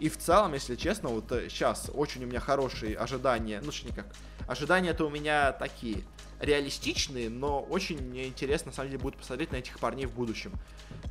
И 0.00 0.08
в 0.08 0.16
целом, 0.16 0.54
если 0.54 0.76
честно, 0.76 1.10
вот 1.10 1.28
сейчас 1.28 1.90
э, 1.90 1.92
очень 1.92 2.24
у 2.24 2.26
меня 2.26 2.40
хорошие 2.40 2.96
ожидания. 2.96 3.60
Ну, 3.62 3.70
что 3.70 3.86
никак. 3.86 4.06
Ожидания-то 4.48 5.06
у 5.06 5.10
меня 5.10 5.52
такие 5.52 6.04
реалистичные, 6.40 7.28
но 7.28 7.60
очень 7.60 8.00
мне 8.00 8.28
интересно, 8.28 8.70
на 8.70 8.74
самом 8.74 8.88
деле, 8.88 9.02
будет 9.02 9.16
посмотреть 9.16 9.52
на 9.52 9.56
этих 9.56 9.78
парней 9.78 10.06
в 10.06 10.14
будущем. 10.14 10.52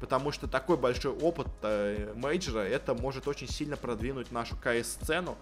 Потому 0.02 0.32
что 0.32 0.48
такой 0.48 0.78
большой 0.78 1.12
опыт 1.12 1.50
э, 1.62 2.14
мейджора, 2.16 2.62
это 2.62 2.96
может 2.96 3.28
очень 3.28 3.48
сильно 3.48 3.78
продвинуть 3.78 4.32
нашу 4.32 4.56
КС-сцену. 4.56 5.38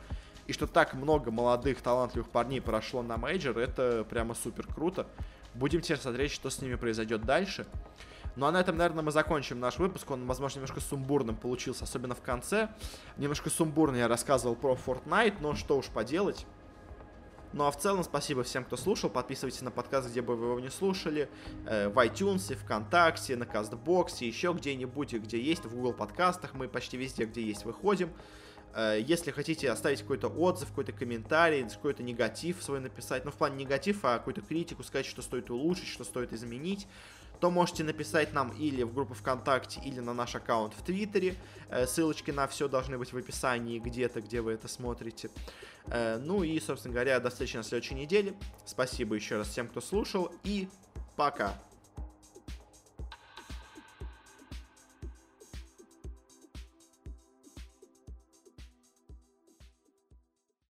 И 0.47 0.51
что 0.51 0.67
так 0.67 0.93
много 0.93 1.31
молодых, 1.31 1.81
талантливых 1.81 2.27
парней 2.27 2.59
прошло 2.59 3.01
на 3.01 3.15
мейджор, 3.15 3.57
это 3.59 4.05
прямо 4.09 4.35
супер 4.35 4.67
круто. 4.67 5.07
Будем 5.53 5.81
теперь 5.81 5.97
смотреть, 5.97 6.31
что 6.31 6.49
с 6.49 6.61
ними 6.61 6.75
произойдет 6.75 7.23
дальше. 7.25 7.65
Ну 8.35 8.45
а 8.45 8.51
на 8.51 8.61
этом, 8.61 8.77
наверное, 8.77 9.03
мы 9.03 9.11
закончим 9.11 9.59
наш 9.59 9.77
выпуск. 9.77 10.09
Он, 10.09 10.25
возможно, 10.25 10.59
немножко 10.59 10.79
сумбурным 10.79 11.35
получился, 11.35 11.83
особенно 11.83 12.15
в 12.15 12.21
конце. 12.21 12.69
Немножко 13.17 13.49
сумбурно 13.49 13.97
я 13.97 14.07
рассказывал 14.07 14.55
про 14.55 14.75
Fortnite, 14.75 15.35
но 15.41 15.55
что 15.55 15.77
уж 15.77 15.87
поделать. 15.87 16.45
Ну 17.53 17.65
а 17.65 17.71
в 17.71 17.77
целом 17.77 18.03
спасибо 18.05 18.43
всем, 18.43 18.63
кто 18.63 18.77
слушал. 18.77 19.09
Подписывайтесь 19.09 19.61
на 19.61 19.71
подкаст, 19.71 20.09
где 20.09 20.21
бы 20.21 20.37
вы 20.37 20.47
его 20.47 20.59
не 20.61 20.69
слушали. 20.69 21.29
Э, 21.65 21.89
в 21.89 21.97
iTunes, 21.99 22.55
ВКонтакте, 22.55 23.35
на 23.35 23.45
Castbox 23.45 24.07
е, 24.07 24.25
еще 24.25 24.53
где-нибудь, 24.53 25.13
где 25.13 25.41
есть, 25.41 25.65
в 25.65 25.75
Google 25.75 25.93
подкастах. 25.93 26.53
Мы 26.53 26.69
почти 26.69 26.95
везде, 26.95 27.25
где 27.25 27.43
есть, 27.43 27.65
выходим. 27.65 28.09
Э, 28.73 28.99
если 28.99 29.31
хотите 29.31 29.69
оставить 29.69 30.01
какой-то 30.01 30.27
отзыв, 30.27 30.69
какой-то 30.69 30.91
комментарий, 30.91 31.67
какой-то 31.67 32.03
негатив 32.03 32.61
свой 32.63 32.79
написать, 32.79 33.25
ну 33.25 33.31
в 33.31 33.35
плане 33.35 33.63
негатив, 33.63 34.03
а 34.03 34.17
какую-то 34.17 34.41
критику, 34.41 34.83
сказать, 34.83 35.05
что 35.05 35.21
стоит 35.21 35.49
улучшить, 35.49 35.87
что 35.87 36.03
стоит 36.03 36.33
изменить, 36.33 36.87
то 37.39 37.49
можете 37.49 37.83
написать 37.83 38.33
нам 38.33 38.51
или 38.51 38.83
в 38.83 38.93
группу 38.93 39.13
ВКонтакте, 39.15 39.81
или 39.83 39.99
на 39.99 40.13
наш 40.13 40.35
аккаунт 40.35 40.73
в 40.73 40.83
Твиттере. 40.83 41.35
Э, 41.69 41.87
ссылочки 41.87 42.31
на 42.31 42.47
все 42.47 42.67
должны 42.67 42.97
быть 42.97 43.11
в 43.11 43.17
описании 43.17 43.79
где-то, 43.79 44.21
где 44.21 44.41
вы 44.41 44.53
это 44.53 44.67
смотрите. 44.67 45.29
Э, 45.87 46.17
ну 46.17 46.43
и, 46.43 46.59
собственно 46.59 46.93
говоря, 46.93 47.19
до 47.19 47.29
встречи 47.29 47.57
на 47.57 47.63
следующей 47.63 47.95
неделе. 47.95 48.33
Спасибо 48.65 49.15
еще 49.15 49.37
раз 49.37 49.49
всем, 49.49 49.67
кто 49.67 49.81
слушал, 49.81 50.31
и 50.43 50.69
пока! 51.15 51.57